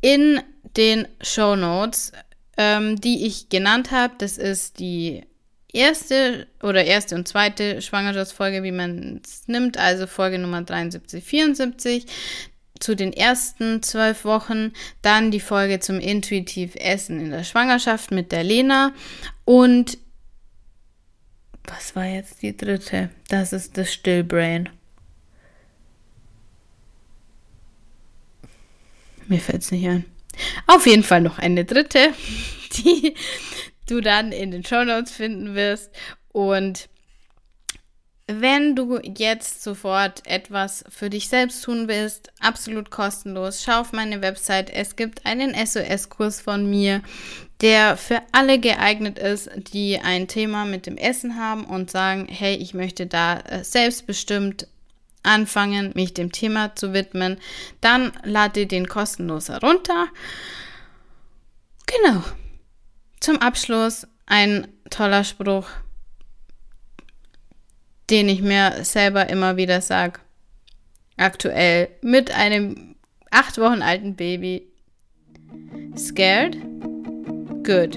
in 0.00 0.40
den 0.76 1.08
Show 1.20 1.56
Notes, 1.56 2.12
ähm, 2.56 3.00
die 3.00 3.26
ich 3.26 3.48
genannt 3.48 3.90
habe. 3.90 4.14
Das 4.18 4.38
ist 4.38 4.78
die 4.78 5.24
erste 5.72 6.46
oder 6.62 6.84
erste 6.84 7.14
und 7.14 7.26
zweite 7.26 7.80
Schwangerschaftsfolge, 7.82 8.62
wie 8.62 8.72
man 8.72 9.20
es 9.24 9.48
nimmt, 9.48 9.78
also 9.78 10.06
Folge 10.06 10.38
Nummer 10.38 10.62
73, 10.62 11.24
74 11.24 12.06
zu 12.78 12.96
den 12.96 13.12
ersten 13.12 13.82
zwölf 13.82 14.24
Wochen, 14.24 14.72
dann 15.02 15.30
die 15.30 15.40
Folge 15.40 15.80
zum 15.80 16.00
intuitiv 16.00 16.74
Essen 16.76 17.20
in 17.20 17.30
der 17.30 17.44
Schwangerschaft 17.44 18.10
mit 18.10 18.32
der 18.32 18.44
Lena 18.44 18.92
und 19.44 19.98
was 21.64 21.94
war 21.94 22.06
jetzt 22.06 22.42
die 22.42 22.56
dritte? 22.56 23.10
Das 23.28 23.52
ist 23.52 23.78
das 23.78 23.92
Stillbrain. 23.92 24.68
Mir 29.28 29.38
fällt 29.38 29.62
es 29.62 29.70
nicht 29.70 29.86
ein. 29.86 30.04
Auf 30.66 30.86
jeden 30.86 31.04
Fall 31.04 31.20
noch 31.20 31.38
eine 31.38 31.64
dritte, 31.64 32.12
die 32.76 33.14
du 33.88 34.00
dann 34.00 34.32
in 34.32 34.50
den 34.50 34.64
Show 34.64 34.84
Notes 34.84 35.12
finden 35.12 35.54
wirst. 35.54 35.90
Und 36.28 36.88
wenn 38.26 38.76
du 38.76 39.00
jetzt 39.02 39.62
sofort 39.62 40.26
etwas 40.26 40.84
für 40.88 41.10
dich 41.10 41.28
selbst 41.28 41.62
tun 41.64 41.88
willst, 41.88 42.32
absolut 42.40 42.90
kostenlos, 42.90 43.62
schau 43.62 43.80
auf 43.80 43.92
meine 43.92 44.22
Website. 44.22 44.70
Es 44.70 44.96
gibt 44.96 45.26
einen 45.26 45.54
SOS-Kurs 45.54 46.40
von 46.40 46.68
mir, 46.68 47.02
der 47.60 47.96
für 47.96 48.22
alle 48.32 48.58
geeignet 48.58 49.18
ist, 49.18 49.50
die 49.72 49.98
ein 49.98 50.28
Thema 50.28 50.64
mit 50.64 50.86
dem 50.86 50.96
Essen 50.96 51.36
haben 51.36 51.64
und 51.64 51.90
sagen, 51.90 52.26
hey, 52.28 52.54
ich 52.54 52.74
möchte 52.74 53.06
da 53.06 53.40
äh, 53.40 53.64
selbstbestimmt 53.64 54.66
anfangen, 55.22 55.92
mich 55.94 56.14
dem 56.14 56.32
Thema 56.32 56.74
zu 56.74 56.92
widmen. 56.92 57.38
Dann 57.80 58.12
lade 58.24 58.66
den 58.66 58.88
kostenlos 58.88 59.48
herunter. 59.48 60.08
Genau. 61.86 62.22
Zum 63.22 63.38
Abschluss 63.38 64.04
ein 64.26 64.66
toller 64.90 65.22
Spruch, 65.22 65.68
den 68.10 68.28
ich 68.28 68.42
mir 68.42 68.82
selber 68.82 69.30
immer 69.30 69.56
wieder 69.56 69.80
sage. 69.80 70.18
Aktuell 71.16 71.90
mit 72.00 72.32
einem 72.32 72.96
acht 73.30 73.58
Wochen 73.58 73.80
alten 73.80 74.16
Baby. 74.16 74.66
Scared? 75.96 76.56
Good. 77.62 77.94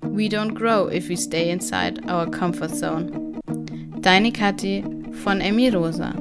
We 0.00 0.26
don't 0.26 0.54
grow 0.54 0.90
if 0.90 1.08
we 1.08 1.16
stay 1.16 1.52
inside 1.52 2.02
our 2.10 2.28
comfort 2.28 2.74
zone. 2.74 3.38
Deine 4.00 4.32
Kathi 4.32 4.82
von 5.22 5.40
Emi 5.40 5.68
Rosa. 5.68 6.16